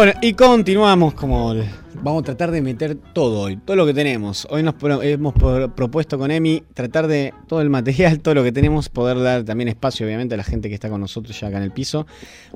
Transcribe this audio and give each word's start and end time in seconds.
Bueno, 0.00 0.14
y 0.22 0.32
continuamos 0.32 1.12
como 1.12 1.54
vamos 2.02 2.22
a 2.22 2.24
tratar 2.24 2.50
de 2.52 2.62
meter 2.62 2.96
todo 3.12 3.40
hoy, 3.40 3.58
todo 3.58 3.76
lo 3.76 3.84
que 3.84 3.92
tenemos. 3.92 4.48
Hoy 4.48 4.62
nos 4.62 4.76
hemos 5.02 5.34
propuesto 5.34 6.16
con 6.18 6.30
Emi 6.30 6.62
tratar 6.72 7.06
de 7.06 7.34
todo 7.46 7.60
el 7.60 7.68
material, 7.68 8.20
todo 8.20 8.34
lo 8.34 8.42
que 8.42 8.50
tenemos, 8.50 8.88
poder 8.88 9.20
dar 9.20 9.44
también 9.44 9.68
espacio 9.68 10.06
obviamente 10.06 10.32
a 10.32 10.38
la 10.38 10.42
gente 10.42 10.70
que 10.70 10.74
está 10.74 10.88
con 10.88 11.02
nosotros 11.02 11.38
ya 11.38 11.48
acá 11.48 11.58
en 11.58 11.64
el 11.64 11.72
piso, 11.72 12.06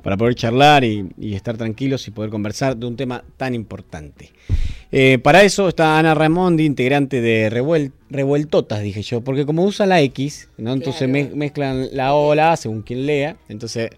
para 0.01 0.17
poder 0.17 0.33
charlar 0.33 0.83
y, 0.83 1.07
estar 1.35 1.55
tranquilos 1.55 2.07
y 2.07 2.11
poder 2.11 2.31
conversar 2.31 2.75
de 2.77 2.87
un 2.87 2.95
tema 2.95 3.23
tan 3.37 3.53
importante. 3.53 4.31
Eh, 4.91 5.19
para 5.21 5.43
eso 5.43 5.69
está 5.69 5.99
Ana 5.99 6.15
Ramondi, 6.15 6.65
integrante 6.65 7.21
de 7.21 7.51
Revueltotas, 7.51 8.81
dije 8.81 9.03
yo, 9.03 9.21
porque 9.21 9.45
como 9.45 9.65
usa 9.65 9.85
la 9.85 10.01
X, 10.01 10.49
¿no? 10.57 10.73
entonces 10.73 11.07
mezclan 11.07 11.89
la 11.91 12.15
O, 12.15 12.33
la 12.33 12.53
A 12.53 12.57
según 12.57 12.81
quien 12.81 13.05
lea, 13.05 13.37
entonces 13.49 13.91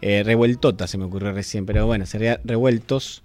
eh, 0.00 0.22
revueltota 0.24 0.86
se 0.86 0.98
me 0.98 1.04
ocurrió 1.04 1.32
recién, 1.32 1.66
pero 1.66 1.86
bueno, 1.86 2.06
sería 2.06 2.40
revueltos 2.44 3.22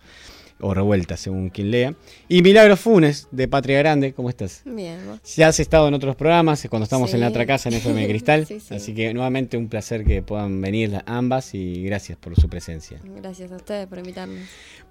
o 0.64 0.74
revueltas 0.74 1.20
según 1.20 1.50
quien 1.50 1.72
lea. 1.72 1.94
Y 2.28 2.42
Milagro 2.42 2.78
Funes, 2.78 3.28
de 3.32 3.48
Patria 3.48 3.80
Grande, 3.80 4.14
¿cómo 4.14 4.30
estás? 4.30 4.62
Bien. 4.66 4.98
Ya 5.36 5.50
has 5.50 5.60
estado 5.60 5.88
en 5.88 5.94
otros 5.94 6.16
programas, 6.16 6.66
cuando 6.70 6.86
estamos 6.86 7.14
en 7.14 7.20
la 7.20 7.28
otra 7.28 7.46
casa 7.46 7.70
en 7.70 7.76
FM 7.76 8.08
Cristal, 8.08 8.48
así 8.70 8.94
que 8.94 9.14
nuevamente 9.14 9.58
un 9.58 9.68
placer 9.68 10.06
que 10.06 10.22
puedan 10.22 10.62
venir 10.62 11.02
ambas 11.06 11.54
y 11.54 11.84
gracias 11.84 12.18
por 12.18 12.40
su 12.40 12.48
presencia. 12.48 13.00
Gracias 13.04 13.52
a 13.52 13.58
ustedes 13.58 13.88
por 13.88 14.00
invitarnos. 14.00 14.40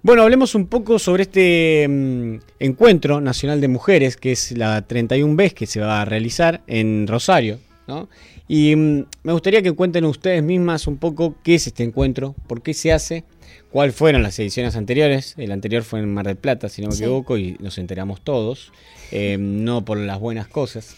Bueno, 0.03 0.23
hablemos 0.23 0.53
un 0.53 0.67
poco 0.67 0.99
sobre 0.99 1.23
este 1.23 1.87
mm, 1.89 2.35
encuentro 2.59 3.19
nacional 3.21 3.59
de 3.59 3.67
mujeres, 3.67 4.15
que 4.17 4.33
es 4.33 4.51
la 4.51 4.81
31 4.83 5.35
vez 5.35 5.53
que 5.53 5.65
se 5.65 5.79
va 5.79 6.01
a 6.01 6.05
realizar 6.05 6.61
en 6.67 7.07
Rosario, 7.07 7.59
¿no? 7.87 8.09
Y 8.47 8.75
mm, 8.75 9.05
me 9.23 9.33
gustaría 9.33 9.61
que 9.61 9.71
cuenten 9.71 10.05
ustedes 10.05 10.43
mismas 10.43 10.87
un 10.87 10.97
poco 10.97 11.35
qué 11.43 11.55
es 11.55 11.67
este 11.67 11.83
encuentro, 11.83 12.35
por 12.47 12.61
qué 12.61 12.73
se 12.73 12.91
hace, 12.91 13.23
cuáles 13.71 13.95
fueron 13.95 14.23
las 14.23 14.37
ediciones 14.39 14.75
anteriores. 14.75 15.35
El 15.37 15.51
anterior 15.51 15.83
fue 15.83 15.99
en 15.99 16.13
Mar 16.13 16.27
del 16.27 16.35
Plata, 16.35 16.69
si 16.69 16.81
no 16.81 16.89
me 16.89 16.95
equivoco, 16.95 17.37
y 17.37 17.57
nos 17.59 17.77
enteramos 17.77 18.21
todos, 18.21 18.71
eh, 19.11 19.37
no 19.39 19.85
por 19.85 19.97
las 19.97 20.19
buenas 20.19 20.47
cosas. 20.47 20.95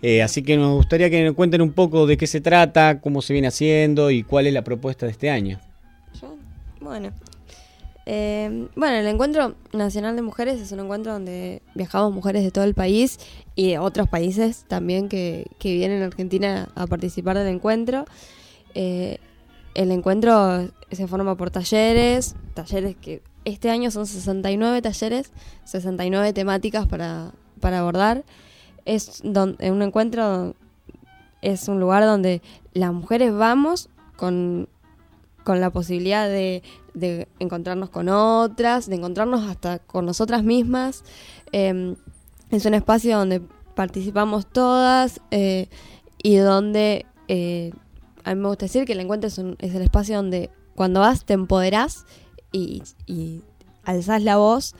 Eh, 0.00 0.22
así 0.22 0.42
que 0.42 0.56
me 0.56 0.66
gustaría 0.66 1.10
que 1.10 1.24
me 1.24 1.32
cuenten 1.32 1.60
un 1.60 1.72
poco 1.72 2.06
de 2.06 2.16
qué 2.16 2.26
se 2.26 2.40
trata, 2.40 3.00
cómo 3.00 3.20
se 3.20 3.32
viene 3.32 3.48
haciendo 3.48 4.10
y 4.10 4.22
cuál 4.22 4.46
es 4.46 4.52
la 4.52 4.62
propuesta 4.62 5.06
de 5.06 5.12
este 5.12 5.30
año. 5.30 5.60
Bueno, 6.80 7.10
eh, 8.10 8.68
bueno, 8.74 8.96
el 8.96 9.06
Encuentro 9.06 9.54
Nacional 9.74 10.16
de 10.16 10.22
Mujeres 10.22 10.58
es 10.62 10.72
un 10.72 10.80
encuentro 10.80 11.12
donde 11.12 11.60
viajamos 11.74 12.10
mujeres 12.10 12.42
de 12.42 12.50
todo 12.50 12.64
el 12.64 12.72
país 12.72 13.18
y 13.54 13.68
de 13.68 13.78
otros 13.78 14.08
países 14.08 14.64
también 14.66 15.10
que, 15.10 15.46
vienen 15.62 16.00
a 16.00 16.06
Argentina 16.06 16.70
a 16.74 16.86
participar 16.86 17.36
del 17.36 17.48
encuentro. 17.48 18.06
Eh, 18.74 19.18
el 19.74 19.90
encuentro 19.92 20.70
se 20.90 21.06
forma 21.06 21.36
por 21.36 21.50
talleres, 21.50 22.34
talleres 22.54 22.96
que 22.96 23.20
este 23.44 23.68
año 23.68 23.90
son 23.90 24.06
69 24.06 24.80
talleres, 24.80 25.30
69 25.64 26.32
temáticas 26.32 26.86
para, 26.86 27.32
para 27.60 27.80
abordar. 27.80 28.24
Es 28.86 29.20
un 29.22 29.82
encuentro 29.82 30.54
es 31.42 31.68
un 31.68 31.78
lugar 31.78 32.04
donde 32.04 32.40
las 32.72 32.90
mujeres 32.90 33.34
vamos 33.34 33.90
con 34.16 34.66
con 35.48 35.62
la 35.62 35.70
posibilidad 35.70 36.28
de, 36.28 36.62
encontrarnos 37.38 37.90
con 37.90 38.08
otras, 38.08 38.88
de 38.88 38.96
encontrarnos 38.96 39.48
hasta 39.48 39.78
con 39.78 40.06
nosotras 40.06 40.42
mismas. 40.42 41.04
Em, 41.52 41.96
es 42.50 42.64
un 42.64 42.74
espacio 42.74 43.18
donde 43.18 43.42
participamos 43.74 44.46
todas 44.46 45.20
eh, 45.30 45.68
y 46.22 46.36
donde 46.36 47.06
eh, 47.28 47.72
a 48.24 48.34
mí 48.34 48.40
me 48.40 48.48
gusta 48.48 48.66
decir 48.66 48.84
que 48.84 48.92
el 48.92 49.00
encuentro 49.00 49.28
es, 49.28 49.38
es, 49.38 49.74
el 49.74 49.82
espacio 49.82 50.16
donde 50.16 50.50
cuando 50.74 51.00
vas 51.00 51.24
te 51.24 51.34
empoderás 51.34 52.06
y, 52.52 52.82
y 53.06 53.42
alzás 53.84 54.22
la 54.22 54.36
voz 54.36 54.74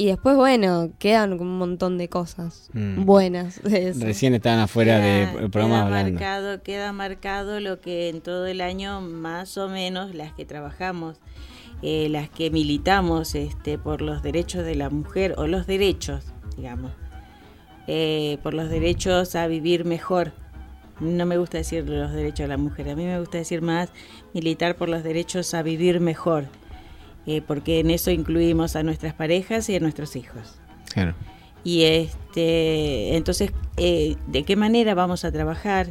y 0.00 0.06
después, 0.06 0.34
bueno, 0.34 0.92
quedan 0.98 1.38
un 1.38 1.58
montón 1.58 1.98
de 1.98 2.08
cosas 2.08 2.70
mm. 2.72 3.04
buenas. 3.04 3.60
Recién 3.62 4.32
estaban 4.32 4.60
afuera 4.60 4.98
del 4.98 5.50
programa 5.50 5.84
queda 5.84 6.02
Marcado, 6.02 6.62
queda 6.62 6.92
marcado 6.94 7.60
lo 7.60 7.82
que 7.82 8.08
en 8.08 8.22
todo 8.22 8.46
el 8.46 8.62
año, 8.62 9.02
más 9.02 9.58
o 9.58 9.68
menos, 9.68 10.14
las 10.14 10.32
que 10.32 10.46
trabajamos, 10.46 11.20
eh, 11.82 12.08
las 12.10 12.28
que 12.28 12.50
militamos 12.50 13.34
este, 13.34 13.78
por 13.78 14.02
los 14.02 14.22
derechos 14.22 14.64
de 14.64 14.74
la 14.74 14.90
mujer, 14.90 15.34
o 15.36 15.46
los 15.46 15.66
derechos, 15.66 16.24
digamos, 16.56 16.92
eh, 17.86 18.38
por 18.42 18.54
los 18.54 18.70
derechos 18.70 19.34
a 19.34 19.46
vivir 19.46 19.84
mejor. 19.84 20.32
No 21.00 21.24
me 21.24 21.38
gusta 21.38 21.58
decir 21.58 21.88
los 21.88 22.12
derechos 22.12 22.44
de 22.44 22.48
la 22.48 22.58
mujer, 22.58 22.90
a 22.90 22.96
mí 22.96 23.04
me 23.04 23.18
gusta 23.18 23.38
decir 23.38 23.62
más 23.62 23.90
militar 24.34 24.76
por 24.76 24.88
los 24.88 25.02
derechos 25.02 25.54
a 25.54 25.62
vivir 25.62 26.00
mejor 26.00 26.46
eh, 27.26 27.42
porque 27.46 27.80
en 27.80 27.90
eso 27.90 28.10
incluimos 28.10 28.76
a 28.76 28.82
nuestras 28.82 29.14
parejas 29.14 29.68
y 29.68 29.76
a 29.76 29.80
nuestros 29.80 30.16
hijos. 30.16 30.58
Claro. 30.92 31.14
Y 31.62 31.82
este, 31.82 33.16
entonces, 33.16 33.52
eh, 33.76 34.16
¿de 34.26 34.44
qué 34.44 34.56
manera 34.56 34.94
vamos 34.94 35.24
a 35.24 35.30
trabajar 35.30 35.90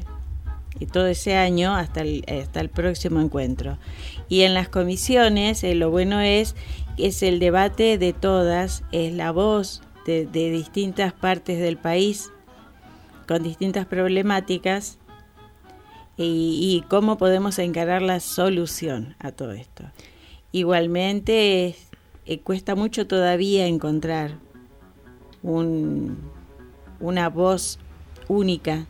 todo 0.91 1.07
ese 1.07 1.35
año 1.35 1.75
hasta 1.75 2.01
el, 2.01 2.25
hasta 2.27 2.59
el 2.61 2.69
próximo 2.69 3.21
encuentro? 3.21 3.77
Y 4.29 4.43
en 4.43 4.53
las 4.53 4.69
comisiones, 4.69 5.63
eh, 5.63 5.75
lo 5.75 5.89
bueno 5.89 6.21
es 6.21 6.55
es 6.99 7.23
el 7.23 7.39
debate 7.39 7.97
de 7.97 8.13
todas, 8.13 8.83
es 8.91 9.13
la 9.13 9.31
voz 9.31 9.81
de, 10.05 10.25
distintas 10.25 11.13
partes 11.13 11.59
del 11.59 11.77
país 11.77 12.31
con 13.27 13.43
distintas 13.43 13.85
problemáticas 13.85 14.97
y, 16.17 16.83
cómo 16.89 17.17
podemos 17.17 17.59
encarar 17.59 18.01
la 18.01 18.19
solución 18.19 19.15
a 19.19 19.31
todo 19.31 19.51
esto. 19.51 19.85
Igualmente 20.51 21.75
eh, 22.25 22.39
cuesta 22.39 22.75
mucho 22.75 23.07
todavía 23.07 23.67
encontrar 23.67 24.37
un, 25.43 26.17
una 26.99 27.29
voz 27.29 27.79
única. 28.27 28.87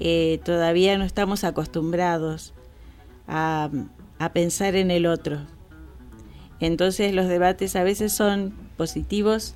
Eh, 0.00 0.40
todavía 0.44 0.98
no 0.98 1.04
estamos 1.04 1.44
acostumbrados 1.44 2.54
a, 3.28 3.70
a 4.18 4.32
pensar 4.32 4.76
en 4.76 4.90
el 4.90 5.06
otro. 5.06 5.40
Entonces 6.60 7.14
los 7.14 7.28
debates 7.28 7.76
a 7.76 7.84
veces 7.84 8.12
son 8.12 8.54
positivos 8.76 9.54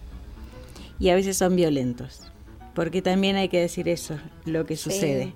y 0.98 1.08
a 1.08 1.14
veces 1.14 1.36
son 1.36 1.56
violentos. 1.56 2.30
Porque 2.74 3.02
también 3.02 3.36
hay 3.36 3.48
que 3.48 3.60
decir 3.60 3.88
eso, 3.88 4.16
lo 4.44 4.66
que 4.66 4.76
sucede. 4.76 5.34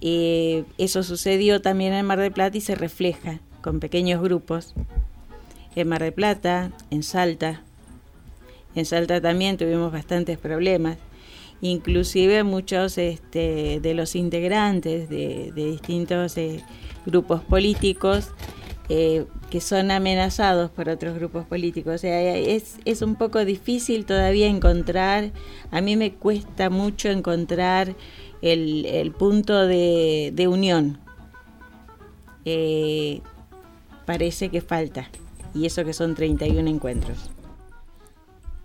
Eh, 0.00 0.64
eso 0.76 1.02
sucedió 1.02 1.62
también 1.62 1.92
en 1.94 2.04
Mar 2.06 2.18
del 2.18 2.32
Plata 2.32 2.56
y 2.56 2.60
se 2.60 2.74
refleja 2.74 3.40
con 3.60 3.80
pequeños 3.80 4.20
grupos 4.22 4.74
en 5.76 5.88
Mar 5.88 6.02
del 6.02 6.12
Plata, 6.12 6.72
en 6.90 7.02
Salta. 7.02 7.62
En 8.74 8.86
Salta 8.86 9.20
también 9.20 9.56
tuvimos 9.56 9.92
bastantes 9.92 10.38
problemas. 10.38 10.98
Inclusive 11.60 12.42
muchos 12.42 12.98
este, 12.98 13.80
de 13.80 13.94
los 13.94 14.16
integrantes 14.16 15.08
de, 15.08 15.52
distintos 15.54 16.36
eh, 16.36 16.62
grupos 17.06 17.42
políticos 17.42 18.30
eh, 18.88 19.24
que 19.50 19.60
son 19.60 19.90
amenazados 19.90 20.70
por 20.70 20.88
otros 20.88 21.16
grupos 21.16 21.46
políticos. 21.46 21.94
O 21.94 21.98
sea, 21.98 22.36
es, 22.36 22.76
es 22.84 23.02
un 23.02 23.16
poco 23.16 23.44
difícil 23.44 24.04
todavía 24.04 24.46
encontrar, 24.46 25.32
a 25.70 25.80
mí 25.80 25.96
me 25.96 26.12
cuesta 26.12 26.68
mucho 26.70 27.08
encontrar 27.08 27.94
el, 28.42 29.14
punto 29.18 29.66
de, 29.66 30.46
unión. 30.48 30.98
Eh, 32.44 33.20
parece 34.04 34.50
que 34.50 34.60
falta. 34.60 35.08
Y 35.54 35.66
eso 35.66 35.84
que 35.84 35.94
son 35.94 36.14
31 36.14 36.68
encuentros. 36.68 37.30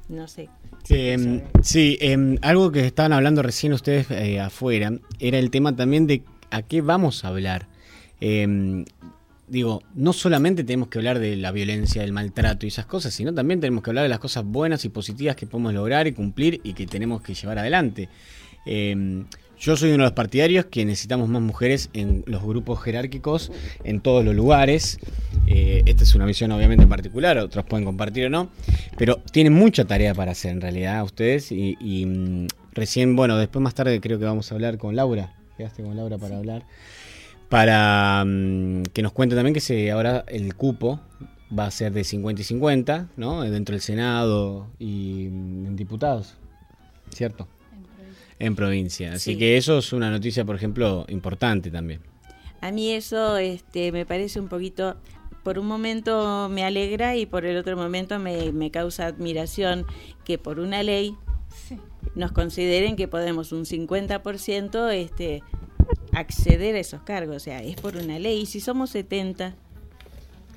No 0.09 0.27
sé. 0.27 0.49
sí, 0.83 0.95
em, 1.11 1.41
em, 1.61 2.37
algo 2.41 2.71
que 2.71 2.85
estaban 2.85 3.13
hablando 3.13 3.43
recién 3.43 3.73
ustedes 3.73 4.09
eh, 4.09 4.39
afuera 4.39 4.91
era 5.19 5.37
el 5.37 5.51
tema 5.51 5.75
también 5.75 6.07
de 6.07 6.23
a 6.49 6.63
qué 6.63 6.81
vamos 6.81 7.23
a 7.23 7.29
hablar. 7.29 7.67
Em, 9.49 9.51
digo, 9.51 9.83
no 9.95 10.13
solamente 10.13 10.63
tenemos 10.63 10.89
que 10.89 10.99
hablar 10.99 11.19
de 11.19 11.35
la 11.35 11.51
violencia, 11.51 12.01
del 12.01 12.13
maltrato 12.13 12.65
y 12.65 12.69
esas 12.69 12.85
cosas, 12.85 13.13
sino 13.13 13.33
también 13.33 13.59
tenemos 13.59 13.83
que 13.83 13.89
hablar 13.89 14.03
de 14.03 14.09
las 14.09 14.19
cosas 14.19 14.45
buenas 14.45 14.85
y 14.85 14.89
positivas 14.89 15.35
que 15.35 15.47
podemos 15.47 15.73
lograr 15.73 16.07
y 16.07 16.13
cumplir 16.13 16.61
y 16.63 16.73
que 16.73 16.85
tenemos 16.85 17.21
que 17.21 17.33
llevar 17.33 17.59
adelante. 17.59 18.09
Yo 19.59 19.75
soy 19.75 19.89
uno 19.89 20.03
de 20.03 20.09
los 20.09 20.13
partidarios 20.13 20.65
que 20.65 20.85
necesitamos 20.85 21.27
más 21.27 21.41
mujeres 21.41 21.89
en 21.91 22.23
los 22.27 22.41
grupos 22.43 22.81
jerárquicos, 22.81 23.51
en 23.83 23.99
todos 23.99 24.23
los 24.23 24.33
lugares. 24.33 24.99
Eh, 25.47 25.83
esta 25.85 26.03
es 26.03 26.15
una 26.15 26.25
visión 26.25 26.53
obviamente 26.53 26.83
en 26.83 26.89
particular, 26.89 27.37
otros 27.37 27.65
pueden 27.65 27.83
compartir 27.83 28.27
o 28.27 28.29
no, 28.29 28.49
pero 28.97 29.17
tienen 29.17 29.51
mucha 29.51 29.83
tarea 29.83 30.13
para 30.13 30.31
hacer 30.31 30.51
en 30.51 30.61
realidad 30.61 31.03
ustedes 31.03 31.51
y, 31.51 32.05
mm, 32.05 32.47
recién, 32.71 33.17
bueno, 33.17 33.37
después 33.37 33.61
más 33.61 33.75
tarde 33.75 33.99
creo 33.99 34.17
que 34.17 34.23
vamos 34.23 34.49
a 34.49 34.55
hablar 34.55 34.77
con 34.77 34.95
Laura, 34.95 35.33
quedaste 35.57 35.83
con 35.83 35.97
Laura 35.97 36.17
para 36.17 36.37
hablar, 36.37 36.63
para 37.49 38.23
mm, 38.25 38.83
que 38.93 39.01
nos 39.01 39.11
cuente 39.11 39.35
también 39.35 39.53
que 39.53 39.59
se, 39.59 39.91
ahora 39.91 40.23
el 40.27 40.55
cupo 40.55 40.99
va 41.57 41.65
a 41.65 41.71
ser 41.71 41.91
de 41.91 42.03
50 42.03 42.41
y 42.41 42.45
50, 42.45 43.09
¿no? 43.17 43.41
Dentro 43.41 43.73
del 43.73 43.81
Senado 43.81 44.67
y 44.79 45.27
mm, 45.29 45.65
en 45.65 45.75
diputados, 45.75 46.35
¿cierto? 47.11 47.47
en 48.39 48.55
provincia. 48.55 49.13
Así 49.13 49.37
que 49.37 49.57
eso 49.57 49.77
es 49.77 49.93
una 49.93 50.09
noticia, 50.09 50.45
por 50.45 50.55
ejemplo, 50.55 51.05
importante 51.09 51.69
también. 51.69 52.01
A 52.61 52.71
mí 52.71 52.91
eso 52.91 53.37
este, 53.37 53.91
me 53.91 54.05
parece 54.05 54.39
un 54.39 54.47
poquito, 54.47 54.95
por 55.43 55.59
un 55.59 55.67
momento 55.67 56.49
me 56.49 56.63
alegra 56.63 57.15
y 57.15 57.25
por 57.25 57.45
el 57.45 57.57
otro 57.57 57.77
momento 57.77 58.17
me, 58.19 58.51
me 58.51 58.71
causa 58.71 59.05
admiración 59.05 59.85
que 60.25 60.37
por 60.37 60.59
una 60.59 60.83
ley 60.83 61.15
nos 62.15 62.31
consideren 62.31 62.95
que 62.95 63.07
podemos 63.07 63.51
un 63.51 63.65
50% 63.65 64.91
este, 64.93 65.43
acceder 66.19 66.75
a 66.75 66.79
esos 66.79 67.01
cargos. 67.01 67.37
O 67.37 67.39
sea, 67.39 67.61
es 67.61 67.75
por 67.75 67.97
una 67.97 68.19
ley. 68.19 68.41
Y 68.41 68.45
si 68.45 68.59
somos 68.59 68.89
70, 68.91 69.55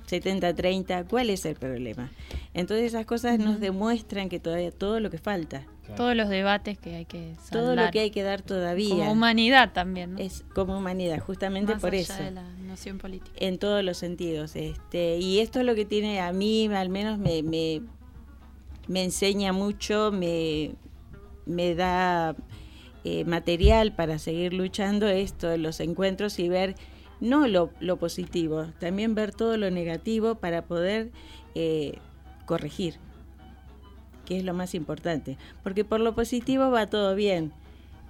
70-30, 0.09 1.07
¿cuál 1.09 1.31
es 1.31 1.45
el 1.45 1.57
problema? 1.57 2.11
Entonces 2.55 2.87
esas 2.87 3.07
cosas 3.07 3.39
nos 3.39 3.61
demuestran 3.61 4.29
que 4.29 4.39
todavía 4.39 4.71
todo 4.71 5.01
lo 5.01 5.11
que 5.11 5.19
falta. 5.19 5.65
Todos 5.97 6.17
los 6.17 6.29
debates 6.29 6.79
que 6.79 6.95
hay 6.95 7.05
que 7.05 7.35
saldar. 7.35 7.51
Todo 7.51 7.77
lo 7.77 7.91
que 7.91 8.01
hay 8.01 8.11
que 8.11 8.23
dar 8.23 8.41
todavía. 8.41 8.91
Como 8.91 9.13
humanidad 9.13 9.73
también. 9.73 10.19
Es 10.19 10.45
como 10.55 10.79
humanidad, 10.79 11.19
justamente 11.21 11.77
por 11.77 11.95
eso. 11.95 12.15
De 12.15 12.31
la 12.31 12.45
noción 12.67 12.99
política. 12.99 13.37
En 13.37 13.59
todos 13.59 13.85
los 13.85 13.99
sentidos. 13.99 14.57
Este, 14.57 15.19
y 15.19 15.41
esto 15.41 15.61
es 15.61 15.67
lo 15.67 15.75
que 15.75 15.85
tiene 15.85 16.21
a 16.21 16.33
mí, 16.33 16.67
al 16.73 16.89
menos 16.89 17.19
me, 17.19 17.43
me, 17.43 17.83
me 18.89 19.05
enseña 19.05 19.53
mucho, 19.53 20.13
me, 20.13 20.75
me 21.45 21.75
da 21.75 22.37
eh, 23.05 23.25
material 23.25 23.93
para 23.93 24.19
seguir 24.19 24.55
luchando 24.55 25.09
esto, 25.09 25.57
los 25.57 25.81
encuentros 25.81 26.39
y 26.39 26.49
ver 26.49 26.77
no 27.21 27.49
lo, 27.49 27.71
lo, 27.81 27.97
positivo, 27.97 28.67
también 28.79 29.17
ver 29.17 29.35
todo 29.35 29.57
lo 29.57 29.73
negativo 29.73 30.37
para 30.37 30.63
poder 30.63 31.11
eh, 31.57 31.99
corregir, 32.47 32.95
que 34.25 34.39
es 34.39 34.45
lo 34.45 34.55
más 34.55 34.77
importante. 34.77 35.37
Porque 35.65 35.85
por 35.85 35.99
lo 35.99 36.15
positivo 36.15 36.71
va 36.71 36.87
todo 36.87 37.17
bien, 37.17 37.53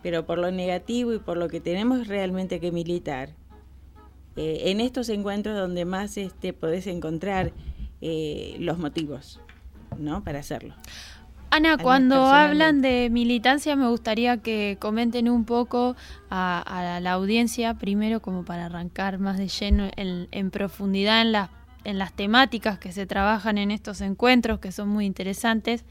pero 0.03 0.27
por 0.27 0.39
lo 0.39 0.51
negativo 0.51 1.15
y 1.15 1.19
por 1.19 1.39
lo 1.39 1.49
que 1.49 1.61
tenemos 1.61 2.07
realmente 2.07 2.61
que 2.61 2.71
militar, 2.71 3.31
eh, 4.37 4.63
en 4.67 4.81
estos 4.81 5.09
encuentros 5.09 5.57
donde 5.57 5.87
más 5.87 6.19
este, 6.19 6.53
podés 6.53 6.87
encontrar 6.87 7.53
los 8.59 8.79
motivos 8.79 9.41
¿no? 9.97 10.25
para 10.25 10.41
hacerlo. 10.41 10.75
Ana, 11.53 11.77
cuando 11.77 12.29
hablan 12.29 12.81
de 12.81 13.11
militancia 13.11 13.77
me 13.77 13.87
gustaría 13.87 14.39
que 14.39 14.79
comenten 14.81 15.29
un 15.29 15.45
poco 15.45 15.97
a, 16.31 16.99
la 17.03 17.13
audiencia, 17.13 17.75
primero 17.75 18.23
como 18.23 18.43
para 18.43 18.65
arrancar 18.65 19.19
más 19.19 19.37
de 19.37 19.49
lleno 19.49 19.91
en, 19.95 20.51
profundidad 20.51 21.21
en 21.21 21.33
las, 21.33 21.51
en 21.85 21.99
las 21.99 22.15
temáticas 22.15 22.79
que 22.79 22.91
se 22.91 23.05
trabajan 23.05 23.59
en 23.59 23.71
estos 23.71 24.01
encuentros, 24.01 24.61
que 24.61 24.73
son 24.73 24.89
muy 24.89 25.05
interesantes 25.05 25.85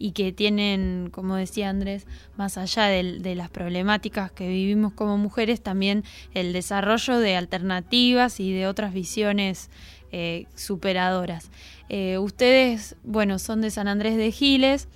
y 0.00 0.10
que 0.10 0.32
tienen, 0.32 1.10
como 1.12 1.36
decía 1.36 1.68
Andrés, 1.68 2.08
más 2.36 2.58
allá 2.58 2.86
de, 2.86 3.34
las 3.36 3.50
problemáticas 3.50 4.32
que 4.32 4.48
vivimos 4.48 4.94
como 4.94 5.16
mujeres, 5.16 5.62
también 5.62 6.02
el 6.34 6.52
desarrollo 6.52 7.20
de 7.20 7.36
alternativas 7.36 8.40
y 8.40 8.52
de 8.52 8.66
otras 8.66 8.92
visiones 8.92 9.70
eh, 10.16 10.46
superadoras. 10.54 11.50
Eh, 11.88 12.18
ustedes, 12.18 12.94
bueno, 13.02 13.40
son 13.40 13.60
de 13.60 13.72
San 13.72 13.88
Andrés 13.88 14.16
de 14.16 14.30
Giles. 14.30 14.86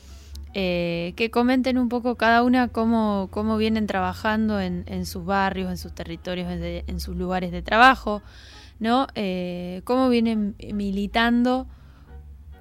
Eh, 0.55 1.13
que 1.17 1.31
comenten 1.31 1.77
un 1.77 1.89
poco 1.89 2.15
cada 2.15 2.43
una 2.43 2.69
cómo, 2.69 3.29
cómo 3.31 3.59
vienen 3.59 3.87
trabajando 3.87 4.61
en, 4.61 5.07
sus 5.07 5.25
barrios, 5.25 5.71
en 5.71 5.77
sus 5.77 5.95
territorios, 5.95 6.49
en, 6.51 7.01
sus 7.01 7.17
lugares 7.17 7.53
de 7.53 7.61
trabajo, 7.61 8.23
¿no? 8.81 9.09
Eh, 9.15 9.83
cómo 9.85 10.09
vienen 10.09 10.57
militando 10.73 11.67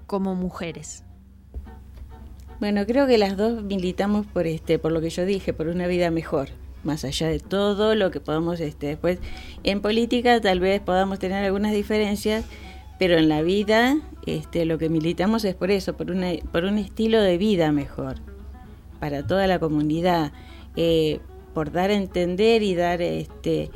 como 0.05 0.35
mujeres. 0.35 1.03
Bueno, 2.59 2.85
creo 2.85 3.07
que 3.07 3.17
las 3.17 3.37
dos 3.37 3.63
militamos 3.63 4.25
por 4.25 4.47
este, 4.47 4.79
por 4.79 4.91
lo 4.91 4.99
que 4.99 5.09
yo 5.09 5.25
dije, 5.25 5.53
por 5.53 5.67
una 5.67 5.87
vida 5.87 6.11
mejor, 6.11 6.49
más 6.87 7.03
allá 7.03 7.27
de 7.27 7.39
todo 7.39 7.93
lo 7.93 8.09
que 8.09 8.19
podamos 8.19 8.59
este, 8.59 8.87
después 8.87 9.19
en 9.63 9.81
política 9.81 10.41
tal 10.41 10.59
vez 10.59 10.81
podamos 10.81 11.19
tener 11.19 11.43
algunas 11.43 11.73
diferencias, 11.73 12.45
pero 12.97 13.17
en 13.17 13.29
la 13.29 13.43
vida 13.43 13.97
este, 14.25 14.65
lo 14.65 14.77
que 14.77 14.89
militamos 14.89 15.45
es 15.45 15.53
por 15.53 15.69
eso, 15.69 15.95
por, 15.95 16.09
una, 16.09 16.31
por 16.51 16.63
un 16.63 16.79
estilo 16.79 17.21
de 17.21 17.37
vida 17.37 17.71
mejor, 17.71 18.15
para 18.99 19.27
toda 19.27 19.45
la 19.45 19.59
comunidad, 19.59 20.31
eh, 20.75 21.19
por 21.53 21.71
dar 21.71 21.91
a 21.91 21.93
entender 21.93 22.63
y 22.63 22.73
dar 22.73 23.01
este, 23.01 23.69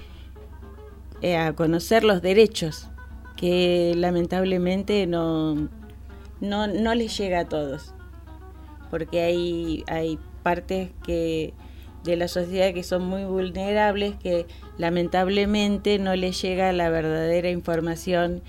eh, 1.22 1.38
a 1.38 1.54
conocer 1.54 2.04
los 2.04 2.22
derechos 2.22 2.88
que 3.36 3.94
lamentablemente 3.96 5.06
no, 5.06 5.70
no, 6.40 6.68
no 6.68 6.96
les 6.96 7.18
llega 7.18 7.42
a 7.42 7.50
todos, 7.50 7.94
porque 8.90 9.22
hay, 9.22 9.84
hay 9.88 10.18
partes 10.44 10.92
que 11.04 11.54
de 12.04 12.16
la 12.16 12.28
sociedad 12.28 12.74
que 12.74 12.84
son 12.84 13.06
muy 13.06 13.26
vulnerables 13.26 14.16
que 14.16 14.48
lamentablemente 14.78 16.00
no 16.00 16.16
les 16.16 16.42
llega 16.42 16.72
la 16.72 16.90
verdadera 16.90 17.50
información 17.50 18.42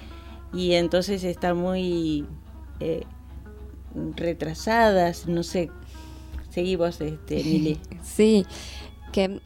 y 0.53 0.73
entonces 0.73 1.25
están 1.25 1.57
muy 1.57 2.27
eh, 2.81 3.05
retrasadas, 4.17 5.27
no 5.27 5.43
sé. 5.43 5.71
Seguimos, 6.51 7.01
este, 7.01 7.37
Mili. 7.45 7.79
Sí, 8.03 8.47
que 9.13 9.41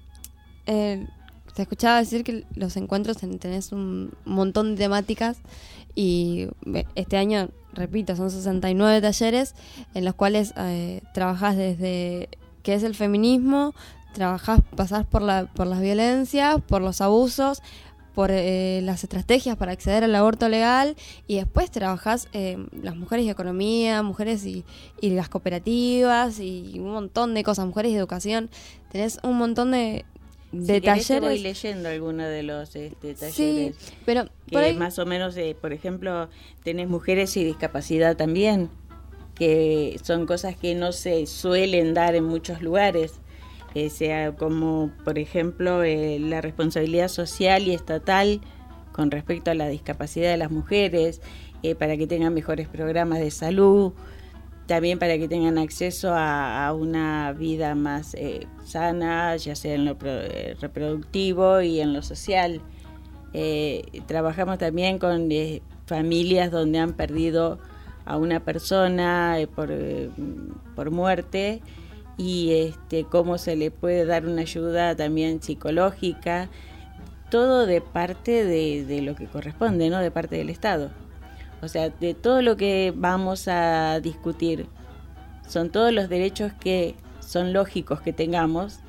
eh, 0.67 1.07
te 1.55 1.63
escuchaba 1.63 1.99
decir 1.99 2.25
que 2.25 2.45
los 2.55 2.77
encuentros 2.77 3.19
tenés 3.19 3.73
un 3.73 4.13
montón 4.25 4.75
de 4.75 4.85
temáticas 4.85 5.39
y 5.95 6.49
este 6.95 7.17
año, 7.17 7.49
repito, 7.73 8.15
son 8.17 8.31
69 8.31 9.01
talleres 9.01 9.55
en 9.95 10.05
los 10.05 10.15
cuales 10.15 10.53
eh, 10.57 11.01
trabajás 11.15 11.57
desde 11.57 12.29
qué 12.63 12.75
es 12.75 12.83
el 12.83 12.95
feminismo, 12.95 13.75
trabajás, 14.17 14.61
pasás 14.75 15.07
por, 15.07 15.23
la, 15.23 15.47
por 15.47 15.67
las 15.67 15.81
violencias, 15.81 16.61
por 16.67 16.81
los 16.81 17.01
abusos, 17.01 17.63
por 18.15 18.31
eh, 18.33 18.81
las 18.83 19.05
estrategias 19.05 19.59
para 19.59 19.73
acceder 19.73 20.03
al 20.03 20.15
aborto 20.15 20.49
legal 20.49 20.97
y 21.27 21.37
después 21.37 21.71
trabajás 21.71 22.29
eh, 22.33 22.57
las 22.83 22.97
mujeres 22.97 23.27
y 23.27 23.31
economía, 23.31 24.03
mujeres 24.03 24.47
y, 24.47 24.65
las 25.03 25.29
cooperativas 25.29 26.41
y 26.41 26.79
un 26.79 26.93
montón 26.93 27.35
de 27.35 27.45
cosas, 27.45 27.67
mujeres 27.67 27.93
y 27.93 27.97
educación. 27.97 28.49
Tenés 28.91 29.21
un 29.23 29.37
montón 29.37 29.73
de, 29.73 30.07
de 30.51 30.81
talleres. 30.81 31.21
voy 31.21 31.39
leyendo 31.41 31.91
algunos 31.91 32.27
de 32.29 32.43
los 32.43 32.75
este, 32.75 33.15
talleres. 33.15 33.35
Sí, 33.35 33.75
pero 34.07 34.25
más 34.79 34.99
o 34.99 35.05
menos, 35.05 35.37
eh, 35.37 35.55
por 35.61 35.75
ejemplo, 35.75 36.31
tenés 36.65 36.89
mujeres 36.89 37.37
y 37.37 37.45
discapacidad 37.45 38.17
también, 38.17 38.71
que 39.35 40.01
son 40.03 40.25
cosas 40.25 40.57
que 40.57 40.75
no 40.75 40.93
se 40.93 41.27
suelen 41.27 41.93
dar 41.93 42.15
en 42.15 42.25
muchos 42.25 42.63
lugares 42.63 43.21
sea 43.91 44.35
como 44.35 44.91
por 45.05 45.19
ejemplo 45.19 45.83
eh, 45.83 46.19
la 46.19 46.41
responsabilidad 46.41 47.09
social 47.09 47.69
y 47.69 47.75
estatal 47.75 48.41
con 48.93 49.11
respecto 49.11 49.51
a 49.51 49.55
la 49.55 49.69
discapacidad 49.69 50.31
de 50.31 50.39
las 50.39 50.51
mujeres, 50.51 51.21
eh, 51.63 51.75
para 51.75 51.99
que 51.99 52.07
tengan 52.07 52.33
mejores 52.33 52.67
programas 52.67 53.19
de 53.19 53.31
salud, 53.31 53.93
también 54.67 54.99
para 54.99 55.19
que 55.19 55.29
tengan 55.29 55.59
acceso 55.59 56.15
a, 56.15 56.73
una 56.73 57.33
vida 57.33 57.75
más 57.75 58.15
eh, 58.15 58.47
sana, 58.65 59.37
ya 59.37 59.55
sea 59.55 59.75
en 59.75 59.85
lo 59.85 59.99
reproductivo 60.61 61.61
y 61.61 61.81
en 61.81 61.93
lo 61.93 62.01
social. 62.01 62.63
trabajamos 64.07 64.57
también 64.57 64.99
con 64.99 65.29
familias 65.85 66.51
donde 66.51 66.79
han 66.79 66.95
perdido 66.95 67.59
a 68.07 68.17
una 68.17 68.41
persona 68.41 69.37
por, 69.55 69.71
por 70.75 70.91
muerte 70.91 71.61
y 72.19 72.53
este, 72.53 73.05
cómo 73.05 73.39
se 73.39 73.57
le 73.57 73.71
puede 73.71 74.07
dar 74.07 74.27
una 74.27 74.43
ayuda 74.43 74.97
también 74.97 75.43
psicológica, 75.43 76.49
todo 77.31 77.67
de 77.67 77.81
parte 77.81 78.45
de, 78.45 79.03
lo 79.03 79.15
que 79.15 79.27
corresponde, 79.27 79.91
¿no? 79.91 79.99
De 79.99 80.11
parte 80.11 80.37
del 80.37 80.49
Estado. 80.49 80.91
O 81.63 81.69
sea, 81.69 81.91
de 81.91 82.15
todo 82.15 82.43
lo 82.43 82.57
que 82.57 82.93
vamos 82.95 83.49
a 83.49 84.01
discutir, 84.01 84.67
son 85.47 85.71
todos 85.71 85.93
los 85.93 86.09
derechos 86.09 86.53
que 86.53 86.95
son 87.21 87.53
lógicos 87.53 88.01
que 88.01 88.13
tengamos 88.13 88.81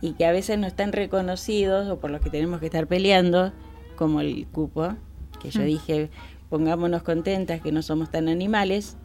y 0.00 0.12
que 0.12 0.26
a 0.26 0.32
veces 0.32 0.58
no 0.58 0.66
están 0.66 0.92
reconocidos 0.92 1.88
o 1.88 1.98
por 1.98 2.10
los 2.10 2.20
que 2.20 2.30
tenemos 2.30 2.60
que 2.60 2.66
estar 2.66 2.86
peleando, 2.86 3.52
como 3.96 4.20
el 4.20 4.46
cupo, 4.48 4.94
que 5.40 5.50
yo 5.50 5.62
mm. 5.62 5.64
dije, 5.64 6.10
pongámonos 6.50 7.02
contentas 7.02 7.60
que 7.60 7.72
no 7.72 7.82
somos 7.82 8.10
tan 8.10 8.28
animales, 8.28 8.96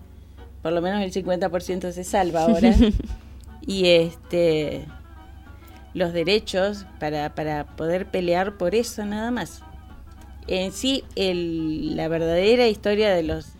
por 0.63 0.73
lo 0.73 0.81
menos 0.81 1.01
el 1.01 1.11
50% 1.11 1.91
se 1.91 2.03
salva 2.03 2.43
ahora. 2.43 2.73
y 3.67 3.87
este 3.87 4.85
los 5.93 6.13
derechos 6.13 6.85
para, 6.99 7.35
para 7.35 7.75
poder 7.75 8.05
pelear 8.07 8.57
por 8.57 8.73
eso 8.75 9.05
nada 9.05 9.31
más. 9.31 9.61
En 10.47 10.71
sí, 10.71 11.03
el, 11.15 11.95
la 11.95 12.07
verdadera 12.07 12.67
historia 12.67 13.13
de 13.13 13.23
los, 13.23 13.53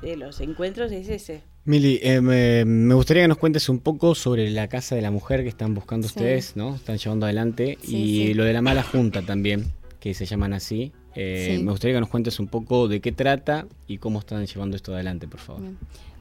de 0.00 0.16
los 0.16 0.40
encuentros 0.40 0.90
es 0.92 1.08
ese. 1.08 1.42
Mili, 1.64 2.00
eh, 2.02 2.20
me, 2.20 2.94
gustaría 2.94 3.24
que 3.24 3.28
nos 3.28 3.38
cuentes 3.38 3.68
un 3.68 3.78
poco 3.78 4.14
sobre 4.14 4.50
la 4.50 4.68
Casa 4.68 4.96
de 4.96 5.02
la 5.02 5.10
Mujer 5.10 5.42
que 5.42 5.48
están 5.48 5.74
buscando 5.74 6.06
ustedes, 6.06 6.56
¿no? 6.56 6.74
Están 6.74 6.98
llevando 6.98 7.26
adelante. 7.26 7.78
y 7.82 8.34
lo 8.34 8.44
de 8.44 8.52
la 8.52 8.62
mala 8.62 8.82
junta 8.82 9.22
también, 9.22 9.72
que 10.00 10.14
se 10.14 10.26
llaman 10.26 10.54
así. 10.54 10.92
Eh, 11.14 11.60
me 11.62 11.70
gustaría 11.70 11.96
que 11.96 12.00
nos 12.00 12.08
cuentes 12.08 12.40
un 12.40 12.48
poco 12.48 12.88
de 12.88 13.00
qué 13.00 13.12
trata 13.12 13.66
y 13.86 13.98
cómo 13.98 14.20
están 14.20 14.46
llevando 14.46 14.76
esto 14.76 14.94
adelante, 14.94 15.28
por 15.28 15.40
favor. 15.40 15.62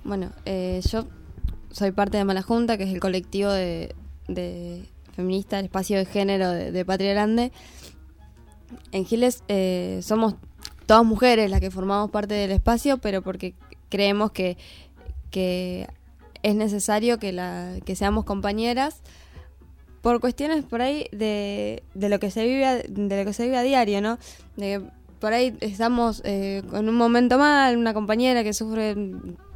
Bueno, 0.04 0.32
eh, 0.46 0.82
yo 0.92 1.08
soy 1.72 1.92
parte 1.92 2.18
de 2.18 2.26
Mala 2.26 2.42
Junta, 2.42 2.78
que 2.78 2.84
es 2.84 2.94
el 2.94 3.00
colectivo 3.00 3.52
de, 3.52 3.94
feminista, 5.16 5.60
el 5.60 5.66
espacio 5.66 5.98
de 5.98 6.06
género 6.06 6.50
de, 6.50 6.86
Patria 6.86 7.12
Grande. 7.12 7.52
En 8.92 9.06
Giles 9.06 9.44
eh, 9.48 10.00
somos 10.04 10.36
todas 10.86 11.06
mujeres 11.06 11.50
las 11.50 11.60
que 11.60 11.72
formamos 11.72 12.12
parte 12.12 12.34
del 12.34 12.52
espacio, 12.52 12.98
pero 12.98 13.22
porque 13.22 13.54
creemos 13.90 14.32
que, 14.32 14.58
que 15.30 15.88
es 16.44 16.56
necesario 16.56 17.20
que, 17.20 17.32
la, 17.32 17.76
que 17.86 17.96
seamos 17.96 18.26
compañeras 18.26 19.02
por 20.02 20.20
cuestiones 20.20 20.64
por 20.64 20.82
ahí 20.82 21.08
de, 21.12 21.84
de 21.94 22.10
lo 22.10 22.20
que 22.20 22.32
se 22.32 22.44
vive 22.46 22.84
de 22.88 23.18
lo 23.18 23.26
que 23.26 23.34
se 23.34 23.44
vive 23.44 23.58
a 23.58 23.62
diario, 23.62 24.02
¿no? 24.02 24.18
De, 24.58 24.82
por 25.20 25.34
ahí 25.34 25.56
estamos 25.62 26.22
eh, 26.26 26.64
en 26.74 26.90
un 26.90 26.96
momento 26.96 27.38
mal, 27.38 27.78
una 27.78 27.94
compañera 27.94 28.44
que 28.44 28.54
sufre 28.54 28.96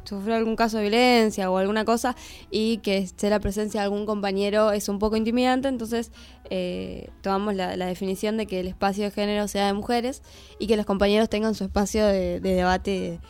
sufrió 0.06 0.36
algún 0.36 0.56
caso 0.56 0.76
de 0.76 0.84
violencia 0.84 1.50
o 1.50 1.58
alguna 1.58 1.84
cosa 1.84 2.16
y 2.50 2.78
que 2.78 2.98
esté 2.98 3.30
la 3.30 3.40
presencia 3.40 3.80
de 3.80 3.84
algún 3.84 4.06
compañero 4.06 4.72
es 4.72 4.88
un 4.88 4.98
poco 4.98 5.16
intimidante, 5.16 5.68
entonces 5.68 6.12
eh, 6.50 7.10
tomamos 7.22 7.54
la, 7.54 7.76
definición 7.76 8.36
de 8.36 8.46
que 8.46 8.60
el 8.60 8.68
espacio 8.68 9.04
de 9.04 9.10
género 9.10 9.48
sea 9.48 9.66
de 9.66 9.72
mujeres 9.72 10.22
y 10.58 10.66
que 10.66 10.76
los 10.76 10.86
compañeros 10.86 11.28
tengan 11.28 11.54
su 11.54 11.64
espacio 11.64 12.06
de, 12.06 12.40
de 12.40 12.54
debate 12.54 13.20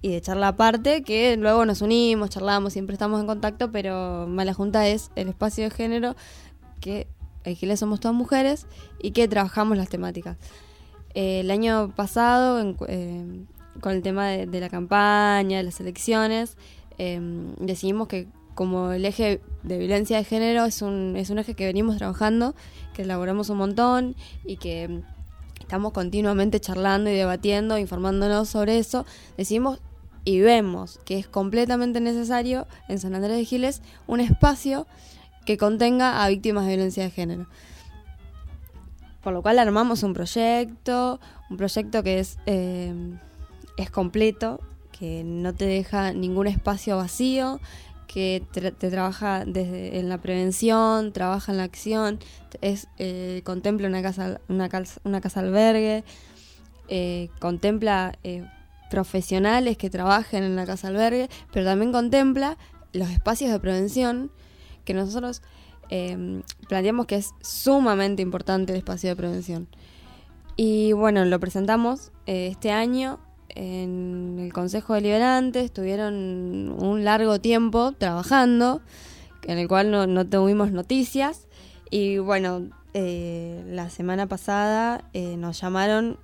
y 0.00 0.10
de 0.10 0.20
charla 0.20 0.48
aparte, 0.48 1.02
que 1.02 1.36
luego 1.36 1.64
nos 1.64 1.80
unimos, 1.80 2.30
charlamos, 2.30 2.72
siempre 2.72 2.94
estamos 2.94 3.20
en 3.20 3.26
contacto, 3.26 3.70
pero 3.70 4.26
Mala 4.28 4.52
Junta 4.52 4.88
es 4.88 5.10
el 5.14 5.28
espacio 5.28 5.64
de 5.64 5.70
género 5.70 6.16
que 6.80 7.06
le 7.44 7.76
somos 7.76 8.00
todas 8.00 8.16
mujeres 8.16 8.66
y 9.00 9.12
que 9.12 9.28
trabajamos 9.28 9.76
las 9.76 9.88
temáticas. 9.88 10.36
Eh, 11.14 11.40
el 11.40 11.50
año 11.50 11.92
pasado, 11.94 12.60
eh, 12.88 13.44
con 13.80 13.92
el 13.92 14.02
tema 14.02 14.28
de, 14.28 14.60
la 14.60 14.68
campaña, 14.68 15.58
de 15.58 15.62
las 15.62 15.80
elecciones, 15.80 16.56
em, 16.98 17.54
decidimos 17.56 18.08
que 18.08 18.28
como 18.54 18.92
el 18.92 19.04
eje 19.04 19.40
de 19.62 19.78
violencia 19.78 20.18
de 20.18 20.24
género 20.24 20.66
es 20.66 20.82
un, 20.82 21.14
es 21.16 21.30
un 21.30 21.38
eje 21.38 21.54
que 21.54 21.64
venimos 21.64 21.96
trabajando, 21.96 22.54
que 22.92 23.02
elaboramos 23.02 23.48
un 23.48 23.58
montón 23.58 24.16
y 24.44 24.56
que 24.56 24.84
em, 24.84 25.02
estamos 25.60 25.92
continuamente 25.92 26.60
charlando 26.60 27.10
y 27.10 27.14
debatiendo, 27.14 27.78
informándonos 27.78 28.48
sobre 28.48 28.78
eso, 28.78 29.06
decidimos 29.36 29.80
y 30.24 30.40
vemos 30.40 31.00
que 31.04 31.18
es 31.18 31.26
completamente 31.26 32.00
necesario 32.00 32.66
en 32.88 32.98
San 32.98 33.14
Andrés 33.14 33.36
de 33.36 33.44
Giles 33.44 33.82
un 34.06 34.20
espacio 34.20 34.86
que 35.44 35.56
contenga 35.56 36.22
a 36.22 36.28
víctimas 36.28 36.64
de 36.64 36.70
violencia 36.74 37.02
de 37.02 37.10
género. 37.10 37.46
Por 39.22 39.32
lo 39.32 39.42
cual 39.42 39.58
armamos 39.58 40.02
un 40.02 40.14
proyecto, 40.14 41.20
un 41.50 41.56
proyecto 41.56 42.02
que 42.02 42.18
es, 42.18 42.38
eh, 42.46 42.92
es 43.76 43.90
completo, 43.90 44.60
que 44.98 45.24
no 45.24 45.54
te 45.54 45.66
deja 45.66 46.12
ningún 46.12 46.46
espacio 46.46 46.96
vacío, 46.96 47.60
que 48.06 48.42
te, 48.52 48.70
trabaja 48.90 49.44
desde 49.46 49.98
en 49.98 50.08
la 50.08 50.18
prevención, 50.18 51.12
trabaja 51.12 51.52
en 51.52 51.58
la 51.58 51.64
acción, 51.64 52.18
es 52.60 52.88
eh, 52.98 53.40
contempla 53.44 53.88
una 53.88 54.02
casa, 54.02 54.40
una, 54.48 54.68
una 55.04 55.20
casa 55.20 55.40
albergue, 55.40 56.04
eh, 56.88 57.30
contempla 57.40 58.18
profesionales 58.90 59.78
que 59.78 59.88
trabajen 59.88 60.44
en 60.44 60.56
la 60.56 60.66
casa 60.66 60.88
albergue, 60.88 61.30
pero 61.50 61.64
también 61.64 61.92
contempla 61.92 62.58
los 62.92 63.08
espacios 63.08 63.50
de 63.50 63.58
prevención 63.58 64.30
que 64.84 64.94
nosotros 64.94 65.42
eh, 65.88 66.42
planteamos 66.68 67.06
que 67.06 67.16
es 67.16 67.34
sumamente 67.42 68.22
importante 68.22 68.72
el 68.72 68.78
espacio 68.78 69.10
de 69.10 69.16
prevención. 69.16 69.68
Y 70.56 70.92
bueno, 70.92 71.24
lo 71.24 71.40
presentamos 71.40 72.12
eh, 72.26 72.48
este 72.50 72.70
año 72.70 73.18
en 73.54 74.38
el 74.40 74.52
Consejo 74.52 74.94
Deliberante, 74.94 75.60
estuvieron 75.60 76.74
un 76.78 77.04
largo 77.04 77.40
tiempo 77.40 77.92
trabajando, 77.92 78.82
en 79.44 79.58
el 79.58 79.68
cual 79.68 79.90
no, 79.90 80.26
tuvimos 80.26 80.72
noticias. 80.72 81.46
Y 81.90 82.18
bueno, 82.18 82.70
eh, 82.94 83.62
la 83.66 83.90
semana 83.90 84.26
pasada 84.26 85.04
nos 85.14 85.60
llamaron 85.60 86.18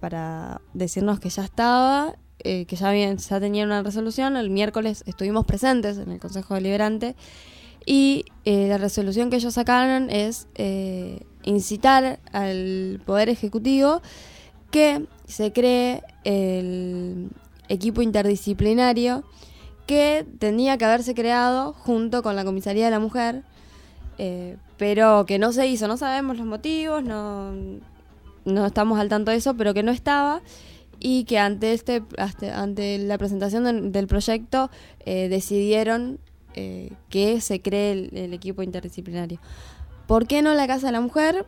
para 0.00 0.62
decirnos 0.72 1.20
que 1.20 1.28
ya 1.28 1.44
estaba, 1.44 2.16
que 2.38 2.66
ya, 2.66 2.88
habían, 2.88 3.18
ya 3.18 3.38
tenían 3.40 3.68
una 3.68 3.82
resolución. 3.82 4.36
El 4.36 4.50
miércoles 4.50 5.04
estuvimos 5.06 5.44
presentes 5.44 5.98
en 5.98 6.10
el 6.10 6.18
Consejo 6.18 6.54
Deliberante 6.54 7.14
y 7.86 8.24
eh, 8.44 8.66
la 8.68 8.78
resolución 8.78 9.30
que 9.30 9.36
ellos 9.36 9.54
sacaron 9.54 10.10
es 10.10 10.48
eh, 10.56 11.20
incitar 11.44 12.18
al 12.32 13.00
Poder 13.06 13.28
Ejecutivo 13.28 14.02
se 15.26 15.52
cree 15.52 16.02
el 16.24 17.30
equipo 17.68 18.02
interdisciplinario 18.02 19.24
que 19.86 20.26
tenía 20.38 20.78
que 20.78 20.84
haberse 20.84 21.14
creado 21.14 21.72
junto 21.72 22.22
con 22.22 22.36
la 22.36 22.44
Comisaría 22.44 22.86
de 22.86 22.90
la 22.90 22.98
Mujer, 22.98 23.42
eh, 24.18 24.56
pero 24.76 25.26
que 25.26 25.38
no 25.38 25.52
se 25.52 25.66
hizo. 25.66 25.88
No 25.88 25.96
sabemos 25.96 26.36
los 26.38 26.46
motivos, 26.46 27.02
no, 27.02 27.52
no 28.44 28.66
estamos 28.66 28.98
al 28.98 29.08
tanto 29.08 29.30
de 29.30 29.36
eso, 29.36 29.54
pero 29.54 29.74
que 29.74 29.82
no 29.82 29.92
estaba 29.92 30.42
y 30.98 31.24
que 31.24 31.38
ante 31.38 31.72
este 31.72 32.02
ante 32.54 32.98
la 32.98 33.18
presentación 33.18 33.92
del 33.92 34.06
proyecto 34.06 34.70
decidieron 35.04 36.18
eh, 36.58 36.90
que 37.10 37.42
se 37.42 37.60
cree 37.60 37.92
el, 37.92 38.32
equipo 38.32 38.62
interdisciplinario. 38.62 39.38
¿Por 40.06 40.26
qué 40.26 40.40
no 40.40 40.54
la 40.54 40.66
Casa 40.66 40.86
de 40.86 40.92
la 40.92 41.02
Mujer? 41.02 41.44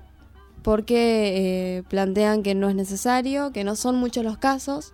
Porque 0.62 1.78
eh, 1.78 1.82
plantean 1.88 2.42
que 2.42 2.54
no 2.54 2.68
es 2.68 2.74
necesario, 2.74 3.52
que 3.52 3.64
no 3.64 3.76
son 3.76 3.96
muchos 3.96 4.24
los 4.24 4.38
casos 4.38 4.92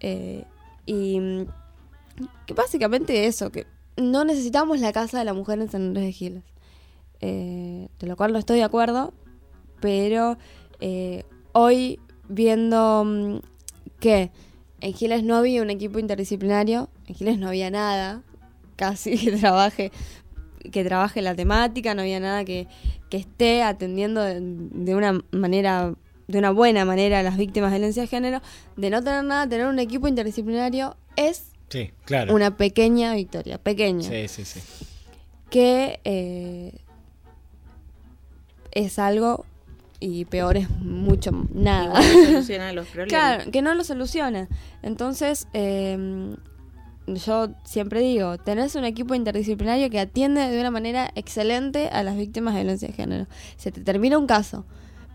eh, 0.00 0.44
y 0.86 1.20
mm, 1.20 1.46
que 2.46 2.54
básicamente 2.54 3.26
eso, 3.26 3.50
que 3.50 3.66
no 3.96 4.24
necesitamos 4.24 4.80
la 4.80 4.92
Casa 4.92 5.18
de 5.18 5.24
la 5.24 5.34
Mujer 5.34 5.60
en 5.60 5.70
San 5.70 5.82
Andrés 5.82 6.06
de 6.06 6.12
Giles. 6.12 6.42
de 7.20 8.06
lo 8.06 8.16
cual 8.16 8.32
no 8.32 8.38
estoy 8.38 8.58
de 8.58 8.64
acuerdo, 8.64 9.12
pero 9.80 10.38
hoy 11.52 11.98
viendo 12.28 13.04
mm, 13.04 13.38
que 13.98 14.30
en 14.80 14.94
Giles 14.94 15.22
no 15.24 15.36
había 15.36 15.62
un 15.62 15.70
equipo 15.70 15.98
interdisciplinario, 15.98 16.88
en 17.06 17.14
Giles 17.14 17.38
no 17.38 17.48
había 17.48 17.70
nada, 17.70 18.22
casi 18.76 19.18
que 19.18 19.32
trabaje 19.32 19.92
que 20.72 20.84
trabaje 20.84 21.22
la 21.22 21.34
temática, 21.34 21.94
no 21.94 22.02
había 22.02 22.20
nada 22.20 22.44
que, 22.44 22.68
esté 23.16 23.62
atendiendo 23.62 24.22
de, 24.22 24.94
una 24.94 25.20
manera, 25.30 25.94
de 26.28 26.38
una 26.38 26.50
buena 26.50 26.84
manera 26.84 27.20
a 27.20 27.22
las 27.22 27.36
víctimas 27.36 27.70
de 27.72 27.78
violencia 27.78 28.02
de 28.02 28.08
género, 28.08 28.40
de 28.76 28.90
no 28.90 29.02
tener 29.02 29.24
nada, 29.24 29.48
tener 29.48 29.66
un 29.66 29.78
equipo 29.78 30.08
interdisciplinario 30.08 30.96
es 31.16 31.50
una 32.30 32.56
pequeña 32.56 33.14
victoria, 33.14 33.58
pequeña. 33.58 34.08
Sí, 34.08 34.28
sí, 34.28 34.44
sí. 34.44 34.60
Que 35.50 36.00
eh, 36.04 36.78
es 38.72 38.98
algo 38.98 39.44
y 40.00 40.24
peor 40.24 40.56
es 40.56 40.70
mucho 40.70 41.30
nada. 41.52 42.00
no 42.00 42.24
soluciona 42.24 42.72
los 42.72 42.86
problemas. 42.92 43.08
Claro, 43.08 43.50
que 43.50 43.62
no 43.62 43.74
lo 43.74 43.84
soluciona. 43.84 44.48
Entonces, 44.82 45.46
eh, 45.52 46.36
yo 47.16 47.50
siempre 47.64 48.00
digo, 48.00 48.38
tenés 48.38 48.74
un 48.74 48.84
equipo 48.84 49.14
interdisciplinario 49.14 49.90
que 49.90 50.00
atiende 50.00 50.40
de 50.48 50.60
una 50.60 50.70
manera 50.70 51.10
excelente 51.14 51.88
a 51.88 52.02
las 52.02 52.16
víctimas 52.16 52.54
de 52.54 52.60
violencia 52.60 52.88
de 52.88 52.94
género. 52.94 53.26
Se 53.56 53.72
te 53.72 53.80
termina 53.80 54.18
un 54.18 54.26
caso, 54.26 54.64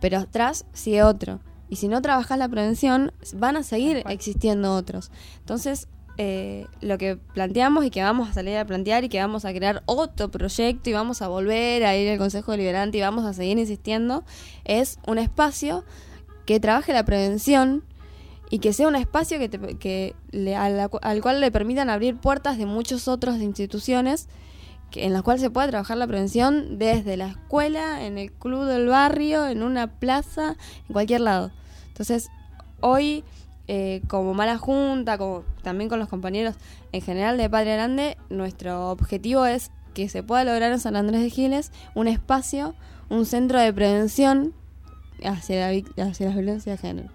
pero 0.02 0.20
atrás 0.20 0.66
sigue 0.74 1.04
otro. 1.04 1.40
Y 1.70 1.78
si 1.78 1.88
no 1.88 2.02
trabajas 2.02 2.38
la 2.38 2.48
prevención, 2.48 3.12
van 3.36 3.58
a 3.58 3.64
seguir 3.64 4.04
existiendo 4.08 4.74
otros. 4.76 5.12
Entonces, 5.40 5.88
eh, 6.18 6.68
lo 6.80 6.98
que 6.98 7.18
planteamos 7.18 7.84
y 7.84 7.90
que 7.90 8.02
vamos 8.02 8.30
a 8.30 8.34
salir 8.34 8.56
a 8.58 8.66
plantear 8.66 9.04
y 9.04 9.10
que 9.10 9.20
vamos 9.20 9.44
a 9.44 9.52
crear 9.52 9.84
otro 9.86 10.32
proyecto 10.32 10.90
y 10.90 10.94
vamos 10.94 11.22
a 11.22 11.28
volver 11.28 11.84
a 11.84 11.98
ir 11.98 12.10
al 12.10 12.18
Consejo 12.18 12.52
Deliberante 12.52 12.98
y 12.98 13.02
vamos 13.02 13.26
a 13.26 13.34
seguir 13.34 13.58
insistiendo, 13.58 14.24
es 14.64 15.00
un 15.08 15.18
espacio 15.18 15.84
que 16.46 16.60
trabaje 16.60 16.94
la 16.94 17.04
prevención 17.04 17.84
y 18.50 18.60
que 18.60 18.74
sea 18.74 18.88
un 18.88 18.96
espacio 18.96 19.40
que, 19.40 19.50
que 19.50 20.16
al 21.02 21.22
cual 21.22 21.42
le 21.42 21.52
permitan 21.52 21.90
abrir 21.90 22.18
puertas 22.18 22.58
de 22.58 22.66
muchos 22.66 23.08
otros 23.08 23.38
instituciones 23.38 24.28
que, 24.92 25.06
en 25.06 25.14
las 25.14 25.24
cuales 25.24 25.42
se 25.42 25.50
pueda 25.50 25.68
trabajar 25.68 25.98
la 25.98 26.08
prevención 26.08 26.78
desde 26.78 27.18
la 27.18 27.28
escuela, 27.28 28.06
en 28.06 28.18
el 28.18 28.32
club 28.32 28.66
del 28.66 28.88
barrio, 28.88 29.48
en 29.48 29.64
una 29.64 29.88
plaza, 29.88 30.56
en 30.88 30.94
cualquier 30.94 31.22
lado. 31.22 31.52
Entonces, 31.88 32.30
hoy, 32.82 33.24
eh, 33.68 34.02
como 34.08 34.34
mala 34.34 34.58
junta, 34.58 35.18
como 35.18 35.44
también 35.64 35.90
con 35.90 36.00
los 36.00 36.08
compañeros 36.08 36.56
en 36.92 37.02
general 37.02 37.38
de 37.38 37.50
Padre 37.50 37.74
Grande, 37.74 38.18
nuestro 38.30 38.92
objetivo 38.92 39.46
es 39.46 39.72
que 39.94 40.10
se 40.10 40.24
pueda 40.24 40.44
lograr 40.44 40.72
en 40.72 40.80
San 40.80 40.96
Andrés 40.96 41.22
de 41.22 41.30
Giles 41.30 41.72
un 41.96 42.08
espacio, 42.08 42.76
un 43.10 43.26
centro 43.26 43.60
de 43.60 43.74
prevención 43.74 44.54
hacia, 45.24 45.72
la, 45.72 46.06
hacia 46.06 46.28
las 46.28 46.36
violencias 46.36 46.82
de 46.82 46.88
género. 46.88 47.15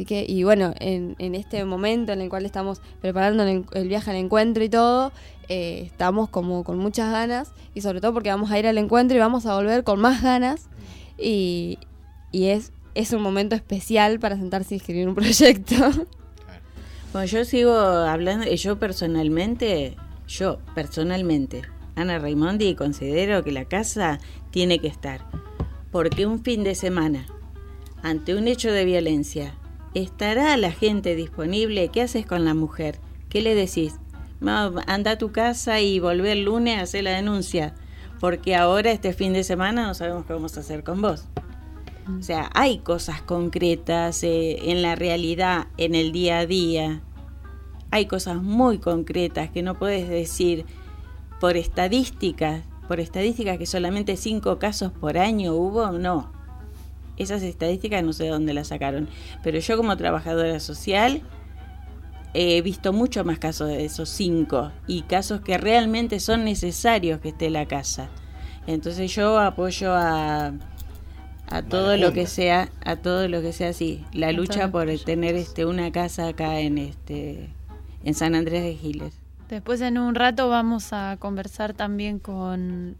Así 0.00 0.06
que, 0.06 0.24
y 0.26 0.44
bueno, 0.44 0.72
en, 0.80 1.34
este 1.34 1.62
momento 1.66 2.12
en 2.12 2.22
el 2.22 2.30
cual 2.30 2.46
estamos 2.46 2.80
preparando 3.02 3.42
el, 3.42 3.86
viaje 3.86 4.10
al 4.10 4.16
encuentro 4.16 4.64
y 4.64 4.70
todo, 4.70 5.12
eh, 5.50 5.82
estamos 5.84 6.30
como 6.30 6.64
con 6.64 6.78
muchas 6.78 7.12
ganas 7.12 7.52
y 7.74 7.82
sobre 7.82 8.00
todo 8.00 8.14
porque 8.14 8.30
vamos 8.30 8.50
a 8.50 8.58
ir 8.58 8.66
al 8.66 8.78
encuentro 8.78 9.14
y 9.14 9.20
vamos 9.20 9.44
a 9.44 9.54
volver 9.54 9.84
con 9.84 10.00
más 10.00 10.22
ganas 10.22 10.70
y, 11.18 11.78
es, 12.32 12.72
es 12.94 13.12
un 13.12 13.20
momento 13.20 13.54
especial 13.54 14.18
para 14.20 14.38
sentarse 14.38 14.72
y 14.74 14.78
escribir 14.78 15.06
un 15.06 15.14
proyecto. 15.16 15.74
Bueno, 17.12 17.26
yo 17.26 17.44
sigo 17.44 17.76
hablando, 17.76 18.46
yo 18.46 18.78
personalmente, 18.78 19.98
yo 20.26 20.60
personalmente, 20.74 21.60
Ana 21.94 22.18
Raimondi, 22.18 22.74
considero 22.74 23.44
que 23.44 23.52
la 23.52 23.66
casa 23.66 24.18
tiene 24.50 24.78
que 24.78 24.88
estar, 24.88 25.20
porque 25.92 26.24
un 26.24 26.42
fin 26.42 26.64
de 26.64 26.74
semana, 26.74 27.26
ante 28.02 28.34
un 28.34 28.48
hecho 28.48 28.72
de 28.72 28.86
violencia, 28.86 29.59
¿estará 29.94 30.56
la 30.56 30.70
gente 30.72 31.14
disponible? 31.14 31.88
¿Qué 31.88 32.02
haces 32.02 32.26
con 32.26 32.44
la 32.44 32.54
mujer? 32.54 32.98
¿Qué 33.28 33.42
le 33.42 33.54
decís? 33.54 33.98
anda 34.86 35.10
a 35.10 35.18
tu 35.18 35.32
casa 35.32 35.80
y 35.80 36.00
volver 36.00 36.38
el 36.38 36.44
lunes 36.44 36.78
a 36.78 36.82
hacer 36.82 37.04
la 37.04 37.10
denuncia, 37.10 37.74
porque 38.20 38.56
ahora 38.56 38.90
este 38.90 39.12
fin 39.12 39.32
de 39.32 39.44
semana 39.44 39.86
no 39.86 39.94
sabemos 39.94 40.24
qué 40.24 40.32
vamos 40.32 40.56
a 40.56 40.60
hacer 40.60 40.82
con 40.82 41.02
vos. 41.02 41.26
O 42.18 42.22
sea, 42.22 42.50
hay 42.54 42.78
cosas 42.78 43.22
concretas 43.22 44.22
eh, 44.24 44.70
en 44.70 44.82
la 44.82 44.94
realidad, 44.94 45.68
en 45.76 45.94
el 45.94 46.12
día 46.12 46.38
a 46.38 46.46
día. 46.46 47.02
Hay 47.90 48.06
cosas 48.06 48.42
muy 48.42 48.78
concretas 48.78 49.50
que 49.50 49.62
no 49.62 49.78
puedes 49.78 50.08
decir 50.08 50.64
por 51.40 51.56
estadísticas, 51.56 52.64
por 52.88 53.00
estadísticas 53.00 53.58
que 53.58 53.66
solamente 53.66 54.16
cinco 54.16 54.58
casos 54.58 54.92
por 54.92 55.18
año 55.18 55.54
hubo, 55.54 55.92
no. 55.92 56.32
Esas 57.16 57.42
estadísticas 57.42 58.02
no 58.02 58.12
sé 58.12 58.24
de 58.24 58.30
dónde 58.30 58.54
las 58.54 58.68
sacaron. 58.68 59.08
Pero 59.42 59.58
yo 59.58 59.76
como 59.76 59.96
trabajadora 59.96 60.60
social 60.60 61.22
he 62.32 62.62
visto 62.62 62.92
mucho 62.92 63.24
más 63.24 63.38
casos 63.38 63.68
de 63.68 63.84
esos 63.84 64.08
cinco 64.08 64.72
y 64.86 65.02
casos 65.02 65.40
que 65.40 65.58
realmente 65.58 66.20
son 66.20 66.44
necesarios 66.44 67.20
que 67.20 67.30
esté 67.30 67.50
la 67.50 67.66
casa. 67.66 68.08
Entonces 68.66 69.14
yo 69.14 69.38
apoyo 69.38 69.92
a 69.94 70.52
a 71.50 71.62
todo 71.62 71.96
lo 71.96 72.12
que 72.12 72.26
sea, 72.26 72.68
a 72.84 72.96
todo 72.96 73.28
lo 73.28 73.42
que 73.42 73.52
sea 73.52 73.70
así, 73.70 74.04
la 74.12 74.30
lucha 74.30 74.70
por 74.70 74.88
tener 75.04 75.34
este 75.34 75.66
una 75.66 75.90
casa 75.90 76.28
acá 76.28 76.60
en 76.60 76.78
este 76.78 77.50
en 78.04 78.14
San 78.14 78.34
Andrés 78.34 78.62
de 78.62 78.76
Giles. 78.76 79.14
Después 79.48 79.80
en 79.80 79.98
un 79.98 80.14
rato 80.14 80.48
vamos 80.48 80.92
a 80.92 81.16
conversar 81.18 81.74
también 81.74 82.20
con, 82.20 82.96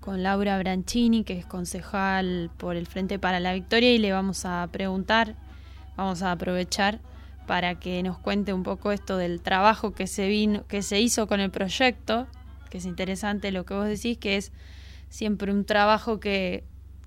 con 0.00 0.22
Laura 0.22 0.58
Branchini, 0.58 1.24
que 1.24 1.38
es 1.38 1.46
concejal 1.46 2.50
por 2.56 2.76
el 2.76 2.86
Frente 2.86 3.18
para 3.18 3.40
la 3.40 3.52
Victoria, 3.52 3.92
y 3.92 3.98
le 3.98 4.12
vamos 4.12 4.44
a 4.44 4.66
preguntar, 4.70 5.34
vamos 5.96 6.22
a 6.22 6.32
aprovechar 6.32 7.00
para 7.46 7.76
que 7.76 8.02
nos 8.02 8.18
cuente 8.18 8.52
un 8.52 8.62
poco 8.62 8.92
esto 8.92 9.16
del 9.16 9.40
trabajo 9.40 9.92
que 9.92 10.06
se 10.06 10.28
vino, 10.28 10.66
que 10.66 10.82
se 10.82 11.00
hizo 11.00 11.26
con 11.26 11.40
el 11.40 11.50
proyecto, 11.50 12.26
que 12.70 12.78
es 12.78 12.84
interesante 12.84 13.50
lo 13.50 13.64
que 13.64 13.74
vos 13.74 13.86
decís, 13.86 14.18
que 14.18 14.36
es 14.36 14.52
siempre 15.08 15.52
un 15.52 15.64
trabajo 15.64 16.20
que 16.20 16.64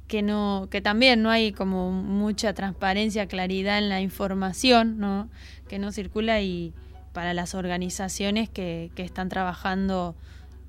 que 0.07 0.21
no 0.21 0.67
que 0.69 0.81
también 0.81 1.21
no 1.21 1.29
hay 1.29 1.53
como 1.53 1.89
mucha 1.89 2.53
transparencia 2.53 3.27
claridad 3.27 3.77
en 3.77 3.88
la 3.88 4.01
información 4.01 5.00
no 5.00 5.29
que 5.69 5.79
no 5.79 5.93
circula 5.93 6.41
y 6.41 6.74
para 7.13 7.33
las 7.33 7.55
organizaciones 7.55 8.50
que, 8.50 8.91
que 8.93 9.03
están 9.03 9.29
trabajando 9.29 10.15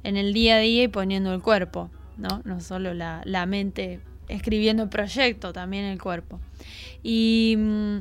en 0.04 0.16
el 0.16 0.32
día 0.32 0.56
a 0.56 0.58
día 0.58 0.84
y 0.84 0.88
poniendo 0.88 1.34
el 1.34 1.42
cuerpo 1.42 1.90
no 2.16 2.42
no 2.44 2.60
solo 2.60 2.94
la, 2.94 3.22
la 3.24 3.46
mente 3.46 4.00
escribiendo 4.28 4.84
el 4.84 4.88
proyecto 4.88 5.52
también 5.52 5.84
el 5.84 6.00
cuerpo. 6.00 6.40
Y, 7.02 7.56
mm, 7.58 7.98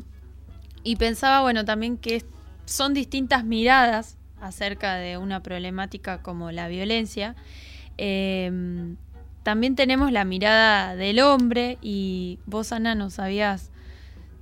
y 0.84 0.96
pensaba 0.96 1.42
bueno 1.42 1.66
también 1.66 1.98
que 1.98 2.24
son 2.66 2.94
distintas 2.94 3.44
miradas 3.44 4.18
acerca 4.40 4.96
de 4.96 5.18
una 5.18 5.44
problemática 5.44 6.22
como 6.22 6.52
la 6.52 6.68
violencia. 6.68 7.36
Eh, 7.98 8.96
también 9.44 9.76
tenemos 9.76 10.12
la 10.12 10.24
mirada 10.24 10.96
del 10.96 11.20
hombre 11.20 11.78
y 11.82 12.40
vos, 12.46 12.72
Ana, 12.72 12.94
nos 12.96 13.20
habías 13.20 13.72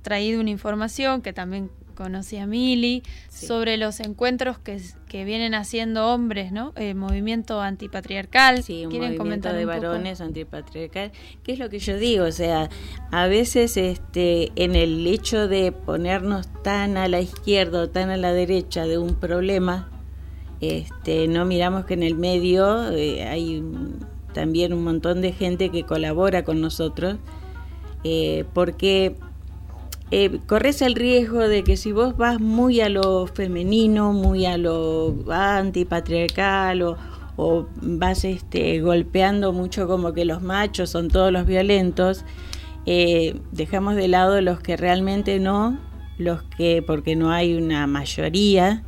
traído 0.02 0.40
una 0.40 0.50
información 0.50 1.22
que 1.22 1.32
también 1.32 1.70
conocí 1.94 2.36
a 2.38 2.46
Mili 2.46 3.02
sobre 3.28 3.76
los 3.76 4.00
encuentros 4.00 4.58
que, 4.58 4.80
que, 5.10 5.24
vienen 5.24 5.54
haciendo 5.54 6.08
hombres, 6.08 6.52
¿no? 6.52 6.72
El 6.76 6.94
movimiento 6.94 7.60
antipatriarcal. 7.60 8.62
Sí, 8.62 8.86
un 8.86 8.92
movimiento 8.92 9.52
de 9.52 9.64
varones 9.64 10.20
antipatriarcal. 10.20 11.12
¿Qué 11.42 11.52
es 11.52 11.58
lo 11.58 11.68
que 11.68 11.78
yo 11.78 11.96
digo? 11.98 12.24
O 12.24 12.32
sea, 12.32 12.70
a 13.10 13.26
veces 13.26 13.76
este, 13.76 14.52
en 14.56 14.74
el 14.74 15.06
hecho 15.06 15.48
de 15.48 15.72
ponernos 15.72 16.48
tan 16.62 16.96
a 16.96 17.08
la 17.08 17.20
izquierda 17.20 17.82
o 17.82 17.88
tan 17.88 18.10
a 18.10 18.16
la 18.16 18.32
derecha 18.32 18.86
de 18.86 18.98
un 18.98 19.14
problema, 19.16 19.88
este, 20.60 21.26
no 21.28 21.44
miramos 21.44 21.86
que 21.86 21.94
en 21.94 22.02
el 22.02 22.14
medio 22.14 22.90
eh, 22.90 23.24
hay 23.24 23.62
también 24.32 24.72
un 24.72 24.84
montón 24.84 25.20
de 25.20 25.32
gente 25.32 25.70
que 25.70 25.84
colabora 25.84 26.44
con 26.44 26.60
nosotros, 26.60 27.16
eh, 28.04 28.44
porque 28.54 29.16
eh, 30.10 30.40
corres 30.46 30.82
el 30.82 30.94
riesgo 30.94 31.40
de 31.40 31.62
que 31.62 31.76
si 31.76 31.92
vos 31.92 32.16
vas 32.16 32.40
muy 32.40 32.80
a 32.80 32.88
lo 32.88 33.26
femenino, 33.26 34.12
muy 34.12 34.46
a 34.46 34.58
lo 34.58 35.14
antipatriarcal 35.30 36.82
o, 36.82 36.96
o 37.36 37.66
vas 37.80 38.24
este, 38.24 38.80
golpeando 38.80 39.52
mucho 39.52 39.86
como 39.86 40.12
que 40.12 40.24
los 40.24 40.42
machos 40.42 40.90
son 40.90 41.08
todos 41.08 41.32
los 41.32 41.46
violentos, 41.46 42.24
eh, 42.86 43.40
dejamos 43.52 43.96
de 43.96 44.08
lado 44.08 44.40
los 44.40 44.60
que 44.60 44.76
realmente 44.76 45.38
no, 45.38 45.78
los 46.18 46.42
que, 46.42 46.82
porque 46.86 47.16
no 47.16 47.30
hay 47.30 47.54
una 47.54 47.86
mayoría, 47.86 48.82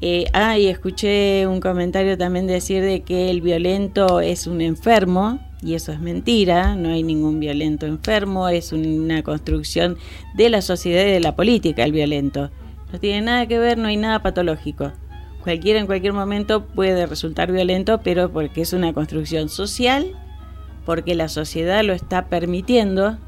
eh, 0.00 0.26
ah, 0.32 0.58
y 0.58 0.66
escuché 0.66 1.46
un 1.46 1.60
comentario 1.60 2.18
también 2.18 2.46
decir 2.46 2.82
de 2.82 3.02
que 3.02 3.30
el 3.30 3.40
violento 3.40 4.20
es 4.20 4.46
un 4.46 4.60
enfermo, 4.60 5.38
y 5.64 5.74
eso 5.74 5.92
es 5.92 6.00
mentira, 6.00 6.76
no 6.76 6.90
hay 6.90 7.02
ningún 7.02 7.40
violento 7.40 7.86
enfermo, 7.86 8.48
es 8.48 8.72
una 8.72 9.22
construcción 9.22 9.96
de 10.34 10.50
la 10.50 10.60
sociedad 10.60 11.02
y 11.02 11.10
de 11.10 11.20
la 11.20 11.34
política 11.34 11.84
el 11.84 11.92
violento. 11.92 12.50
No 12.92 13.00
tiene 13.00 13.22
nada 13.22 13.46
que 13.46 13.58
ver, 13.58 13.78
no 13.78 13.88
hay 13.88 13.96
nada 13.96 14.22
patológico. 14.22 14.92
Cualquiera 15.42 15.80
en 15.80 15.86
cualquier 15.86 16.12
momento 16.12 16.66
puede 16.66 17.06
resultar 17.06 17.50
violento, 17.50 18.00
pero 18.04 18.30
porque 18.30 18.60
es 18.60 18.72
una 18.72 18.92
construcción 18.92 19.48
social, 19.48 20.12
porque 20.84 21.14
la 21.14 21.28
sociedad 21.28 21.82
lo 21.82 21.94
está 21.94 22.26
permitiendo 22.26 23.18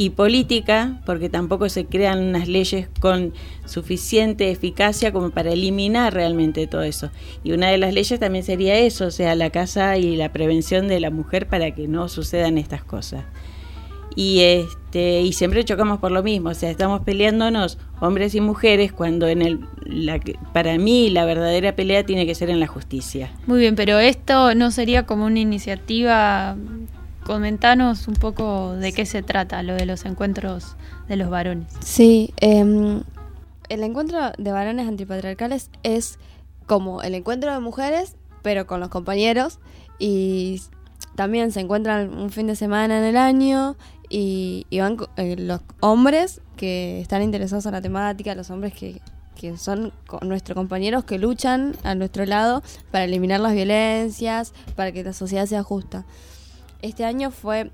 y 0.00 0.08
política, 0.08 0.98
porque 1.04 1.28
tampoco 1.28 1.68
se 1.68 1.84
crean 1.84 2.20
unas 2.20 2.48
leyes 2.48 2.88
con 3.00 3.34
suficiente 3.66 4.50
eficacia 4.50 5.12
como 5.12 5.28
para 5.28 5.52
eliminar 5.52 6.14
realmente 6.14 6.66
todo 6.66 6.84
eso. 6.84 7.10
Y 7.44 7.52
una 7.52 7.68
de 7.68 7.76
las 7.76 7.92
leyes 7.92 8.18
también 8.18 8.42
sería 8.42 8.78
eso, 8.78 9.08
o 9.08 9.10
sea, 9.10 9.34
la 9.34 9.50
casa 9.50 9.98
y 9.98 10.16
la 10.16 10.32
prevención 10.32 10.88
de 10.88 11.00
la 11.00 11.10
mujer 11.10 11.48
para 11.48 11.74
que 11.74 11.86
no 11.86 12.08
sucedan 12.08 12.56
estas 12.56 12.82
cosas. 12.82 13.26
Y 14.16 14.40
este 14.40 15.20
y 15.20 15.34
siempre 15.34 15.66
chocamos 15.66 15.98
por 15.98 16.12
lo 16.12 16.22
mismo, 16.22 16.48
o 16.48 16.54
sea, 16.54 16.70
estamos 16.70 17.02
peleándonos 17.02 17.76
hombres 18.00 18.34
y 18.34 18.40
mujeres 18.40 18.92
cuando 18.92 19.28
en 19.28 19.42
el 19.42 19.60
la, 19.84 20.18
para 20.54 20.78
mí 20.78 21.10
la 21.10 21.26
verdadera 21.26 21.76
pelea 21.76 22.06
tiene 22.06 22.24
que 22.24 22.34
ser 22.34 22.48
en 22.48 22.58
la 22.58 22.66
justicia. 22.66 23.32
Muy 23.46 23.60
bien, 23.60 23.76
pero 23.76 23.98
esto 23.98 24.54
no 24.54 24.70
sería 24.70 25.04
como 25.04 25.26
una 25.26 25.40
iniciativa 25.40 26.56
comentanos 27.30 28.08
un 28.08 28.14
poco 28.14 28.74
de 28.74 28.92
qué 28.92 29.06
se 29.06 29.22
trata 29.22 29.62
lo 29.62 29.74
de 29.74 29.86
los 29.86 30.04
encuentros 30.04 30.74
de 31.06 31.14
los 31.14 31.30
varones. 31.30 31.72
Sí, 31.78 32.34
em, 32.38 33.04
el 33.68 33.84
encuentro 33.84 34.32
de 34.36 34.50
varones 34.50 34.88
antipatriarcales 34.88 35.70
es 35.84 36.18
como 36.66 37.02
el 37.02 37.14
encuentro 37.14 37.52
de 37.52 37.60
mujeres, 37.60 38.16
pero 38.42 38.66
con 38.66 38.80
los 38.80 38.88
compañeros 38.88 39.60
y 40.00 40.60
también 41.14 41.52
se 41.52 41.60
encuentran 41.60 42.18
un 42.18 42.30
fin 42.30 42.48
de 42.48 42.56
semana 42.56 42.98
en 42.98 43.04
el 43.04 43.16
año 43.16 43.76
y, 44.08 44.66
van 44.80 44.96
eh, 45.16 45.36
los 45.38 45.60
hombres 45.78 46.40
que 46.56 47.00
están 47.00 47.22
interesados 47.22 47.64
en 47.66 47.72
la 47.72 47.80
temática, 47.80 48.34
los 48.34 48.50
hombres 48.50 48.74
que, 48.74 49.00
que 49.36 49.56
son 49.56 49.92
nuestros 50.22 50.56
compañeros 50.56 51.04
que 51.04 51.16
luchan 51.16 51.76
a 51.84 51.94
nuestro 51.94 52.26
lado 52.26 52.64
para 52.90 53.04
eliminar 53.04 53.38
las 53.38 53.52
violencias, 53.52 54.52
para 54.74 54.90
que 54.90 55.04
la 55.04 55.12
sociedad 55.12 55.46
sea 55.46 55.62
justa. 55.62 56.04
Este 56.82 57.04
año 57.04 57.30
fue 57.30 57.70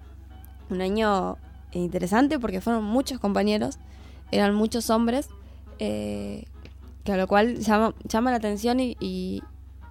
un 0.70 0.80
año 0.80 1.38
interesante 1.72 2.38
porque 2.38 2.60
fueron 2.60 2.84
muchos 2.84 3.18
compañeros, 3.20 3.78
eran 4.30 4.54
muchos 4.54 4.90
hombres, 4.90 5.28
eh, 5.78 6.44
que 7.04 7.12
a 7.12 7.16
lo 7.16 7.26
cual 7.26 7.58
llama, 7.58 7.94
llama 8.04 8.30
la 8.30 8.38
atención 8.38 8.80
y, 8.80 9.42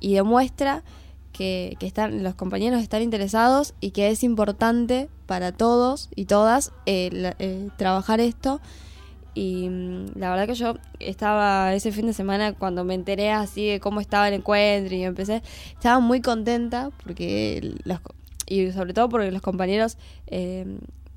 demuestra 0.01 0.83
que, 1.31 1.77
están, 1.81 2.23
los 2.23 2.35
compañeros 2.35 2.81
están 2.81 3.01
interesados 3.01 3.73
y 3.79 3.91
que 3.91 4.09
es 4.09 4.23
importante 4.23 5.09
para 5.25 5.51
todos 5.51 6.09
y 6.15 6.25
todas 6.25 6.71
eh, 6.85 7.33
eh, 7.39 7.69
trabajar 7.77 8.19
esto. 8.19 8.61
Y 9.33 9.67
mm, 9.67 10.17
la 10.17 10.29
verdad 10.29 10.47
que 10.47 10.55
yo 10.55 10.75
estaba 10.99 11.73
ese 11.73 11.91
fin 11.91 12.07
de 12.07 12.13
semana 12.13 12.53
cuando 12.53 12.83
me 12.83 12.93
enteré 12.93 13.31
así 13.31 13.67
de 13.67 13.79
cómo 13.79 13.99
estaba 13.99 14.27
el 14.27 14.35
encuentro 14.35 14.95
y 14.95 15.03
empecé, 15.03 15.41
estaba 15.73 15.99
muy 15.99 16.21
contenta 16.21 16.89
porque 17.03 17.75
los, 17.83 17.99
y 18.45 18.71
sobre 18.71 18.93
todo 18.93 19.09
porque 19.09 19.31
los 19.31 19.41
compañeros 19.41 19.97
eh, 20.27 20.65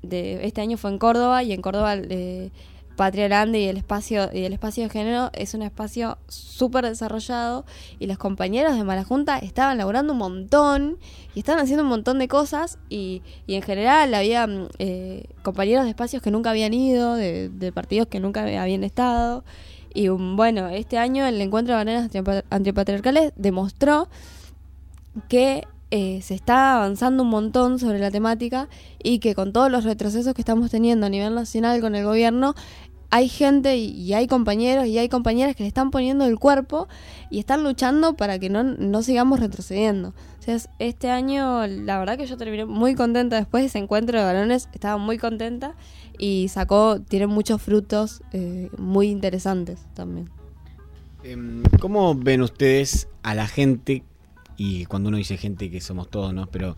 de 0.01 0.45
este 0.45 0.61
año 0.61 0.77
fue 0.77 0.91
en 0.91 0.97
Córdoba 0.97 1.43
y 1.43 1.51
en 1.51 1.61
Córdoba 1.61 1.95
eh, 1.95 2.51
Patria 2.95 3.29
Grande 3.29 3.59
y 3.59 3.65
el 3.67 3.77
espacio 3.77 4.29
y 4.33 4.43
el 4.43 4.53
espacio 4.53 4.83
de 4.83 4.89
género 4.89 5.29
es 5.33 5.53
un 5.53 5.61
espacio 5.61 6.17
súper 6.27 6.85
desarrollado 6.85 7.65
y 7.97 8.07
los 8.07 8.17
compañeros 8.17 8.75
de 8.75 8.83
Malajunta 8.83 9.37
estaban 9.37 9.77
laburando 9.77 10.13
un 10.13 10.19
montón 10.19 10.97
y 11.33 11.39
estaban 11.39 11.61
haciendo 11.61 11.83
un 11.83 11.89
montón 11.89 12.19
de 12.19 12.27
cosas 12.27 12.77
y, 12.89 13.21
y 13.47 13.55
en 13.55 13.61
general 13.61 14.13
había 14.13 14.47
mm, 14.47 14.67
eh, 14.79 15.25
compañeros 15.43 15.85
de 15.85 15.91
espacios 15.91 16.21
que 16.21 16.31
nunca 16.31 16.49
habían 16.49 16.73
ido, 16.73 17.15
de, 17.15 17.49
de 17.49 17.71
partidos 17.71 18.07
que 18.07 18.19
nunca 18.19 18.41
habían 18.41 18.83
estado 18.83 19.43
y 19.93 20.09
um, 20.09 20.35
bueno, 20.35 20.67
este 20.69 20.97
año 20.97 21.25
el 21.25 21.41
encuentro 21.41 21.75
de 21.75 21.83
bananas 21.83 22.11
antipatriarcales 22.49 23.33
demostró 23.35 24.07
que 25.27 25.67
eh, 25.91 26.21
se 26.21 26.35
está 26.35 26.75
avanzando 26.75 27.23
un 27.23 27.29
montón 27.29 27.79
sobre 27.79 27.99
la 27.99 28.11
temática 28.11 28.69
y 29.01 29.19
que 29.19 29.35
con 29.35 29.53
todos 29.53 29.71
los 29.71 29.83
retrocesos 29.83 30.33
que 30.33 30.41
estamos 30.41 30.69
teniendo 30.69 31.07
a 31.07 31.09
nivel 31.09 31.33
nacional 31.33 31.81
con 31.81 31.95
el 31.95 32.05
gobierno, 32.05 32.55
hay 33.11 33.27
gente 33.27 33.75
y, 33.77 34.13
hay 34.13 34.27
compañeros 34.27 34.85
y 34.85 34.97
hay 34.99 35.09
compañeras 35.09 35.55
que 35.55 35.63
le 35.63 35.67
están 35.67 35.89
poniendo 35.89 36.25
el 36.25 36.37
cuerpo 36.37 36.87
y 37.31 37.39
están 37.39 37.63
luchando 37.63 38.15
para 38.15 38.37
que 38.37 38.49
no, 38.49 38.63
no 38.63 39.01
sigamos 39.01 39.39
retrocediendo. 39.39 40.13
Este 40.79 41.11
año 41.11 41.67
la 41.67 41.99
verdad 41.99 42.17
que 42.17 42.25
yo 42.25 42.35
terminé 42.35 42.65
muy 42.65 42.95
contenta 42.95 43.35
después 43.35 43.61
de 43.61 43.67
ese 43.67 43.77
encuentro 43.77 44.17
de 44.17 44.25
varones, 44.25 44.67
estaba 44.73 44.97
muy 44.97 45.19
contenta 45.19 45.75
y 46.17 46.47
sacó, 46.49 46.99
tiene 47.01 47.27
muchos 47.27 47.61
frutos 47.61 48.21
eh, 48.31 48.69
muy 48.77 49.09
interesantes 49.09 49.85
también. 49.93 50.29
Em, 51.23 51.63
¿Cómo 51.79 52.15
ven 52.15 52.41
ustedes 52.41 53.07
a 53.21 53.35
la 53.35 53.47
gente, 53.47 54.03
y 54.59 54.85
cuando 54.87 55.07
uno 55.07 55.17
dice 55.17 55.37
gente 55.37 55.71
que 55.71 55.79
somos 55.79 56.09
todos, 56.09 56.33
¿no? 56.33 56.47
Pero 56.47 56.75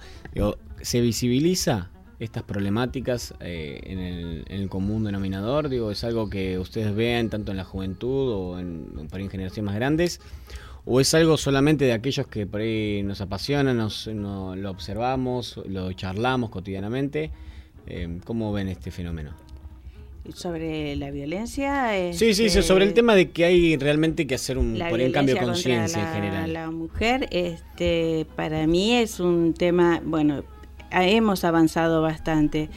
¿se 0.81 1.01
visibiliza 1.01 1.89
estas 2.19 2.43
problemáticas 2.43 3.33
eh, 3.39 3.81
en, 3.83 4.45
el, 4.47 4.69
común 4.69 5.03
denominador? 5.03 5.67
Digo, 5.67 5.89
¿es 5.89 6.03
algo 6.03 6.29
que 6.29 6.59
ustedes 6.59 6.93
vean 6.93 7.31
tanto 7.31 7.49
en 7.49 7.57
la 7.57 7.63
juventud 7.63 8.31
o 8.31 8.59
en, 8.59 9.09
en 9.11 9.29
generaciones 9.31 9.65
más 9.65 9.73
grandes? 9.73 10.21
¿O 10.85 11.01
es 11.01 11.11
algo 11.15 11.37
solamente 11.37 11.85
de 11.85 11.93
aquellos 11.93 12.27
que 12.27 12.45
por 12.45 12.61
ahí 12.61 13.01
nos 13.01 13.19
apasiona, 13.19 13.73
nos, 13.73 14.05
lo 14.05 14.69
observamos, 14.69 15.59
lo 15.65 15.91
charlamos 15.93 16.51
cotidianamente? 16.51 17.31
Eh, 17.87 18.19
¿Cómo 18.25 18.53
ven 18.53 18.67
este 18.67 18.91
fenómeno? 18.91 19.33
Sobre 20.33 20.95
la 20.95 21.11
violencia. 21.11 21.91
Sí, 22.13 22.33
sí, 22.33 22.45
este, 22.45 22.61
sobre 22.61 22.85
el 22.85 22.93
tema 22.93 23.15
de 23.15 23.31
que 23.31 23.45
hay 23.45 23.77
realmente 23.77 24.27
que 24.27 24.35
hacer 24.35 24.57
un, 24.57 24.77
cambio 25.11 25.35
de 25.35 25.41
conciencia 25.41 26.01
en 26.01 26.13
general. 26.13 26.53
La 26.53 26.71
mujer, 26.71 27.27
este, 27.31 28.25
para 28.35 28.67
mí 28.67 28.95
es 28.95 29.19
un 29.19 29.53
tema, 29.53 30.01
bueno, 30.03 30.43
hemos 30.91 31.43
avanzado 31.43 32.01
bastante, 32.01 32.69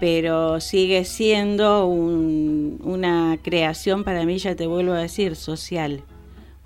pero 0.00 0.60
sigue 0.60 1.04
siendo 1.04 1.86
una 1.86 3.38
creación 3.42 4.04
para 4.04 4.24
mí, 4.24 4.38
ya 4.38 4.54
te 4.54 4.66
vuelvo 4.66 4.92
a 4.92 4.98
decir, 4.98 5.36
social, 5.36 6.02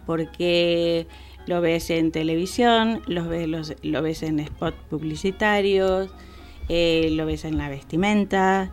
porque 0.07 1.07
lo 1.47 1.61
ves 1.61 1.91
en 1.91 2.13
televisión, 2.13 3.03
lo 3.07 3.27
ves, 3.29 3.75
lo 3.83 4.03
ves 4.03 4.23
en 4.23 4.47
spots 4.47 4.77
publicitarios, 4.89 6.11
eh, 6.69 7.09
lo 7.13 7.27
ves 7.27 7.45
en 7.45 7.59
la 7.59 7.69
vestimenta, 7.69 8.73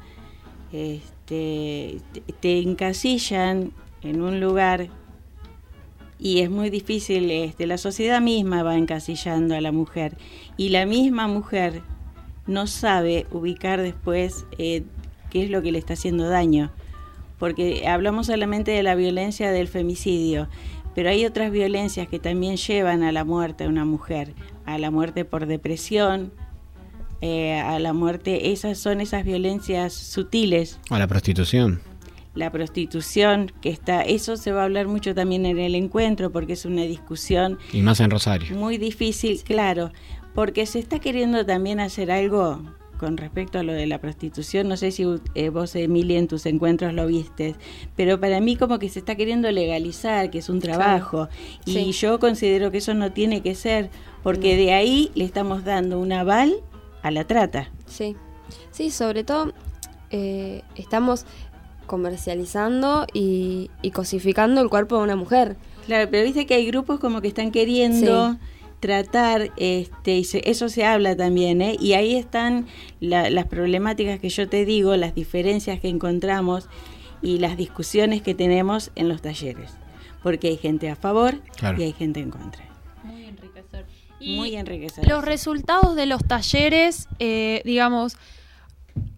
este, 0.71 1.18
te, 1.29 2.01
encasillan 2.41 3.71
en 4.01 4.21
un 4.21 4.39
lugar 4.39 4.87
y 6.17 6.39
es 6.39 6.49
muy 6.49 6.69
difícil, 6.69 7.29
este, 7.31 7.67
la 7.67 7.77
sociedad 7.77 8.19
misma 8.19 8.63
va 8.63 8.77
encasillando 8.77 9.55
a 9.55 9.61
la 9.61 9.71
mujer 9.71 10.17
y 10.57 10.69
la 10.69 10.85
misma 10.85 11.27
mujer 11.27 11.81
no 12.47 12.67
sabe 12.67 13.27
ubicar 13.31 13.81
después 13.81 14.45
eh, 14.57 14.83
qué 15.29 15.43
es 15.43 15.49
lo 15.49 15.61
que 15.61 15.71
le 15.71 15.79
está 15.79 15.93
haciendo 15.93 16.27
daño. 16.27 16.71
Porque 17.37 17.87
hablamos 17.87 18.27
solamente 18.27 18.71
de 18.71 18.83
la 18.83 18.95
violencia 18.95 19.51
del 19.51 19.69
femicidio, 19.69 20.49
pero 20.93 21.09
hay 21.09 21.25
otras 21.25 21.51
violencias 21.51 22.09
que 22.09 22.19
también 22.19 22.57
llevan 22.57 23.03
a 23.03 23.13
la 23.13 23.23
muerte 23.23 23.63
de 23.63 23.69
una 23.69 23.85
mujer, 23.85 24.33
a 24.65 24.77
la 24.77 24.91
muerte 24.91 25.23
por 25.23 25.45
depresión, 25.45 26.33
eh, 27.21 27.59
a 27.59 27.79
la 27.79 27.93
muerte, 27.93 28.51
esas 28.51 28.77
son 28.77 29.01
esas 29.01 29.25
violencias 29.25 29.93
sutiles. 29.93 30.79
A 30.89 30.99
la 30.99 31.07
prostitución. 31.07 31.81
La 32.35 32.51
prostitución, 32.51 33.51
que 33.61 33.69
está, 33.69 34.03
eso 34.03 34.37
se 34.37 34.51
va 34.51 34.61
a 34.61 34.65
hablar 34.65 34.87
mucho 34.87 35.13
también 35.15 35.45
en 35.45 35.59
el 35.59 35.75
encuentro, 35.75 36.31
porque 36.31 36.53
es 36.53 36.65
una 36.65 36.83
discusión. 36.83 37.57
Y 37.73 37.81
más 37.81 37.99
en 37.99 38.11
Rosario. 38.11 38.55
Muy 38.55 38.77
difícil, 38.77 39.41
claro 39.43 39.91
porque 40.33 40.65
se 40.65 40.79
está 40.79 40.99
queriendo 40.99 41.45
también 41.45 41.79
hacer 41.79 42.11
algo 42.11 42.61
con 42.97 43.15
respecto 43.15 43.59
a 43.59 43.63
lo 43.63 43.71
de 43.71 43.87
la 43.87 43.99
prostitución, 43.99 44.67
no 44.67 44.75
sé 44.75 44.91
si 44.91 45.05
eh, 45.33 45.49
vos, 45.49 45.73
Emilia, 45.75 46.19
en 46.19 46.27
tus 46.27 46.45
encuentros 46.45 46.93
lo 46.93 47.07
viste, 47.07 47.55
pero 47.95 48.19
para 48.19 48.41
mí 48.41 48.57
como 48.57 48.77
que 48.77 48.89
se 48.89 48.99
está 48.99 49.15
queriendo 49.15 49.49
legalizar, 49.51 50.29
que 50.29 50.39
es 50.39 50.49
un 50.49 50.59
trabajo, 50.59 51.29
y 51.65 51.91
yo 51.93 52.19
considero 52.19 52.71
que 52.71 52.79
eso 52.79 52.93
no 52.93 53.13
tiene 53.13 53.41
que 53.41 53.55
ser, 53.55 53.89
porque 54.21 54.57
de 54.57 54.73
ahí 54.73 55.11
le 55.15 55.23
estamos 55.23 55.63
dando 55.63 55.97
un 55.97 56.11
aval 56.11 56.55
a 57.01 57.11
la 57.11 57.25
trata. 57.25 57.69
Sí, 57.85 58.15
sí, 58.71 58.91
sobre 58.91 59.23
todo 59.23 59.53
eh, 60.11 60.63
estamos 60.75 61.25
comercializando 61.85 63.07
y, 63.13 63.69
cosificando 63.93 64.61
el 64.61 64.69
cuerpo 64.69 64.97
de 64.97 65.03
una 65.03 65.15
mujer. 65.15 65.57
Claro, 65.87 66.07
pero 66.11 66.23
viste 66.23 66.45
que 66.45 66.53
hay 66.53 66.67
grupos 66.67 66.99
como 66.99 67.19
que 67.21 67.27
están 67.27 67.51
queriendo 67.51 68.37
tratar, 68.79 69.51
este, 69.57 70.19
y 70.19 70.27
eso 70.43 70.69
se 70.69 70.85
habla 70.85 71.15
también, 71.17 71.61
¿eh? 71.61 71.75
y 71.79 71.93
ahí 71.93 72.15
están 72.15 72.67
las 73.01 73.45
problemáticas 73.47 74.19
que 74.19 74.29
yo 74.29 74.47
te 74.47 74.65
digo, 74.65 74.95
las 74.95 75.15
diferencias 75.15 75.79
que 75.79 75.89
encontramos 75.89 76.69
y 77.21 77.39
las 77.39 77.57
discusiones 77.57 78.21
que 78.21 78.35
tenemos 78.35 78.91
en 78.95 79.09
los 79.09 79.21
talleres, 79.21 79.71
porque 80.23 80.49
hay 80.49 80.57
gente 80.57 80.89
a 80.89 80.95
favor 80.95 81.41
y 81.77 81.83
hay 81.83 81.91
gente 81.91 82.21
en 82.21 82.31
contra. 82.31 82.68
Muy 84.19 84.27
enriquecedor. 84.27 84.37
Muy 84.37 84.55
enriquecedor. 84.55 85.09
Los 85.09 85.25
resultados 85.25 85.95
de 85.95 86.05
los 86.05 86.21
talleres, 86.25 87.07
eh, 87.19 87.61
digamos, 87.65 88.17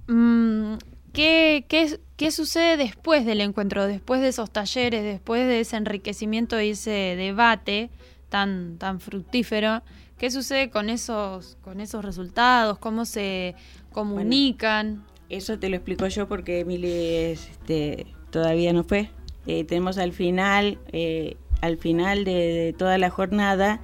mm, 0.07 0.75
¿qué, 1.13 1.65
qué, 1.67 1.99
qué 2.17 2.31
sucede 2.31 2.77
después 2.77 3.25
del 3.25 3.41
encuentro, 3.41 3.87
después 3.87 4.21
de 4.21 4.29
esos 4.29 4.51
talleres, 4.51 5.03
después 5.03 5.47
de 5.47 5.61
ese 5.61 5.77
enriquecimiento 5.77 6.59
y 6.61 6.71
ese 6.71 7.15
debate? 7.17 7.89
tan, 8.31 8.77
tan 8.77 8.99
fructífero. 8.99 9.83
¿Qué 10.17 10.31
sucede 10.31 10.71
con 10.71 10.89
esos, 10.89 11.57
con 11.61 11.81
esos 11.81 12.03
resultados? 12.03 12.79
¿Cómo 12.79 13.05
se 13.05 13.53
comunican? 13.91 15.03
eso 15.29 15.57
te 15.59 15.69
lo 15.69 15.77
explico 15.77 16.07
yo 16.07 16.27
porque 16.27 16.59
Emily 16.59 16.89
este, 16.89 18.07
todavía 18.31 18.73
no 18.73 18.83
fue. 18.83 19.11
Eh, 19.47 19.63
tenemos 19.63 19.97
al 19.97 20.13
final, 20.13 20.79
eh, 20.91 21.37
al 21.61 21.77
final 21.77 22.25
de, 22.25 22.75
toda 22.77 22.97
la 22.97 23.09
jornada, 23.09 23.81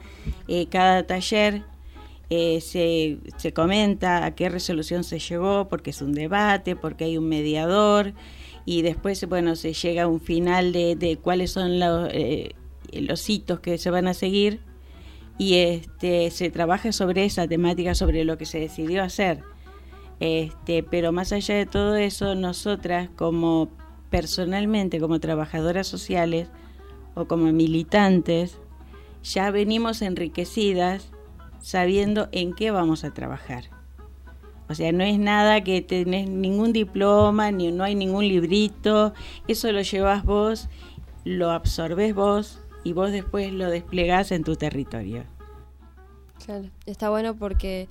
eh, 0.48 0.68
cada 0.68 1.04
taller 1.04 1.64
se, 2.30 3.20
se, 3.38 3.54
comenta 3.54 4.26
a 4.26 4.36
qué 4.36 4.50
resolución 4.50 5.06
se 5.06 5.20
llegó, 5.20 5.70
porque 5.70 5.92
es 5.92 6.02
un 6.02 6.14
debate, 6.14 6.76
porque 6.76 7.06
hay 7.06 7.18
un 7.18 7.30
mediador, 7.30 8.14
y 8.66 8.82
después, 8.82 9.26
bueno, 9.30 9.56
se 9.56 9.72
llega 9.72 10.04
a 10.04 10.08
un 10.08 10.20
final 10.20 10.74
de, 10.74 10.98
de 10.98 11.16
cuáles 11.16 11.52
son 11.52 11.80
los 11.80 12.10
los 12.94 13.30
hitos 13.30 13.60
que 13.60 13.78
se 13.78 13.90
van 13.90 14.08
a 14.08 14.14
seguir 14.14 14.60
y 15.38 15.56
este, 15.56 16.32
se 16.32 16.50
trabaja 16.50 16.92
sobre 16.92 17.26
esa 17.26 17.48
temática, 17.48 17.94
sobre 17.96 18.24
lo 18.24 18.38
que 18.38 18.46
se 18.46 18.60
decidió 18.60 19.04
hacer. 19.04 19.44
Este, 20.20 20.82
pero 20.82 21.12
más 21.12 21.32
allá 21.32 21.56
de 21.56 21.68
todo 21.68 21.96
eso, 21.96 22.34
nosotras 22.34 23.10
como 23.16 23.70
personalmente, 24.10 25.00
como 25.00 25.20
trabajadoras 25.20 25.86
sociales 25.86 26.48
o 27.18 27.28
como 27.28 27.52
militantes, 27.52 28.60
ya 29.24 29.50
venimos 29.50 30.02
enriquecidas 30.02 31.10
sabiendo 31.60 32.30
en 32.32 32.54
qué 32.54 32.72
vamos 32.72 33.04
a 33.04 33.14
trabajar. 33.14 33.66
O 34.70 34.76
sea, 34.76 34.92
no 34.92 35.04
es 35.04 35.18
nada 35.18 35.64
que 35.64 35.82
tenés 35.82 36.30
ningún 36.30 36.74
diploma, 36.74 37.52
ni 37.52 37.72
no 37.72 37.84
hay 37.84 37.96
ningún 37.96 38.28
librito, 38.28 39.14
eso 39.48 39.72
lo 39.72 39.82
llevas 39.82 40.24
vos, 40.24 40.70
lo 41.24 41.52
absorbes 41.52 42.14
vos, 42.14 42.60
y 42.84 42.94
vos 42.94 43.12
después 43.12 43.52
lo 43.52 43.70
desplegás 43.70 44.32
en 44.32 44.44
tu 44.44 44.56
territorio. 44.56 45.24
Claro, 46.46 46.70
está 46.86 47.10
bueno 47.10 47.36
porque 47.36 47.90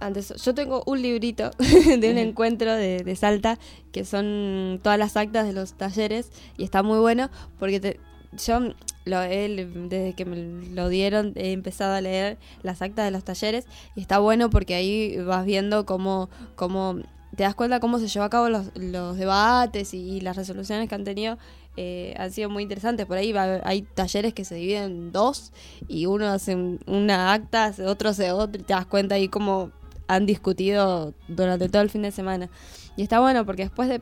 antes 0.00 0.34
yo 0.42 0.54
tengo 0.54 0.82
un 0.86 1.02
librito 1.02 1.50
de 1.58 2.10
un 2.10 2.18
encuentro 2.18 2.74
de, 2.74 3.16
Salta 3.16 3.58
que 3.92 4.04
son 4.04 4.80
todas 4.82 4.98
las 4.98 5.16
actas 5.16 5.46
de 5.46 5.52
los 5.52 5.74
talleres 5.74 6.30
y 6.56 6.64
está 6.64 6.82
muy 6.82 6.98
bueno 6.98 7.30
porque 7.58 7.98
yo 8.32 8.60
lo, 9.04 9.20
desde 9.20 10.14
que 10.14 10.24
me 10.24 10.36
lo 10.70 10.88
dieron 10.88 11.32
he 11.36 11.52
empezado 11.52 11.94
a 11.94 12.00
leer 12.00 12.38
las 12.62 12.82
actas 12.82 13.04
de 13.04 13.10
los 13.10 13.24
talleres 13.24 13.66
y 13.94 14.00
está 14.00 14.18
bueno 14.18 14.50
porque 14.50 14.74
ahí 14.74 15.16
vas 15.18 15.44
viendo 15.44 15.86
cómo, 15.86 16.28
cómo 16.56 16.96
te 17.36 17.44
das 17.44 17.54
cuenta 17.54 17.80
cómo 17.80 17.98
se 17.98 18.08
llevó 18.08 18.24
a 18.24 18.30
cabo 18.30 18.48
los, 18.48 18.70
los 18.74 19.16
debates 19.16 19.94
y, 19.94 20.20
las 20.20 20.36
resoluciones 20.36 20.88
que 20.88 20.94
han 20.94 21.04
tenido 21.04 21.38
eh, 21.76 22.14
han 22.18 22.32
sido 22.32 22.48
muy 22.48 22.62
interesantes. 22.62 23.06
Por 23.06 23.18
ahí 23.18 23.34
hay 23.64 23.82
talleres 23.82 24.32
que 24.32 24.44
se 24.44 24.54
dividen 24.54 24.84
en 24.84 25.12
dos 25.12 25.52
y 25.86 26.06
uno 26.06 26.26
hace 26.28 26.56
una 26.86 27.32
acta, 27.32 27.74
otro 27.86 28.10
hace 28.10 28.32
otro 28.32 28.60
y 28.60 28.64
te 28.64 28.72
das 28.72 28.86
cuenta 28.86 29.16
ahí 29.16 29.28
cómo 29.28 29.70
han 30.08 30.24
discutido 30.24 31.12
durante 31.28 31.68
todo 31.68 31.82
el 31.82 31.90
fin 31.90 32.02
de 32.02 32.10
semana. 32.10 32.48
Y 32.96 33.02
está 33.02 33.20
bueno 33.20 33.44
porque 33.44 33.64
después 33.64 33.88
de 33.88 34.00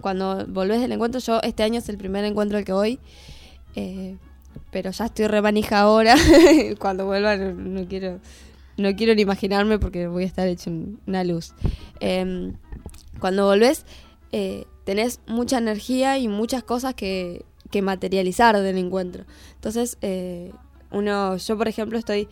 cuando 0.00 0.46
volvés 0.46 0.80
del 0.80 0.92
encuentro, 0.92 1.20
yo 1.20 1.40
este 1.42 1.62
año 1.62 1.78
es 1.78 1.88
el 1.88 1.96
primer 1.96 2.24
encuentro 2.24 2.58
al 2.58 2.64
que 2.64 2.72
voy. 2.72 3.00
Eh, 3.74 4.16
pero 4.70 4.90
ya 4.90 5.06
estoy 5.06 5.26
remanija 5.26 5.80
ahora. 5.80 6.14
cuando 6.78 7.06
vuelva 7.06 7.36
no 7.36 7.86
quiero 7.86 8.20
no 8.76 8.96
quiero 8.96 9.14
ni 9.14 9.22
imaginarme 9.22 9.78
porque 9.78 10.06
voy 10.06 10.24
a 10.24 10.26
estar 10.26 10.48
hecho 10.48 10.70
una 11.06 11.22
luz. 11.22 11.52
Em, 12.00 12.54
cuando 13.20 13.44
volvés, 13.44 13.84
eh, 14.32 14.64
tenés 14.84 15.20
mucha 15.26 15.58
energía 15.58 16.18
y 16.18 16.28
muchas 16.28 16.62
cosas 16.64 16.94
que, 16.94 17.44
materializar 17.82 18.58
del 18.58 18.78
encuentro. 18.78 19.24
Entonces, 19.54 19.96
eh, 20.02 20.50
uno, 20.90 21.36
yo 21.36 21.56
por 21.56 21.68
ejemplo 21.68 21.98
estoy 21.98 22.28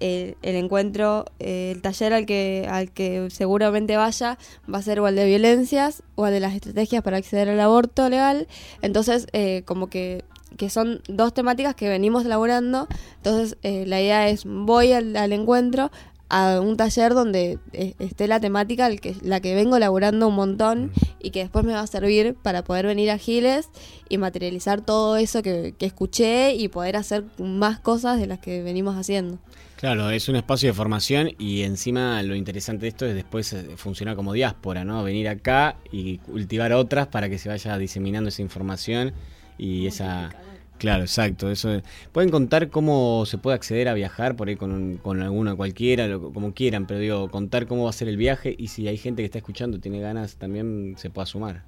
el 0.00 0.36
encuentro, 0.42 1.24
el 1.38 1.80
taller 1.80 2.12
al 2.12 2.26
que, 2.26 2.66
al 2.68 2.90
que 2.90 3.28
seguramente 3.30 3.96
vaya 3.96 4.38
va 4.72 4.78
a 4.78 4.82
ser 4.82 4.98
igual 4.98 5.14
de 5.14 5.24
violencias 5.24 6.02
o 6.16 6.26
de 6.26 6.40
las 6.40 6.52
estrategias 6.54 7.02
para 7.02 7.16
acceder 7.16 7.48
al 7.48 7.60
aborto 7.60 8.08
legal. 8.08 8.48
Entonces, 8.82 9.26
como 9.64 9.86
que 9.86 10.24
que 10.56 10.70
son 10.70 11.00
dos 11.08 11.34
temáticas 11.34 11.74
que 11.74 11.88
venimos 11.88 12.24
elaborando. 12.24 12.88
Entonces, 13.16 13.56
la 13.62 14.00
idea 14.00 14.28
es, 14.28 14.44
voy 14.44 14.92
al, 14.92 15.16
al, 15.16 15.32
encuentro, 15.32 15.90
a 16.28 16.60
un 16.60 16.76
taller 16.76 17.14
donde 17.14 17.58
eh, 17.72 17.94
esté 17.98 18.26
la 18.26 18.40
temática 18.40 18.94
que, 18.96 19.14
la 19.22 19.40
que 19.40 19.54
vengo 19.54 19.76
elaborando 19.76 20.26
un 20.26 20.34
montón 20.34 20.92
y 21.22 21.30
que 21.30 21.40
después 21.40 21.64
me 21.64 21.72
va 21.72 21.80
a 21.80 21.86
servir 21.86 22.34
para 22.34 22.64
poder 22.64 22.86
venir 22.86 23.10
a 23.10 23.18
Giles 23.18 23.68
y 24.08 24.18
materializar 24.18 24.80
todo 24.80 25.16
eso 25.16 25.42
que, 25.42 25.74
escuché 25.78 26.54
y 26.54 26.68
poder 26.68 26.96
hacer 26.96 27.24
más 27.38 27.78
cosas 27.78 28.18
de 28.18 28.26
las 28.26 28.38
que 28.38 28.62
venimos 28.62 28.96
haciendo. 28.96 29.38
Claro, 29.76 30.10
es 30.10 30.28
un 30.28 30.36
espacio 30.36 30.70
de 30.70 30.72
formación 30.72 31.30
y 31.38 31.62
encima 31.62 32.22
lo 32.22 32.34
interesante 32.34 32.82
de 32.82 32.88
esto 32.88 33.06
es 33.06 33.14
después 33.14 33.52
eh, 33.52 33.76
funcionar 33.76 34.16
como 34.16 34.32
diáspora, 34.32 34.84
¿no? 34.84 35.04
Venir 35.04 35.28
acá 35.28 35.76
y 35.92 36.18
cultivar 36.18 36.72
otras 36.72 37.06
para 37.06 37.28
que 37.28 37.38
se 37.38 37.48
vaya 37.48 37.76
diseminando 37.76 38.30
esa 38.30 38.40
información 38.40 39.12
y 39.58 39.86
esa 39.86 40.30
Claro, 40.78 41.02
exacto. 41.04 41.50
Eso 41.50 41.80
Pueden 42.12 42.30
contar 42.30 42.68
cómo 42.68 43.24
se 43.26 43.38
puede 43.38 43.54
acceder 43.54 43.88
a 43.88 43.94
viajar 43.94 44.36
por 44.36 44.48
ahí 44.48 44.56
con, 44.56 44.98
con 45.02 45.22
alguna 45.22 45.54
cualquiera, 45.54 46.18
como 46.18 46.52
quieran, 46.52 46.86
pero 46.86 47.00
digo, 47.00 47.30
contar 47.30 47.66
cómo 47.66 47.84
va 47.84 47.90
a 47.90 47.92
ser 47.92 48.08
el 48.08 48.16
viaje 48.16 48.54
y 48.58 48.68
si 48.68 48.86
hay 48.88 48.98
gente 48.98 49.22
que 49.22 49.26
está 49.26 49.38
escuchando 49.38 49.78
tiene 49.80 50.00
ganas, 50.00 50.36
también 50.36 50.94
se 50.98 51.10
pueda 51.10 51.26
sumar. 51.26 51.62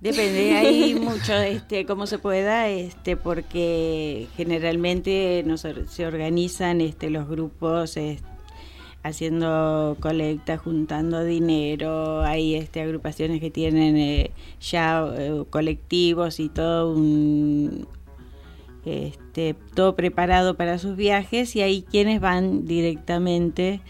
Depende, 0.00 0.56
hay 0.56 0.94
mucho, 1.00 1.34
este, 1.34 1.84
cómo 1.84 2.06
se 2.06 2.18
pueda, 2.18 2.68
este, 2.68 3.16
porque 3.16 4.28
generalmente 4.36 5.42
no 5.44 5.58
se 5.58 6.06
organizan, 6.06 6.80
este, 6.80 7.10
los 7.10 7.28
grupos, 7.28 7.96
este, 7.96 8.29
haciendo 9.02 9.96
colecta, 10.00 10.58
juntando 10.58 11.24
dinero, 11.24 12.22
hay 12.22 12.54
este, 12.54 12.82
agrupaciones 12.82 13.40
que 13.40 13.50
tienen 13.50 13.96
eh, 13.96 14.30
ya 14.60 15.06
eh, 15.16 15.44
colectivos 15.48 16.40
y 16.40 16.48
todo 16.48 16.92
un, 16.92 17.86
este, 18.84 19.54
todo 19.74 19.96
preparado 19.96 20.56
para 20.56 20.78
sus 20.78 20.96
viajes. 20.96 21.56
Y 21.56 21.62
hay 21.62 21.82
quienes 21.82 22.20
van 22.20 22.66
directamente 22.66 23.80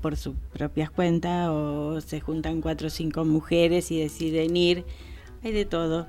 por 0.00 0.16
sus 0.16 0.34
propias 0.52 0.90
cuentas 0.90 1.48
o 1.48 2.00
se 2.00 2.20
juntan 2.20 2.60
cuatro 2.60 2.88
o 2.88 2.90
cinco 2.90 3.24
mujeres 3.24 3.90
y 3.92 4.00
deciden 4.00 4.56
ir, 4.56 4.84
hay 5.44 5.52
de 5.52 5.64
todo. 5.64 6.08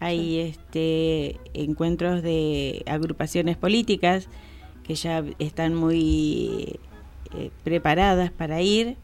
Hay 0.00 0.38
este 0.38 1.40
encuentros 1.54 2.22
de 2.22 2.82
agrupaciones 2.86 3.56
políticas 3.56 4.28
que 4.84 4.94
ya 4.94 5.24
están 5.38 5.74
muy 5.74 6.78
eh, 7.36 7.50
preparadas 7.62 8.30
para 8.30 8.60
ir. 8.62 8.96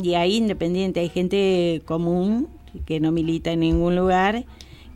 Y 0.00 0.14
hay 0.14 0.36
independiente, 0.36 1.00
hay 1.00 1.08
gente 1.08 1.82
común 1.84 2.48
que 2.86 2.98
no 3.00 3.12
milita 3.12 3.52
en 3.52 3.60
ningún 3.60 3.94
lugar 3.96 4.44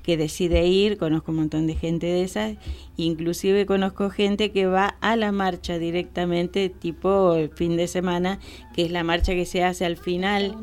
que 0.07 0.17
decide 0.17 0.65
ir, 0.69 0.99
conozco 0.99 1.33
un 1.33 1.39
montón 1.39 1.67
de 1.67 1.75
gente 1.75 2.07
de 2.07 2.23
esas, 2.23 2.57
inclusive 2.97 3.67
conozco 3.67 4.09
gente 4.09 4.53
que 4.53 4.67
va 4.67 4.97
a 5.01 5.17
la 5.17 5.33
marcha 5.33 5.79
directamente, 5.79 6.69
tipo 6.69 7.35
el 7.35 7.51
fin 7.51 7.77
de 7.77 7.89
semana, 7.89 8.39
que 8.73 8.85
es 8.85 8.93
la 8.93 9.03
marcha 9.03 9.35
que 9.35 9.45
se 9.45 9.65
hace 9.65 9.85
al 9.85 9.97
final. 9.97 10.57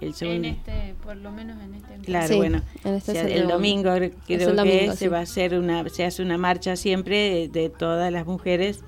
El 0.00 0.14
segundo 0.14 0.48
en 0.48 0.54
este, 0.54 0.94
por 1.02 1.16
lo 1.16 1.32
menos 1.32 1.60
en 1.64 1.74
este. 1.74 1.94
Claro, 2.04 2.36
bueno, 2.36 2.62
este 2.84 3.38
el, 3.38 3.48
domingo 3.48 3.90
creo 4.26 4.54
que 4.62 4.92
se 4.94 5.08
va 5.08 5.18
a 5.18 5.22
hacer 5.22 5.58
una, 5.58 5.88
se 5.88 6.04
hace 6.04 6.22
una 6.22 6.38
marcha 6.38 6.76
siempre 6.76 7.48
de 7.48 7.70
todas 7.70 8.12
las 8.12 8.24
mujeres. 8.24 8.84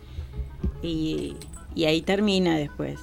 Y 0.80 1.34
y 1.76 1.84
ahí 1.84 2.02
termina 2.02 2.56
después. 2.56 2.98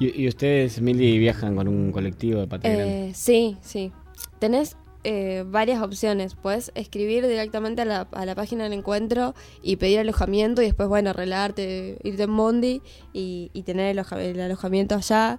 ¿Y, 0.00 0.26
ustedes, 0.26 0.80
Milly, 0.80 1.18
viajan 1.18 1.54
con 1.54 1.68
un 1.68 1.92
colectivo 1.92 2.40
de 2.40 2.48
Patria 2.48 2.84
eh, 2.84 3.12
Sí, 3.14 3.56
sí. 3.60 3.92
Tenés 4.40 4.76
eh, 5.04 5.44
varias 5.46 5.80
opciones. 5.82 6.34
Puedes 6.34 6.72
escribir 6.74 7.28
directamente 7.28 7.82
a 7.82 7.84
la, 7.84 8.08
a 8.10 8.26
la, 8.26 8.34
página 8.34 8.64
del 8.64 8.72
encuentro 8.72 9.34
y 9.62 9.76
pedir 9.76 10.00
alojamiento 10.00 10.62
y 10.62 10.64
después, 10.64 10.88
bueno, 10.88 11.10
arreglarte, 11.10 11.98
irte 12.02 12.24
en 12.24 12.30
Mondi 12.30 12.82
y, 13.12 13.50
y 13.52 13.62
tener 13.62 13.96
el, 13.96 14.40
alojamiento 14.40 14.96
allá. 14.96 15.38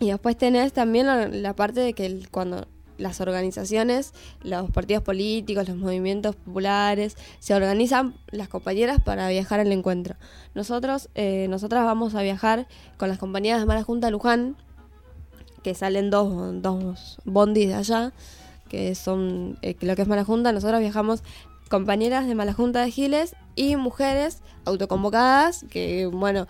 Y 0.00 0.08
después 0.08 0.36
tenés 0.36 0.72
también 0.72 1.06
la, 1.06 1.28
la 1.28 1.54
parte 1.54 1.80
de 1.80 1.92
que 1.92 2.22
cuando 2.32 2.66
las 2.98 3.20
organizaciones, 3.20 4.12
los 4.42 4.70
partidos 4.70 5.02
políticos, 5.02 5.68
los 5.68 5.76
movimientos 5.76 6.36
populares, 6.36 7.16
se 7.38 7.54
organizan 7.54 8.14
las 8.30 8.48
compañeras 8.48 9.00
para 9.04 9.28
viajar 9.28 9.60
al 9.60 9.72
encuentro. 9.72 10.16
Nosotros, 10.54 11.08
eh, 11.14 11.46
nosotras 11.48 11.84
vamos 11.84 12.14
a 12.14 12.22
viajar 12.22 12.66
con 12.96 13.08
las 13.08 13.18
compañeras 13.18 13.60
de 13.60 13.66
Mala 13.66 13.82
Junta 13.82 14.10
Luján, 14.10 14.56
que 15.62 15.74
salen 15.74 16.10
dos, 16.10 16.62
dos 16.62 17.18
bondis 17.24 17.68
de 17.68 17.74
allá, 17.74 18.12
que 18.68 18.94
son 18.94 19.58
eh, 19.62 19.76
lo 19.80 19.96
que 19.96 20.02
es 20.02 20.08
Mala 20.08 20.24
Junta. 20.24 20.52
Nosotros 20.52 20.80
viajamos 20.80 21.22
compañeras 21.68 22.26
de 22.26 22.34
Mala 22.34 22.52
Junta 22.52 22.82
de 22.82 22.90
Giles 22.90 23.34
y 23.56 23.76
mujeres 23.76 24.42
autoconvocadas, 24.64 25.64
que 25.70 26.06
bueno, 26.06 26.46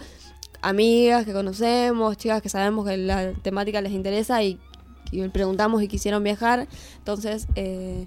amigas 0.63 1.25
que 1.25 1.33
conocemos, 1.33 2.17
chicas 2.17 2.43
que 2.43 2.49
sabemos 2.49 2.87
que 2.87 2.97
la 2.97 3.33
temática 3.33 3.81
les 3.81 3.93
interesa 3.93 4.43
y 4.43 4.59
y 5.11 5.27
preguntamos 5.29 5.83
y 5.83 5.89
quisieron 5.89 6.23
viajar. 6.23 6.69
Entonces, 6.99 7.47
eh, 7.55 8.07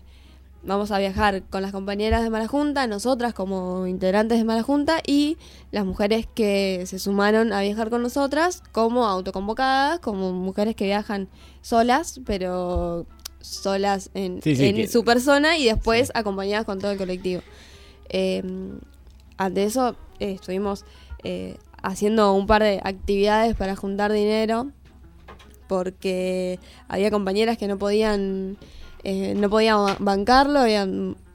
vamos 0.63 0.91
a 0.91 0.99
viajar 0.99 1.43
con 1.43 1.61
las 1.61 1.71
compañeras 1.71 2.23
de 2.23 2.29
Mala 2.29 2.47
Junta, 2.47 2.87
nosotras 2.87 3.33
como 3.33 3.87
integrantes 3.87 4.37
de 4.37 4.43
Mala 4.43 4.63
Junta 4.63 5.01
y 5.05 5.37
las 5.71 5.85
mujeres 5.85 6.27
que 6.33 6.83
se 6.85 6.99
sumaron 6.99 7.53
a 7.53 7.61
viajar 7.61 7.89
con 7.89 8.01
nosotras 8.01 8.63
como 8.71 9.07
autoconvocadas, 9.07 9.99
como 9.99 10.33
mujeres 10.33 10.75
que 10.75 10.85
viajan 10.85 11.29
solas, 11.61 12.21
pero 12.25 13.05
solas 13.41 14.11
en, 14.13 14.41
su 14.89 15.03
persona 15.05 15.57
y 15.57 15.65
después 15.65 16.11
acompañadas 16.13 16.65
con 16.65 16.79
todo 16.79 16.91
el 16.91 16.97
colectivo. 16.97 17.41
Eh, 18.09 18.43
ante 19.37 19.63
eso 19.63 19.95
eh, 20.19 20.33
estuvimos 20.33 20.83
haciendo 21.81 22.33
un 22.33 22.47
par 22.47 22.63
de 22.63 22.79
actividades 22.83 23.55
para 23.55 23.75
juntar 23.75 24.11
dinero 24.11 24.71
porque 25.69 26.59
había 26.89 27.11
compañeras 27.11 27.57
que 27.57 27.67
no 27.67 27.77
podían, 27.77 28.57
eh, 29.03 29.35
no 29.35 29.49
podían 29.49 29.95
bancarlo 29.99 30.65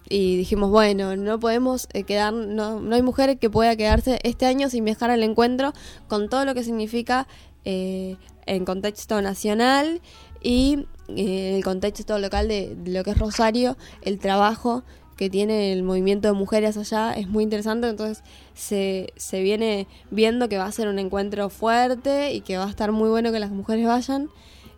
y 0.09 0.37
dijimos, 0.37 0.70
bueno, 0.70 1.16
no 1.16 1.38
podemos 1.38 1.88
eh, 1.94 2.03
quedar, 2.03 2.35
no, 2.35 2.81
no 2.81 2.94
hay 2.97 3.03
mujer 3.03 3.38
que 3.38 3.49
pueda 3.49 3.77
quedarse 3.77 4.18
este 4.25 4.44
año 4.44 4.68
sin 4.68 4.85
viajar 4.85 5.11
al 5.11 5.23
encuentro 5.23 5.73
con 6.09 6.29
todo 6.29 6.44
lo 6.44 6.53
que 6.53 6.64
significa 6.64 7.29
eh, 7.64 8.16
en 8.44 8.64
contexto 8.64 9.23
nacional 9.23 10.03
y 10.42 10.87
en 11.09 11.55
el 11.55 11.64
contexto 11.64 12.18
local 12.18 12.49
de, 12.49 12.77
lo 12.85 13.05
que 13.05 13.12
es 13.12 13.18
Rosario, 13.18 13.77
el 14.03 14.18
trabajo 14.18 14.83
que 15.16 15.31
tiene 15.31 15.72
el 15.72 15.83
movimiento 15.83 16.29
de 16.29 16.35
mujeres 16.35 16.77
allá 16.77 17.12
es 17.12 17.29
muy 17.29 17.44
interesante, 17.44 17.88
entonces 17.88 18.22
se, 18.55 19.12
se 19.16 19.42
viene 19.42 19.87
viendo 20.11 20.48
que 20.48 20.59
va 20.59 20.66
a 20.66 20.72
ser 20.72 20.88
un 20.88 20.98
encuentro 20.98 21.48
fuerte 21.50 22.33
y 22.33 22.40
que 22.40 22.57
va 22.57 22.64
a 22.64 22.70
estar 22.70 22.92
muy 22.92 23.09
bueno 23.09 23.33
que 23.33 23.38
las 23.38 23.50
mujeres 23.50 23.87
vayan. 23.87 24.31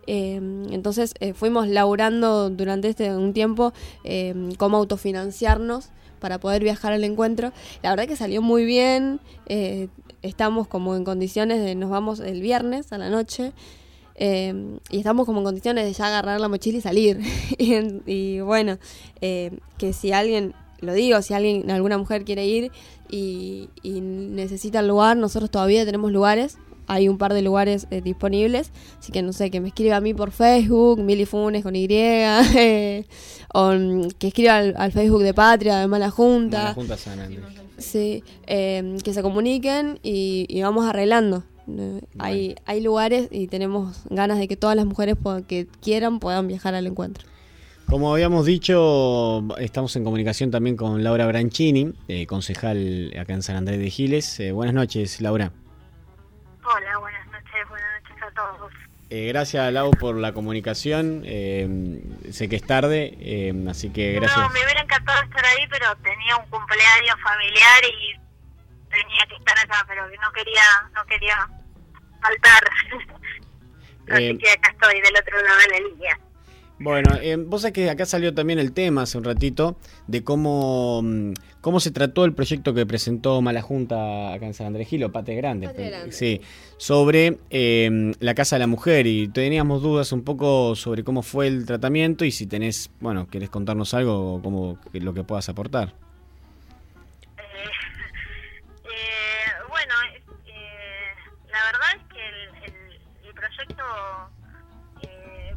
Eh, 0.07 0.35
entonces 0.71 1.13
eh, 1.19 1.33
fuimos 1.33 1.67
laburando 1.67 2.49
durante 2.49 2.87
este 2.87 3.13
un 3.13 3.33
tiempo 3.33 3.73
eh, 4.05 4.33
cómo 4.57 4.77
autofinanciarnos 4.77 5.89
para 6.19 6.39
poder 6.39 6.63
viajar 6.63 6.93
al 6.93 7.03
encuentro. 7.03 7.51
La 7.83 7.91
verdad 7.91 8.07
que 8.07 8.15
salió 8.15 8.41
muy 8.41 8.65
bien, 8.65 9.19
estamos 10.23 10.67
como 10.67 10.95
en 10.95 11.03
condiciones 11.03 11.63
de 11.63 11.75
nos 11.75 11.91
vamos 11.91 12.19
el 12.21 12.41
viernes 12.41 12.91
a 12.91 12.97
la 12.97 13.09
noche. 13.09 13.51
Eh, 14.17 14.79
y 14.89 14.97
estamos 14.97 15.27
como 15.27 15.39
en 15.39 15.45
condiciones 15.45 15.85
de 15.85 15.93
ya 15.93 16.07
agarrar 16.07 16.41
la 16.41 16.47
mochila 16.47 16.79
y 16.79 16.81
salir. 16.81 17.21
y, 17.57 18.39
bueno, 18.39 18.77
eh, 19.21 19.57
que 19.77 19.93
si 19.93 20.11
alguien, 20.11 20.53
lo 20.81 20.93
digo, 20.93 21.21
si 21.21 21.33
alguien, 21.33 21.69
alguna 21.69 21.97
mujer 21.97 22.25
quiere 22.25 22.45
ir 22.45 22.71
y, 23.09 23.69
necesita 23.83 24.79
el 24.81 24.87
lugar, 24.87 25.15
nosotros 25.17 25.51
todavía 25.51 25.85
tenemos 25.85 26.11
lugares. 26.11 26.57
Hay 26.89 27.09
un 27.09 27.17
par 27.17 27.33
de 27.33 27.41
lugares 27.41 27.85
eh, 27.91 28.01
disponibles, 28.01 28.71
así 28.97 29.11
que 29.11 29.21
no 29.21 29.33
sé, 29.33 29.51
que 29.51 29.59
me 29.59 29.67
escriba 29.67 29.97
a 29.97 30.01
mí 30.01 30.13
por 30.13 30.31
Facebook, 30.31 31.01
Mili 31.01 31.25
Funes 31.25 31.61
con 31.61 31.75
Y, 31.75 31.85
o 33.53 33.73
mm, 33.73 34.07
que 34.17 34.27
escriba 34.27 34.57
al, 34.57 34.91
Facebook 34.93 35.21
de 35.21 35.33
Patria, 35.33 35.79
de 35.79 35.87
Mala 35.87 36.09
Junta. 36.09 36.73
Junta 36.73 36.95
Sí, 37.77 38.23
que 38.47 39.13
se 39.13 39.21
comuniquen 39.21 39.99
y 40.01 40.61
vamos 40.61 40.85
arreglando. 40.85 41.43
Hay, 42.19 42.55
hay 42.65 42.81
lugares 42.81 43.27
y 43.31 43.47
tenemos 43.47 44.03
ganas 44.09 44.39
de 44.39 44.47
que 44.47 44.55
todas 44.55 44.75
las 44.75 44.85
mujeres 44.85 45.15
que 45.47 45.67
quieran 45.81 46.19
puedan 46.19 46.47
viajar 46.47 46.75
al 46.75 46.87
encuentro. 46.87 47.27
Como 47.89 48.11
habíamos 48.11 48.45
dicho, 48.45 49.45
estamos 49.59 49.95
en 49.95 50.03
comunicación 50.03 50.51
también 50.51 50.75
con 50.75 51.05
Laura 51.05 51.25
Branchini, 51.25 51.93
eh, 52.09 52.27
concejal 52.27 53.13
acá 53.17 53.31
en 53.31 53.41
San 53.41 53.55
Andrés 53.55 53.79
de 53.79 53.89
Giles. 53.89 54.41
Eh, 54.41 54.51
buenas 54.51 54.75
noches, 54.75 55.21
Laura. 55.21 55.53
Hola, 56.65 56.97
buenas 56.99 57.25
noches, 57.27 57.69
buenas 57.69 57.87
noches 58.03 58.23
a 58.23 58.31
todos. 58.31 58.73
Eh, 59.09 59.27
gracias, 59.29 59.71
Lau, 59.71 59.91
por 59.91 60.17
la 60.17 60.33
comunicación. 60.33 61.23
sé 61.23 62.49
que 62.49 62.57
es 62.57 62.63
tarde, 62.63 63.53
así 63.69 63.89
que 63.89 64.13
gracias. 64.15 64.37
No, 64.37 64.49
me 64.49 64.65
hubiera 64.65 64.81
encantado 64.81 65.23
estar 65.23 65.45
ahí, 65.45 65.65
pero 65.69 65.85
tenía 66.03 66.35
un 66.35 66.49
cumpleaños 66.49 67.15
familiar 67.23 67.83
y 67.85 68.26
tenía 68.97 69.25
que 69.27 69.35
estar 69.35 69.57
acá, 69.59 69.85
pero 69.87 70.07
no 70.07 70.31
quería, 70.33 70.63
no 70.95 71.05
quería 71.05 71.49
faltar. 72.21 72.63
Así 74.09 74.23
eh, 74.23 74.37
que 74.37 74.49
acá 74.49 74.71
estoy 74.71 75.01
del 75.01 75.15
otro 75.19 75.41
lado 75.41 75.59
de 75.59 75.67
la 75.67 75.89
línea. 75.89 76.19
Bueno, 76.79 77.15
eh, 77.19 77.35
vos 77.37 77.61
sabés 77.61 77.73
que 77.73 77.89
acá 77.89 78.05
salió 78.05 78.35
también 78.35 78.59
el 78.59 78.71
tema 78.71 79.01
hace 79.01 79.17
un 79.17 79.23
ratito 79.23 79.77
de 80.05 80.23
cómo, 80.23 81.01
mm, 81.03 81.33
cómo 81.59 81.79
se 81.79 81.89
trató 81.89 82.23
el 82.23 82.33
proyecto 82.33 82.73
que 82.75 82.85
presentó 82.85 83.41
Mala 83.41 83.63
Junta 83.63 84.31
acá 84.31 84.45
en 84.45 84.53
San 84.53 84.67
Andrés 84.67 84.87
Gil, 84.87 85.03
o 85.03 85.11
Pate 85.11 85.33
Grande, 85.35 85.71
sí, 86.11 86.39
sobre 86.77 87.39
em, 87.49 88.13
la 88.19 88.35
Casa 88.35 88.57
de 88.57 88.59
la 88.59 88.67
Mujer 88.67 89.07
y 89.07 89.27
teníamos 89.27 89.81
dudas 89.81 90.11
un 90.11 90.23
poco 90.23 90.75
sobre 90.75 91.03
cómo 91.03 91.23
fue 91.23 91.47
el 91.47 91.65
tratamiento 91.65 92.25
y 92.25 92.31
si 92.31 92.45
tenés, 92.45 92.91
bueno, 92.99 93.27
querés 93.27 93.49
contarnos 93.49 93.95
algo, 93.95 94.39
como 94.43 94.77
lo 94.93 95.13
que 95.15 95.23
puedas 95.23 95.49
aportar. 95.49 95.95
Verdad 101.71 101.95
es 101.95 102.13
que 102.13 102.27
el, 102.27 103.01
el 103.23 103.33
proyecto 103.33 103.83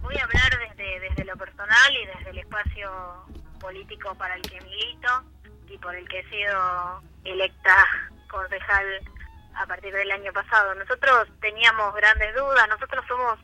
voy 0.00 0.16
a 0.16 0.24
hablar 0.24 0.58
desde, 0.58 1.00
desde 1.00 1.24
lo 1.24 1.36
personal 1.36 1.96
y 1.96 2.06
desde 2.06 2.30
el 2.30 2.38
espacio 2.38 3.26
político 3.60 4.14
para 4.16 4.34
el 4.34 4.42
que 4.42 4.60
milito 4.60 5.24
y 5.68 5.78
por 5.78 5.94
el 5.94 6.08
que 6.08 6.20
he 6.20 6.28
sido 6.28 7.02
electa 7.24 7.86
concejal 8.28 8.86
a 9.54 9.66
partir 9.66 9.92
del 9.92 10.10
año 10.10 10.32
pasado. 10.32 10.74
Nosotros 10.74 11.28
teníamos 11.40 11.94
grandes 11.94 12.34
dudas, 12.34 12.68
nosotros 12.68 13.04
somos 13.06 13.38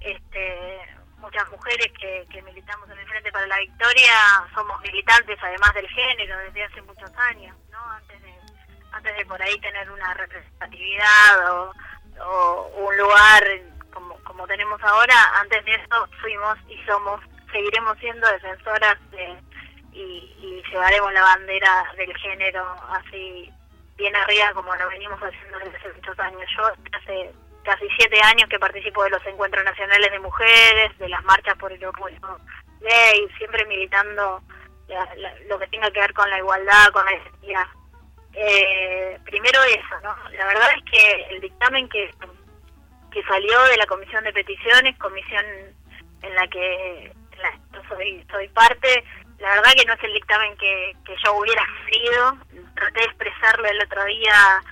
este, 0.00 0.80
muchas 1.18 1.48
mujeres 1.50 1.92
que, 1.98 2.26
que 2.30 2.42
militamos 2.42 2.88
en 2.90 2.98
el 2.98 3.08
Frente 3.08 3.30
para 3.30 3.46
la 3.46 3.58
Victoria, 3.58 4.14
somos 4.54 4.80
militantes 4.80 5.38
además 5.42 5.74
del 5.74 5.88
género 5.88 6.38
desde 6.38 6.64
hace 6.64 6.82
muchos 6.82 7.10
años, 7.16 7.56
¿no? 7.70 7.78
Antes 7.90 8.22
de, 8.22 8.34
antes 8.92 9.16
de 9.16 9.26
por 9.26 9.40
ahí 9.42 9.60
tener 9.60 9.90
una 9.90 10.14
representatividad 10.14 11.52
o, 11.52 11.74
o 12.20 12.70
un 12.76 12.96
lugar 12.96 13.44
como, 13.92 14.14
como 14.24 14.46
tenemos 14.46 14.82
ahora, 14.82 15.14
antes 15.40 15.64
de 15.64 15.72
eso 15.72 16.08
fuimos 16.20 16.58
y 16.68 16.76
somos, 16.84 17.20
seguiremos 17.52 17.98
siendo 17.98 18.26
defensoras 18.28 18.96
de, 19.10 19.36
y, 19.92 20.62
llevaremos 20.70 21.12
la 21.12 21.22
bandera 21.22 21.84
del 21.96 22.16
género 22.18 22.64
así 22.90 23.52
bien 23.96 24.14
arriba 24.14 24.52
como 24.54 24.74
lo 24.76 24.88
venimos 24.88 25.18
haciendo 25.20 25.58
desde 25.58 25.76
hace 25.76 25.92
muchos 25.94 26.18
años. 26.20 26.42
Yo 26.56 26.62
hace 26.92 27.32
casi 27.64 27.88
siete 27.98 28.20
años 28.22 28.48
que 28.48 28.58
participo 28.58 29.02
de 29.04 29.10
los 29.10 29.26
encuentros 29.26 29.64
nacionales 29.64 30.10
de 30.10 30.18
mujeres, 30.20 30.96
de 30.98 31.08
las 31.08 31.24
marchas 31.24 31.56
por 31.58 31.72
el 31.72 31.84
orgullo 31.84 32.38
gay, 32.80 33.28
siempre 33.36 33.64
militando 33.66 34.40
lo 35.48 35.58
que 35.58 35.66
tenga 35.68 35.90
que 35.90 36.00
ver 36.00 36.14
con 36.14 36.28
la 36.30 36.38
igualdad, 36.38 36.90
con 36.92 37.04
la 37.04 37.12
identidad. 37.12 37.66
Eh, 38.32 39.18
primero 39.24 39.62
eso, 39.64 40.00
¿no? 40.02 40.16
La 40.30 40.46
verdad 40.46 40.68
es 40.76 40.84
que 40.90 41.26
el 41.30 41.40
dictamen 41.40 41.88
que 41.88 42.10
que 43.10 43.22
salió 43.24 43.62
de 43.64 43.76
la 43.76 43.86
Comisión 43.86 44.24
de 44.24 44.32
Peticiones, 44.32 44.96
comisión 44.98 45.44
en 46.22 46.34
la 46.34 46.46
que 46.48 47.12
yo 47.72 47.82
soy, 47.88 48.24
soy 48.30 48.48
parte. 48.48 49.04
La 49.38 49.54
verdad 49.54 49.72
que 49.76 49.84
no 49.86 49.94
es 49.94 50.04
el 50.04 50.12
dictamen 50.14 50.56
que, 50.56 50.96
que 51.04 51.14
yo 51.24 51.34
hubiera 51.34 51.64
sido. 51.90 52.38
Traté 52.74 53.00
de 53.00 53.06
expresarlo 53.06 53.66
el 53.66 53.82
otro 53.82 54.04
día 54.04 54.62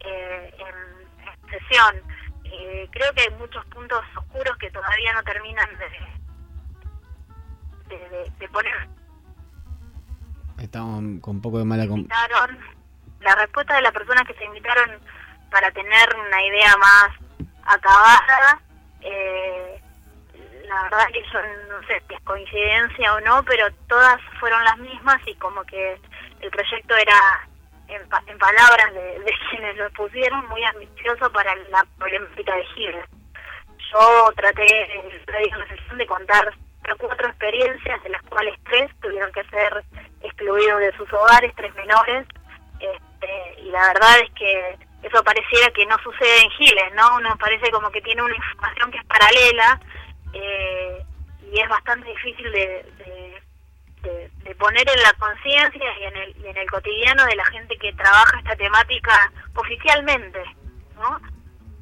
eh, 0.00 0.54
en, 0.58 1.50
sesión. 1.50 1.96
Eh, 2.44 2.88
creo 2.90 3.12
que 3.12 3.22
hay 3.22 3.30
muchos 3.38 3.64
puntos 3.66 4.02
oscuros 4.16 4.56
que 4.58 4.70
todavía 4.70 5.12
no 5.12 5.22
terminan 5.22 5.68
de, 7.88 8.30
de, 8.38 8.48
poner. 8.48 8.88
Estamos 10.58 11.20
con 11.20 11.36
un 11.36 11.42
poco 11.42 11.58
de 11.58 11.64
mala... 11.64 11.86
La 13.24 13.34
respuesta 13.34 13.74
de 13.74 13.82
las 13.82 13.92
personas 13.92 14.26
que 14.26 14.34
se 14.34 14.44
invitaron 14.44 14.90
para 15.50 15.70
tener 15.70 16.16
una 16.16 16.42
idea 16.42 16.76
más 16.76 17.08
acabada. 17.64 18.60
Eh, 19.00 19.80
la 20.66 20.82
verdad 20.84 21.06
que 21.12 21.22
yo 21.32 21.38
no 21.68 21.86
sé 21.86 22.02
si 22.08 22.14
es 22.14 22.20
coincidencia 22.22 23.14
o 23.14 23.20
no, 23.20 23.42
pero 23.44 23.66
todas 23.88 24.20
fueron 24.40 24.62
las 24.64 24.78
mismas 24.78 25.20
y 25.26 25.34
como 25.36 25.62
que 25.64 25.98
el 26.40 26.50
proyecto 26.50 26.96
era, 26.96 27.48
en, 27.88 28.38
palabras 28.38 28.94
de, 28.94 29.24
quienes 29.50 29.76
lo 29.76 29.90
pusieron, 29.90 30.46
muy 30.48 30.62
ambicioso 30.64 31.30
para 31.32 31.54
la 31.70 31.84
problemática 31.98 32.54
de 32.56 32.64
Giles. 32.74 33.06
Yo 33.92 34.32
traté 34.36 34.66
en 34.96 35.58
la 35.58 35.68
sesión 35.68 35.98
de 35.98 36.06
contar 36.06 36.54
cuatro 36.98 37.28
experiencias, 37.28 38.02
de 38.02 38.10
las 38.10 38.22
cuales 38.22 38.58
tres 38.64 38.90
tuvieron 39.00 39.32
que 39.32 39.44
ser 39.44 39.84
excluidos 40.22 40.80
de 40.80 40.96
sus 40.96 41.12
hogares, 41.12 41.52
tres 41.56 41.74
menores, 41.74 42.26
este, 43.24 43.62
y 43.62 43.70
la 43.70 43.88
verdad 43.88 44.18
es 44.20 44.30
que 44.32 44.78
eso 45.02 45.22
pareciera 45.22 45.70
que 45.70 45.86
no 45.86 45.98
sucede 45.98 46.42
en 46.42 46.50
Giles, 46.50 46.94
¿no? 46.94 47.16
Uno 47.16 47.36
parece 47.38 47.70
como 47.70 47.90
que 47.90 48.00
tiene 48.00 48.22
una 48.22 48.34
información 48.34 48.90
que 48.90 48.98
es 48.98 49.04
paralela 49.04 49.80
eh, 50.32 51.04
y 51.52 51.60
es 51.60 51.68
bastante 51.68 52.08
difícil 52.08 52.50
de, 52.52 52.84
de, 54.02 54.54
poner 54.56 54.88
en 54.88 55.02
la 55.02 55.12
conciencia 55.14 55.98
y, 55.98 56.04
en 56.04 56.16
el, 56.16 56.36
y 56.38 56.46
en 56.46 56.56
el 56.56 56.70
cotidiano 56.70 57.24
de 57.26 57.36
la 57.36 57.44
gente 57.46 57.76
que 57.76 57.92
trabaja 57.94 58.38
esta 58.38 58.56
temática 58.56 59.32
oficialmente, 59.54 60.42
¿no? 60.94 61.20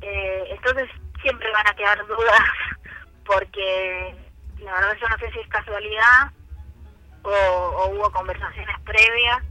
Eh, 0.00 0.44
entonces 0.50 0.88
siempre 1.20 1.50
van 1.52 1.66
a 1.68 1.74
quedar 1.74 2.04
dudas 2.06 2.40
porque 3.26 4.14
la 4.58 4.72
verdad 4.72 4.96
yo 5.00 5.08
no 5.08 5.18
sé 5.18 5.30
si 5.32 5.38
es 5.40 5.48
casualidad 5.48 6.32
o, 7.22 7.86
hubo 7.92 8.10
conversaciones 8.10 8.76
previas 8.80 9.42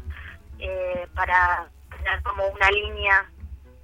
eh, 0.60 1.08
para 1.16 1.70
tener 2.02 2.22
como 2.24 2.46
una 2.48 2.70
línea 2.72 3.30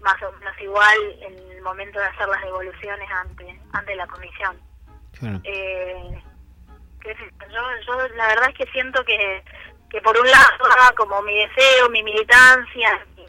más 0.01 0.21
o 0.23 0.31
menos 0.33 0.53
igual 0.61 0.97
en 1.21 1.51
el 1.51 1.61
momento 1.61 1.99
de 1.99 2.05
hacer 2.05 2.27
las 2.27 2.41
devoluciones 2.43 3.09
ante 3.11 3.59
ante 3.73 3.95
la 3.95 4.07
comisión. 4.07 4.57
Eh, 5.43 6.21
yo, 7.03 7.61
yo 7.87 8.07
la 8.15 8.27
verdad 8.27 8.49
es 8.49 8.55
que 8.55 8.71
siento 8.71 9.03
que, 9.03 9.43
que 9.89 10.01
por 10.01 10.17
un 10.19 10.29
lado 10.29 10.95
como 10.95 11.21
mi 11.21 11.37
deseo, 11.45 11.89
mi 11.89 12.03
militancia, 12.03 13.05
mi, 13.15 13.25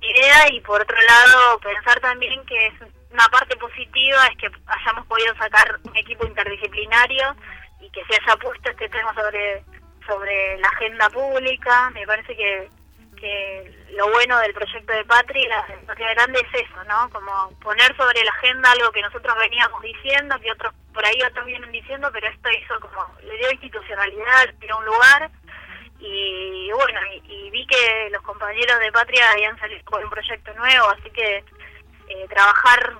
idea 0.00 0.52
y 0.52 0.60
por 0.60 0.82
otro 0.82 0.96
lado 1.00 1.60
pensar 1.60 2.00
también 2.00 2.44
que 2.46 2.66
es 2.66 2.74
una 3.12 3.28
parte 3.28 3.56
positiva 3.56 4.26
es 4.26 4.36
que 4.36 4.50
hayamos 4.66 5.06
podido 5.06 5.34
sacar 5.36 5.78
un 5.84 5.96
equipo 5.96 6.26
interdisciplinario 6.26 7.36
y 7.80 7.88
que 7.90 8.04
se 8.04 8.20
haya 8.20 8.36
puesto 8.36 8.70
este 8.70 8.88
tema 8.88 9.14
sobre 9.14 9.62
sobre 10.06 10.58
la 10.58 10.68
agenda 10.68 11.08
pública. 11.10 11.90
Me 11.90 12.06
parece 12.06 12.36
que 12.36 12.70
que 13.16 13.86
lo 13.92 14.10
bueno 14.10 14.38
del 14.40 14.52
proyecto 14.52 14.92
de 14.92 15.04
Patria, 15.04 15.66
Patria 15.86 16.14
Grande 16.14 16.40
es 16.40 16.62
eso, 16.62 16.84
¿no? 16.84 17.10
Como 17.10 17.50
poner 17.60 17.96
sobre 17.96 18.22
la 18.24 18.30
agenda 18.30 18.70
algo 18.72 18.92
que 18.92 19.02
nosotros 19.02 19.34
veníamos 19.38 19.82
diciendo, 19.82 20.38
que 20.40 20.52
otros 20.52 20.74
por 20.92 21.04
ahí 21.04 21.18
otros 21.28 21.44
vienen 21.46 21.72
diciendo, 21.72 22.08
pero 22.12 22.28
esto 22.28 22.48
hizo 22.50 22.80
como, 22.80 23.06
le 23.22 23.36
dio 23.36 23.50
institucionalidad, 23.52 24.46
le 24.46 24.66
dio 24.66 24.78
un 24.78 24.86
lugar, 24.86 25.30
y 25.98 26.70
bueno, 26.72 27.00
y, 27.24 27.50
vi 27.50 27.66
que 27.66 28.08
los 28.12 28.22
compañeros 28.22 28.78
de 28.80 28.92
Patria 28.92 29.30
habían 29.30 29.58
salido 29.58 29.82
con 29.84 30.04
un 30.04 30.10
proyecto 30.10 30.52
nuevo, 30.54 30.88
así 30.90 31.10
que 31.10 31.44
eh, 32.08 32.26
trabajar 32.28 32.96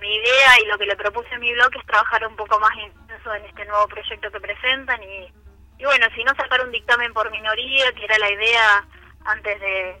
mi 0.00 0.14
idea 0.14 0.60
y 0.62 0.66
lo 0.66 0.78
que 0.78 0.86
le 0.86 0.96
propuse 0.96 1.34
a 1.34 1.38
mi 1.38 1.52
blog 1.52 1.70
es 1.74 1.86
trabajar 1.86 2.26
un 2.26 2.36
poco 2.36 2.58
más 2.60 2.72
intenso 2.76 3.34
en 3.34 3.44
este 3.46 3.64
nuevo 3.64 3.88
proyecto 3.88 4.30
que 4.30 4.40
presentan 4.40 5.02
y, 5.02 5.32
y 5.78 5.84
bueno, 5.84 6.06
si 6.14 6.22
no 6.22 6.34
sacar 6.34 6.60
un 6.64 6.70
dictamen 6.70 7.12
por 7.12 7.30
minoría, 7.30 7.92
que 7.92 8.04
era 8.04 8.18
la 8.18 8.30
idea 8.30 8.84
antes 9.24 9.60
de, 9.60 10.00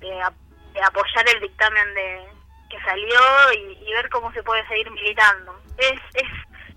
de, 0.00 0.22
apoyar 0.82 1.28
el 1.28 1.40
dictamen 1.40 1.94
de 1.94 2.28
que 2.70 2.80
salió 2.82 3.20
y, 3.54 3.92
ver 3.92 4.08
cómo 4.10 4.32
se 4.32 4.42
puede 4.42 4.66
seguir 4.68 4.90
militando. 4.90 5.60
Es, 5.78 6.00
es, 6.14 6.28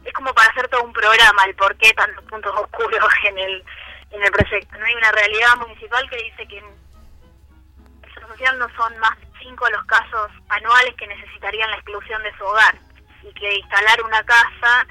es 0.06 0.14
como 0.14 0.34
para 0.34 0.50
hacer 0.50 0.68
todo 0.70 0.84
un 0.84 0.94
programa 0.94 1.44
el 1.46 1.56
por 1.56 1.76
qué 1.78 1.94
tantos 1.94 2.24
puntos 2.26 2.54
oscuros 2.56 3.14
en 3.26 3.38
el, 3.38 3.64
en 4.12 4.24
el 4.24 4.32
proyecto. 4.32 4.78
No 4.78 4.86
hay 4.86 4.96
una 4.96 5.12
realidad 5.12 5.58
municipal 5.58 6.10
que 6.10 6.18
dice 6.18 6.48
que 6.48 6.58
en 6.58 6.82
social 8.32 8.60
no 8.60 8.68
son 8.76 8.98
más 9.00 9.18
cinco 9.42 9.70
los 9.70 9.84
casos 9.86 10.32
anuales 10.50 10.96
que 10.96 11.08
necesitarían 11.08 11.70
la 11.70 11.78
exclusión 11.78 12.22
de 12.24 12.36
su 12.38 12.44
hogar 12.44 12.76
y 13.24 13.34
que 13.34 13.56
instalar 13.56 14.02
una 14.04 14.24
casa 14.24 14.88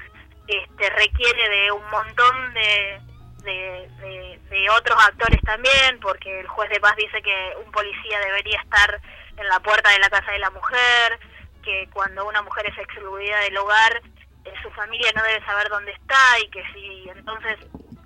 este, 0.47 0.89
requiere 0.89 1.49
de 1.49 1.71
un 1.71 1.89
montón 1.89 2.53
de, 2.53 3.01
de, 3.43 4.39
de, 4.49 4.69
otros 4.69 4.97
actores 5.03 5.41
también, 5.41 5.99
porque 5.99 6.39
el 6.39 6.47
juez 6.47 6.69
de 6.69 6.79
paz 6.79 6.95
dice 6.95 7.21
que 7.21 7.53
un 7.63 7.71
policía 7.71 8.19
debería 8.19 8.59
estar 8.61 9.01
en 9.37 9.47
la 9.47 9.59
puerta 9.59 9.89
de 9.89 9.99
la 9.99 10.09
casa 10.09 10.31
de 10.31 10.39
la 10.39 10.49
mujer, 10.49 11.19
que 11.63 11.89
cuando 11.93 12.27
una 12.27 12.41
mujer 12.41 12.67
es 12.67 12.77
excluida 12.77 13.39
del 13.39 13.57
hogar, 13.57 14.01
eh, 14.45 14.53
su 14.61 14.69
familia 14.71 15.11
no 15.15 15.23
debe 15.23 15.45
saber 15.45 15.69
dónde 15.69 15.91
está 15.91 16.39
y 16.43 16.49
que 16.49 16.63
si 16.73 17.09
entonces 17.09 17.57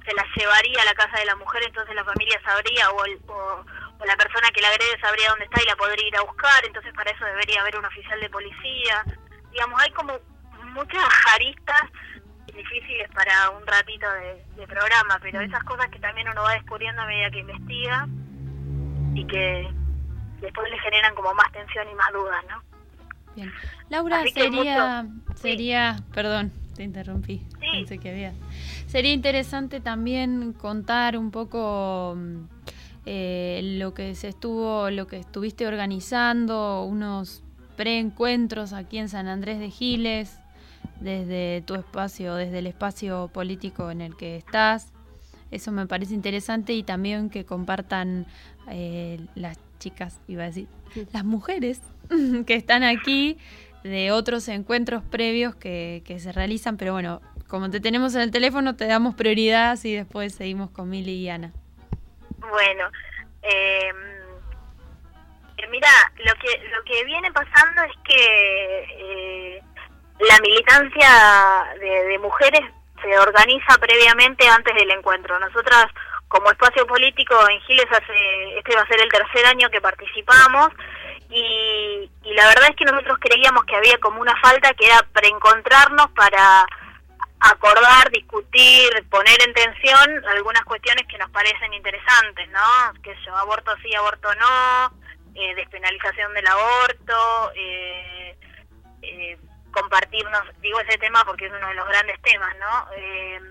se 0.05 0.13
la 0.13 0.25
llevaría 0.35 0.81
a 0.81 0.85
la 0.85 0.93
casa 0.93 1.19
de 1.19 1.25
la 1.25 1.35
mujer, 1.35 1.63
entonces 1.63 1.95
la 1.95 2.03
familia 2.03 2.39
sabría 2.43 2.89
o, 2.91 3.03
o, 3.27 3.65
o 3.99 4.05
la 4.05 4.15
persona 4.17 4.49
que 4.51 4.61
la 4.61 4.69
agrede 4.69 4.99
sabría 4.99 5.29
dónde 5.29 5.45
está 5.45 5.61
y 5.61 5.67
la 5.67 5.75
podría 5.75 6.07
ir 6.07 6.17
a 6.17 6.21
buscar, 6.21 6.65
entonces 6.65 6.93
para 6.93 7.11
eso 7.11 7.25
debería 7.25 7.61
haber 7.61 7.77
un 7.77 7.85
oficial 7.85 8.19
de 8.19 8.29
policía. 8.29 9.03
Digamos, 9.51 9.81
hay 9.81 9.91
como 9.91 10.19
muchas 10.73 11.03
aristas 11.33 11.81
difíciles 12.55 13.09
para 13.13 13.49
un 13.51 13.65
ratito 13.65 14.05
de, 14.55 14.65
programa, 14.67 15.19
pero 15.21 15.41
esas 15.41 15.63
cosas 15.63 15.89
que 15.89 15.99
también 15.99 16.27
uno 16.27 16.41
va 16.41 16.53
descubriendo 16.53 17.01
a 17.01 17.05
medida 17.05 17.29
que 17.29 17.39
investiga 17.39 18.07
y 19.13 19.25
que 19.27 19.69
después 20.41 20.69
le 20.69 20.79
generan 20.79 21.13
como 21.15 21.33
más 21.33 21.51
tensión 21.51 21.87
y 21.89 21.95
más 21.95 22.11
dudas, 22.11 22.43
¿no? 22.49 22.63
Bien. 23.35 23.53
Laura, 23.89 24.23
sería, 24.33 25.05
sería, 25.35 25.97
perdón, 26.13 26.51
te 26.75 26.83
interrumpí. 26.83 27.45
Pensé 27.59 27.99
que 27.99 28.09
había. 28.09 28.33
Sería 28.87 29.13
interesante 29.13 29.81
también 29.81 30.53
contar 30.53 31.17
un 31.17 31.31
poco 31.31 32.17
eh, 33.05 33.61
lo 33.77 33.93
que 33.93 34.15
se 34.15 34.29
estuvo, 34.29 34.89
lo 34.89 35.07
que 35.07 35.17
estuviste 35.17 35.67
organizando, 35.67 36.83
unos 36.83 37.43
preencuentros 37.75 38.73
aquí 38.73 38.97
en 38.97 39.09
San 39.09 39.27
Andrés 39.27 39.59
de 39.59 39.69
Giles, 39.69 40.39
desde 40.99 41.61
tu 41.65 41.75
espacio, 41.75 42.35
desde 42.35 42.59
el 42.59 42.67
espacio 42.67 43.29
político 43.33 43.91
en 43.91 44.01
el 44.01 44.15
que 44.15 44.37
estás. 44.37 44.91
Eso 45.51 45.71
me 45.71 45.85
parece 45.87 46.13
interesante 46.13 46.73
y 46.73 46.83
también 46.83 47.29
que 47.29 47.45
compartan 47.45 48.25
eh, 48.69 49.19
las 49.35 49.59
chicas, 49.79 50.19
iba 50.27 50.43
a 50.43 50.47
decir, 50.47 50.67
las 51.13 51.23
mujeres 51.23 51.81
que 52.45 52.55
están 52.55 52.83
aquí 52.83 53.37
de 53.83 54.11
otros 54.11 54.47
encuentros 54.47 55.03
previos 55.03 55.55
que, 55.55 56.01
que 56.05 56.19
se 56.19 56.31
realizan, 56.31 56.77
pero 56.77 56.93
bueno, 56.93 57.21
como 57.47 57.69
te 57.69 57.79
tenemos 57.79 58.15
en 58.15 58.21
el 58.21 58.31
teléfono, 58.31 58.75
te 58.75 58.87
damos 58.87 59.15
prioridad 59.15 59.77
y 59.83 59.93
después 59.93 60.33
seguimos 60.33 60.71
con 60.71 60.89
Mili 60.89 61.13
y 61.13 61.29
Ana. 61.29 61.53
Bueno, 62.39 62.89
em, 63.43 63.95
eh, 65.57 65.67
mira, 65.69 65.89
lo 66.17 66.33
que 66.35 66.67
lo 66.69 66.83
que 66.83 67.05
viene 67.05 67.31
pasando 67.31 67.83
es 67.83 67.93
que 68.03 68.87
eh, 68.99 69.63
la 70.19 70.39
militancia 70.39 71.65
de, 71.79 72.19
mujeres 72.19 72.61
se 73.01 73.19
organiza 73.19 73.77
previamente 73.79 74.47
antes 74.47 74.73
del 74.73 74.89
encuentro. 74.91 75.37
Nosotras, 75.39 75.87
como 76.27 76.49
espacio 76.49 76.87
político 76.87 77.35
en 77.49 77.59
Giles, 77.61 77.87
hace 77.91 78.57
este 78.57 78.75
va 78.75 78.81
a 78.81 78.87
ser 78.87 79.01
el 79.01 79.09
tercer 79.09 79.45
año 79.45 79.69
que 79.69 79.81
participamos 79.81 80.69
y, 81.29 82.09
la 82.33 82.47
verdad 82.47 82.69
es 82.69 82.75
que 82.75 82.85
nosotros 82.85 83.17
creíamos 83.19 83.63
que 83.65 83.75
había 83.75 83.97
como 83.99 84.19
una 84.19 84.35
falta 84.41 84.73
que 84.73 84.87
era 84.87 85.01
preencontrarnos 85.13 86.09
para 86.11 86.65
acordar, 87.39 88.09
discutir, 88.11 88.89
poner 89.09 89.41
en 89.45 89.53
tensión 89.53 90.25
algunas 90.29 90.63
cuestiones 90.63 91.05
que 91.07 91.17
nos 91.17 91.29
parecen 91.29 91.73
interesantes, 91.73 92.49
¿no? 92.49 93.01
Que 93.01 93.15
yo, 93.25 93.35
aborto 93.37 93.71
sí, 93.83 93.93
aborto 93.95 94.27
no, 94.35 94.93
eh, 95.35 95.55
despenalización 95.55 96.33
del 96.33 96.47
aborto, 96.47 97.51
eh, 97.55 98.37
eh, 99.01 99.37
compartirnos, 99.75 100.43
digo 100.61 100.79
ese 100.79 100.97
tema 100.97 101.23
porque 101.25 101.45
es 101.45 101.51
uno 101.51 101.67
de 101.67 101.73
los 101.75 101.87
grandes 101.87 102.21
temas, 102.21 102.55
¿no? 102.57 102.87
Eh, 102.95 103.41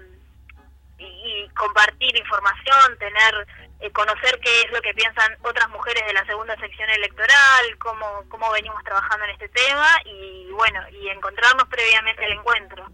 y, 0.99 1.49
compartir 1.51 2.17
información, 2.17 2.99
tener, 2.99 3.47
conocer 3.93 4.41
qué 4.41 4.63
es 4.63 4.73
lo 4.73 4.81
que 4.81 4.95
piensan 4.95 5.37
otras 5.43 5.69
mujeres 5.69 6.07
de 6.07 6.15
la 6.15 6.25
segunda 6.25 6.57
sección 6.57 6.89
electoral, 6.91 7.79
cómo, 7.79 8.25
cómo 8.29 8.51
venimos 8.53 8.83
trabajando 8.85 9.25
en 9.27 9.33
este 9.33 9.49
tema 9.51 9.89
y 10.05 10.51
bueno, 10.53 10.81
y 10.91 11.09
encontrarnos 11.09 11.69
previamente 11.69 12.25
al 12.25 12.33
encuentro. 12.33 12.87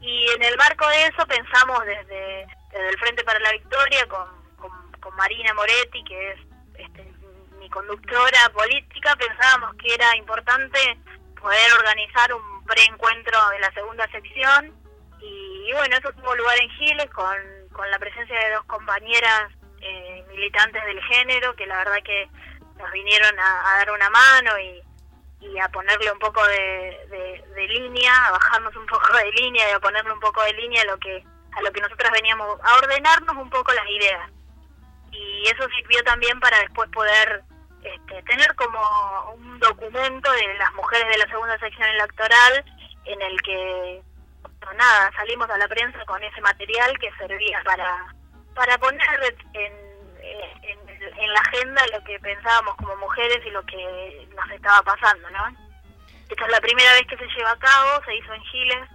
Y 0.00 0.30
en 0.30 0.42
el 0.42 0.56
marco 0.56 0.88
de 0.88 1.06
eso 1.06 1.26
pensamos 1.26 1.84
desde, 1.84 2.42
el 2.42 2.98
Frente 2.98 3.22
para 3.24 3.38
la 3.40 3.52
Victoria 3.52 4.06
con, 4.08 4.26
con, 4.56 5.16
Marina 5.16 5.52
Moretti, 5.54 6.02
que 6.04 6.30
es 6.30 6.38
este, 6.78 7.04
mi 7.58 7.68
conductora 7.68 8.48
política, 8.54 9.14
pensábamos 9.16 9.74
que 9.76 9.92
era 9.92 10.16
importante 10.16 10.98
poder 11.38 11.72
organizar 11.78 12.32
un 12.32 12.51
preencuentro 12.66 13.38
de 13.50 13.60
la 13.60 13.72
segunda 13.72 14.06
sección. 14.10 14.74
Y, 15.20 15.72
bueno, 15.72 15.96
eso 15.96 16.12
tuvo 16.12 16.34
lugar 16.34 16.58
en 16.60 16.70
Giles 16.70 17.10
con, 17.10 17.36
con 17.72 17.90
la 17.90 17.98
presencia 17.98 18.38
de 18.38 18.54
dos 18.54 18.64
compañeras 18.64 19.52
eh, 19.80 20.24
militantes 20.28 20.84
del 20.84 21.00
género 21.04 21.54
que 21.54 21.66
la 21.66 21.78
verdad 21.78 21.98
que 22.04 22.28
nos 22.76 22.90
vinieron 22.92 23.38
a 23.38 23.76
dar 23.78 23.90
una 23.92 24.10
mano 24.10 24.58
y, 24.58 24.82
a 25.60 25.68
ponerle 25.68 26.10
un 26.10 26.18
poco 26.18 26.44
de, 26.46 27.42
de, 27.54 27.68
línea, 27.68 28.26
a 28.26 28.32
bajarnos 28.32 28.74
un 28.76 28.86
poco 28.86 29.16
de 29.16 29.30
línea 29.32 29.68
y 29.68 29.72
a 29.72 29.80
ponerle 29.80 30.12
un 30.12 30.20
poco 30.20 30.42
de 30.42 30.52
línea 30.54 30.82
a 30.82 30.86
lo 30.86 30.98
que 30.98 31.24
a 31.54 31.62
lo 31.62 31.70
que 31.72 31.80
nosotras 31.82 32.10
veníamos, 32.12 32.58
a 32.62 32.76
ordenarnos 32.76 33.36
un 33.36 33.50
poco 33.50 33.72
las 33.72 33.86
ideas. 33.86 34.30
Y 35.10 35.42
eso 35.46 35.68
sirvió 35.76 36.02
también 36.04 36.40
para 36.40 36.58
después 36.60 36.88
poder 36.90 37.42
este, 37.82 38.22
tener 38.22 38.54
como 38.54 39.32
un 39.34 39.58
documento 39.58 40.32
de 40.32 40.54
las 40.58 40.72
mujeres 40.74 41.08
de 41.08 41.18
la 41.18 41.26
segunda 41.26 41.58
sección 41.58 41.88
electoral 41.88 42.64
en 43.04 43.22
el 43.22 43.42
que, 43.42 44.02
nada, 44.76 45.12
salimos 45.16 45.50
a 45.50 45.58
la 45.58 45.68
prensa 45.68 46.04
con 46.06 46.22
ese 46.22 46.40
material 46.40 46.98
que 46.98 47.12
servía 47.18 47.60
para, 47.64 48.14
para 48.54 48.78
poner 48.78 49.34
en 49.54 49.92
en, 50.22 51.32
la 51.32 51.40
agenda 51.40 51.82
lo 51.92 52.04
que 52.04 52.18
pensábamos 52.20 52.76
como 52.76 52.96
mujeres 52.96 53.44
y 53.44 53.50
lo 53.50 53.64
que 53.64 54.28
nos 54.34 54.50
estaba 54.50 54.82
pasando, 54.82 55.28
¿no? 55.30 55.56
Esta 56.28 56.44
es 56.44 56.50
la 56.50 56.60
primera 56.60 56.92
vez 56.92 57.06
que 57.06 57.16
se 57.16 57.26
lleva 57.26 57.50
a 57.50 57.58
cabo, 57.58 58.04
se 58.04 58.16
hizo 58.16 58.32
en 58.32 58.42
Giles, 58.44 58.88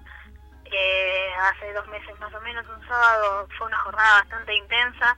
eh, 0.66 1.30
hace 1.40 1.74
dos 1.74 1.88
meses 1.88 2.20
más 2.20 2.34
o 2.34 2.42
menos, 2.42 2.66
un 2.68 2.88
sábado, 2.88 3.48
fue 3.58 3.68
una 3.68 3.78
jornada 3.80 4.22
bastante 4.22 4.56
intensa, 4.56 5.18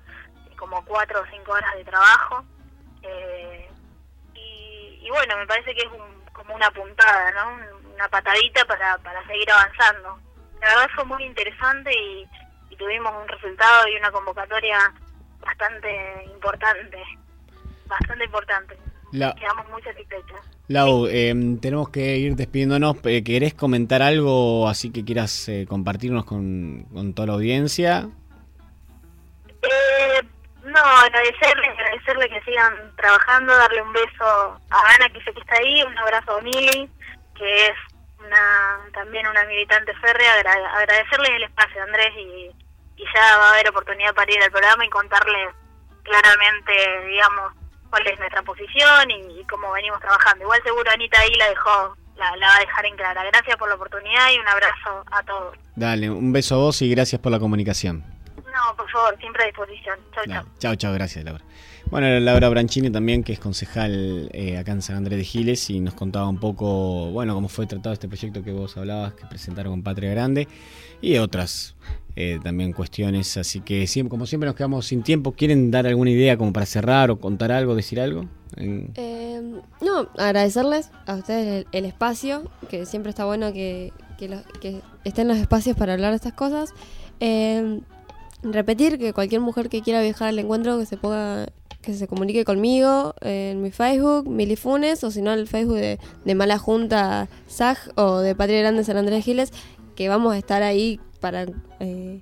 como 0.57 0.83
cuatro 0.85 1.21
o 1.21 1.25
cinco 1.31 1.53
horas 1.53 1.75
de 1.75 1.85
trabajo. 1.85 2.43
Eh, 3.03 3.69
y, 4.35 5.09
bueno, 5.09 5.37
me 5.37 5.47
parece 5.47 5.73
que 5.73 5.81
es 5.81 5.89
como 6.33 6.55
una 6.55 6.69
puntada, 6.71 7.31
¿no? 7.31 7.93
Una 7.93 8.07
patadita 8.09 8.65
para, 8.65 8.97
para 8.99 9.25
seguir 9.27 9.49
avanzando. 9.51 10.19
La 10.61 10.67
verdad 10.67 10.89
fue 10.95 11.05
muy 11.05 11.23
interesante 11.23 11.91
y 11.93 12.27
tuvimos 12.77 13.13
un 13.21 13.27
resultado 13.27 13.87
y 13.87 13.97
una 13.97 14.11
convocatoria 14.11 14.93
bastante 15.41 16.25
importante, 16.33 16.97
bastante 17.87 18.25
importante. 18.25 18.77
Quedamos 19.11 19.69
muy 19.69 19.81
satisfechos. 19.81 20.39
Lau, 20.67 21.07
em, 21.07 21.57
tenemos 21.59 21.89
que 21.89 22.17
ir 22.17 22.35
despidiéndonos. 22.35 22.97
Eh, 23.05 23.23
¿Querés 23.23 23.55
comentar 23.55 24.01
algo 24.03 24.67
así 24.67 24.91
que 24.91 25.03
quieras 25.03 25.49
eh, 25.49 25.65
compartirnos 25.67 26.25
con, 26.25 26.85
con, 26.93 27.13
toda 27.13 27.27
la 27.27 27.33
audiencia? 27.33 28.07
Eh, 29.63 30.21
agradecerle, 31.09 31.67
agradecerle 31.67 32.29
que 32.29 32.41
sigan 32.41 32.95
trabajando, 32.95 33.55
darle 33.55 33.81
un 33.81 33.93
beso 33.93 34.59
a 34.69 34.95
Ana, 34.95 35.09
que 35.09 35.21
sé 35.23 35.33
que 35.33 35.41
está 35.41 35.55
ahí, 35.57 35.83
un 35.83 35.97
abrazo 35.97 36.37
a 36.37 36.41
Mili, 36.41 36.89
que 37.35 37.67
es 37.67 37.75
una 38.19 38.79
también 38.93 39.27
una 39.27 39.43
militante 39.45 39.93
férrea, 39.95 40.33
agradecerle 40.75 41.35
el 41.35 41.43
espacio, 41.43 41.83
Andrés, 41.83 42.11
y 42.17 42.51
ya 42.97 43.37
va 43.37 43.47
a 43.47 43.53
haber 43.53 43.69
oportunidad 43.69 44.13
para 44.13 44.31
ir 44.31 44.41
al 44.41 44.51
programa 44.51 44.85
y 44.85 44.89
contarles 44.89 45.53
claramente, 46.03 46.73
digamos, 47.07 47.53
cuál 47.89 48.07
es 48.07 48.19
nuestra 48.19 48.41
posición 48.43 49.11
y, 49.11 49.43
cómo 49.49 49.71
venimos 49.71 49.99
trabajando. 49.99 50.43
Igual 50.43 50.61
seguro 50.63 50.91
Anita 50.91 51.19
ahí 51.19 51.33
la 51.35 51.49
dejó, 51.49 51.95
la, 52.17 52.31
va 52.31 52.55
a 52.55 52.59
dejar 52.59 52.85
en 52.85 52.95
clara. 52.95 53.23
Gracias 53.23 53.57
por 53.57 53.69
la 53.69 53.75
oportunidad 53.75 54.31
y 54.31 54.39
un 54.39 54.47
abrazo 54.47 55.03
a 55.11 55.23
todos. 55.23 55.57
Dale, 55.75 56.09
un 56.09 56.31
beso 56.31 56.55
a 56.55 56.57
vos 56.59 56.81
y 56.81 56.89
gracias 56.89 57.21
por 57.21 57.31
la 57.31 57.39
comunicación. 57.39 58.03
No, 58.59 58.75
por 58.75 58.89
favor, 58.89 59.17
siempre 59.19 59.43
a 59.43 59.45
disposición. 59.47 59.99
Chau, 60.13 60.25
chau. 60.27 60.43
Chau, 60.59 60.75
chau, 60.75 60.93
gracias 60.93 61.23
Laura. 61.23 61.43
Bueno, 61.89 62.19
Laura 62.19 62.49
Branchini 62.49 62.91
también, 62.91 63.23
que 63.23 63.33
es 63.33 63.39
concejal 63.39 64.29
eh, 64.33 64.57
acá 64.57 64.73
en 64.73 64.81
San 64.81 64.97
Andrés 64.97 65.17
de 65.17 65.23
Giles 65.23 65.69
y 65.69 65.79
nos 65.79 65.93
contaba 65.95 66.27
un 66.27 66.39
poco, 66.39 67.09
bueno, 67.11 67.33
cómo 67.33 67.47
fue 67.47 67.65
tratado 67.65 67.93
este 67.93 68.07
proyecto 68.07 68.43
que 68.43 68.51
vos 68.51 68.77
hablabas, 68.77 69.13
que 69.13 69.25
presentaron 69.25 69.73
con 69.73 69.83
Patria 69.83 70.11
Grande 70.11 70.47
y 71.01 71.17
otras 71.17 71.75
eh, 72.15 72.39
también 72.43 72.73
cuestiones. 72.73 73.37
Así 73.37 73.61
que 73.61 73.87
siempre, 73.87 74.09
como 74.09 74.25
siempre 74.25 74.45
nos 74.45 74.55
quedamos 74.55 74.85
sin 74.85 75.03
tiempo. 75.03 75.31
¿Quieren 75.31 75.71
dar 75.71 75.87
alguna 75.87 76.11
idea 76.11 76.37
como 76.37 76.51
para 76.51 76.65
cerrar 76.65 77.09
o 77.11 77.19
contar 77.19 77.51
algo, 77.51 77.75
decir 77.75 77.99
algo? 77.99 78.25
Eh, 78.57 79.41
no, 79.81 80.09
agradecerles 80.17 80.91
a 81.07 81.15
ustedes 81.15 81.65
el, 81.71 81.85
espacio, 81.85 82.51
que 82.69 82.85
siempre 82.85 83.09
está 83.09 83.25
bueno 83.25 83.53
que, 83.53 83.93
que, 84.17 84.81
estén 85.05 85.27
los 85.27 85.37
espacios 85.37 85.77
para 85.77 85.93
hablar 85.93 86.11
de 86.11 86.17
estas 86.17 86.33
cosas. 86.33 86.73
Eh, 87.19 87.79
repetir 88.43 88.97
que 88.97 89.13
cualquier 89.13 89.41
mujer 89.41 89.69
que 89.69 89.81
quiera 89.81 90.01
viajar 90.01 90.29
al 90.29 90.39
encuentro 90.39 90.77
que 90.77 90.85
se 90.85 90.97
ponga 90.97 91.47
que 91.81 91.93
se 91.93 92.07
comunique 92.07 92.43
conmigo 92.43 93.15
en 93.21 93.61
mi 93.61 93.71
Facebook, 93.71 94.29
Milifunes, 94.29 95.03
o 95.03 95.11
si 95.11 95.21
no 95.21 95.31
el 95.31 95.47
Facebook 95.47 95.77
de, 95.77 95.97
de 96.25 96.35
Mala 96.35 96.57
Junta 96.57 97.29
SAG 97.47 97.77
o 97.95 98.19
de 98.19 98.35
Patria 98.35 98.59
Grande 98.59 98.83
San 98.83 98.97
Andrés 98.97 99.23
Giles, 99.23 99.53
que 99.95 100.09
vamos 100.09 100.33
a 100.33 100.37
estar 100.37 100.61
ahí 100.61 100.99
para, 101.19 101.45
eh, 101.79 102.21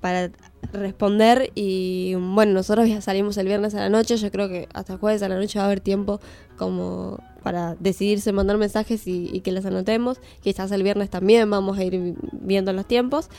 para 0.00 0.30
responder. 0.72 1.50
Y 1.54 2.14
bueno, 2.14 2.52
nosotros 2.52 2.88
ya 2.88 3.00
salimos 3.00 3.36
el 3.36 3.46
viernes 3.46 3.74
a 3.74 3.80
la 3.80 3.88
noche. 3.88 4.16
Yo 4.16 4.30
creo 4.30 4.48
que 4.48 4.68
hasta 4.74 4.94
el 4.94 4.98
jueves 4.98 5.22
a 5.22 5.28
la 5.28 5.36
noche 5.36 5.58
va 5.58 5.64
a 5.64 5.66
haber 5.66 5.80
tiempo 5.80 6.20
como 6.56 7.18
para 7.42 7.76
decidirse 7.76 8.32
mandar 8.32 8.58
mensajes 8.58 9.06
y, 9.06 9.40
que 9.40 9.52
les 9.52 9.64
anotemos. 9.64 10.20
Quizás 10.42 10.70
el 10.72 10.82
viernes 10.82 11.10
también 11.10 11.48
vamos 11.50 11.78
a 11.78 11.84
ir 11.84 12.16
viendo 12.32 12.72
los 12.72 12.86
tiempos. 12.86 13.30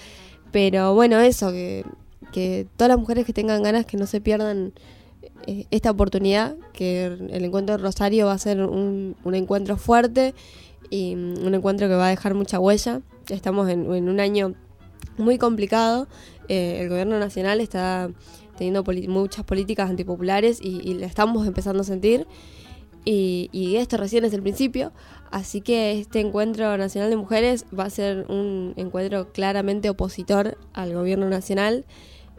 Pero 0.52 0.93
bueno, 0.93 1.20
eso, 1.20 1.52
que, 1.52 1.86
todas 2.78 2.89
las 2.89 3.00
mujeres 3.00 3.26
que 3.26 3.34
tengan 3.34 3.64
ganas 3.64 3.86
que 3.86 3.97
no 3.97 4.06
se 4.06 4.22
pierdan 4.22 4.74
eh, 5.47 5.66
esta 5.72 5.91
oportunidad, 5.91 6.56
que 6.74 7.06
el 7.06 7.45
encuentro 7.45 7.78
de 7.78 7.84
Rosario 7.84 8.28
va 8.28 8.34
a 8.34 8.38
ser 8.38 8.62
un, 8.62 9.16
encuentro 9.34 9.78
fuerte 9.78 10.34
y 10.89 11.14
un 11.16 11.54
encuentro 11.54 11.88
que 11.88 11.95
va 11.95 12.08
a 12.08 12.10
dejar 12.10 12.34
mucha 12.34 12.60
huella. 12.60 13.02
Estamos 13.30 13.70
en, 13.70 13.93
en 13.93 14.10
un 14.10 14.20
año 14.20 14.56
muy 15.18 15.38
complicado. 15.38 16.08
Eh, 16.47 16.80
el 16.82 16.89
gobierno 16.89 17.20
nacional 17.20 17.62
está 17.62 18.10
teniendo 18.58 18.84
muchas 19.08 19.45
políticas 19.45 19.89
antipopulares 19.89 20.60
y, 20.62 20.82
y 20.84 20.95
la 20.95 21.06
estamos 21.06 21.47
empezando 21.47 21.82
a 21.82 21.86
sentir. 21.86 22.28
Y, 23.06 23.50
y 23.52 23.78
esto 23.78 23.97
recién 23.97 24.26
es 24.26 24.34
el 24.34 24.41
principio, 24.41 24.91
así 25.32 25.62
que 25.62 26.00
este 26.00 26.20
encuentro 26.20 26.78
nacional 26.78 27.10
de 27.10 27.16
mujeres 27.16 27.66
va 27.78 27.86
a 27.86 27.89
ser 27.89 28.26
un 28.30 28.74
encuentro 28.78 29.32
claramente 29.32 29.89
opositor 29.89 30.58
al 30.74 30.93
gobierno 30.93 31.30
nacional 31.30 31.86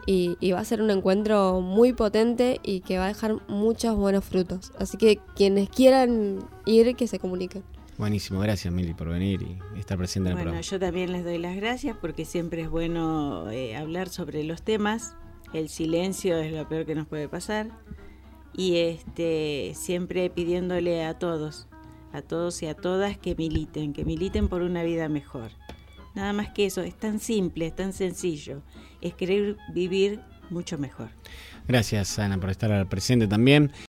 y, 0.05 0.37
y, 0.39 0.51
va 0.51 0.59
a 0.59 0.65
ser 0.65 0.81
un 0.81 0.89
encuentro 0.89 1.61
muy 1.61 1.93
potente 1.93 2.59
y 2.63 2.81
que 2.81 2.97
va 2.97 3.05
a 3.05 3.07
dejar 3.09 3.37
muchos 3.47 3.95
buenos 3.95 4.25
frutos. 4.25 4.71
Así 4.79 4.97
que 4.97 5.19
quienes 5.35 5.69
quieran 5.69 6.39
ir, 6.65 6.95
que 6.95 7.07
se 7.07 7.19
comuniquen. 7.19 7.63
Buenísimo, 7.97 8.39
gracias 8.39 8.73
Mili 8.73 8.95
por 8.95 9.09
venir 9.09 9.43
y 9.43 9.79
estar 9.79 9.95
presente 9.95 10.29
en 10.29 10.31
el 10.31 10.37
bueno, 10.37 10.51
programa. 10.51 10.61
yo 10.61 10.79
también 10.79 11.11
les 11.11 11.23
doy 11.23 11.37
las 11.37 11.55
gracias 11.55 11.95
porque 12.01 12.25
siempre 12.25 12.63
es 12.63 12.69
bueno 12.69 13.51
eh, 13.51 13.75
hablar 13.75 14.09
sobre 14.09 14.43
los 14.43 14.63
temas. 14.63 15.13
El 15.53 15.69
silencio 15.69 16.37
es 16.37 16.51
lo 16.51 16.67
peor 16.67 16.85
que 16.87 16.95
nos 16.95 17.05
puede 17.05 17.29
pasar. 17.29 17.67
Y 18.55 18.77
este 18.77 19.73
siempre 19.75 20.29
pidiéndole 20.29 21.05
a 21.05 21.17
todos, 21.17 21.67
a 22.13 22.21
todos 22.21 22.61
y 22.63 22.67
a 22.67 22.75
todas 22.75 23.17
que 23.17 23.35
militen, 23.35 23.93
que 23.93 24.05
militen 24.05 24.49
por 24.49 24.61
una 24.61 24.83
vida 24.83 25.09
mejor. 25.09 25.51
Nada 26.13 26.33
más 26.33 26.49
que 26.49 26.65
eso, 26.65 26.81
es 26.81 26.95
tan 26.95 27.19
simple, 27.19 27.67
es 27.67 27.75
tan 27.75 27.93
sencillo, 27.93 28.61
es 28.99 29.13
querer 29.13 29.55
vivir 29.73 30.19
mucho 30.49 30.77
mejor. 30.77 31.09
Gracias 31.67 32.19
Ana 32.19 32.37
por 32.37 32.49
estar 32.49 32.87
presente 32.89 33.27
también. 33.27 33.71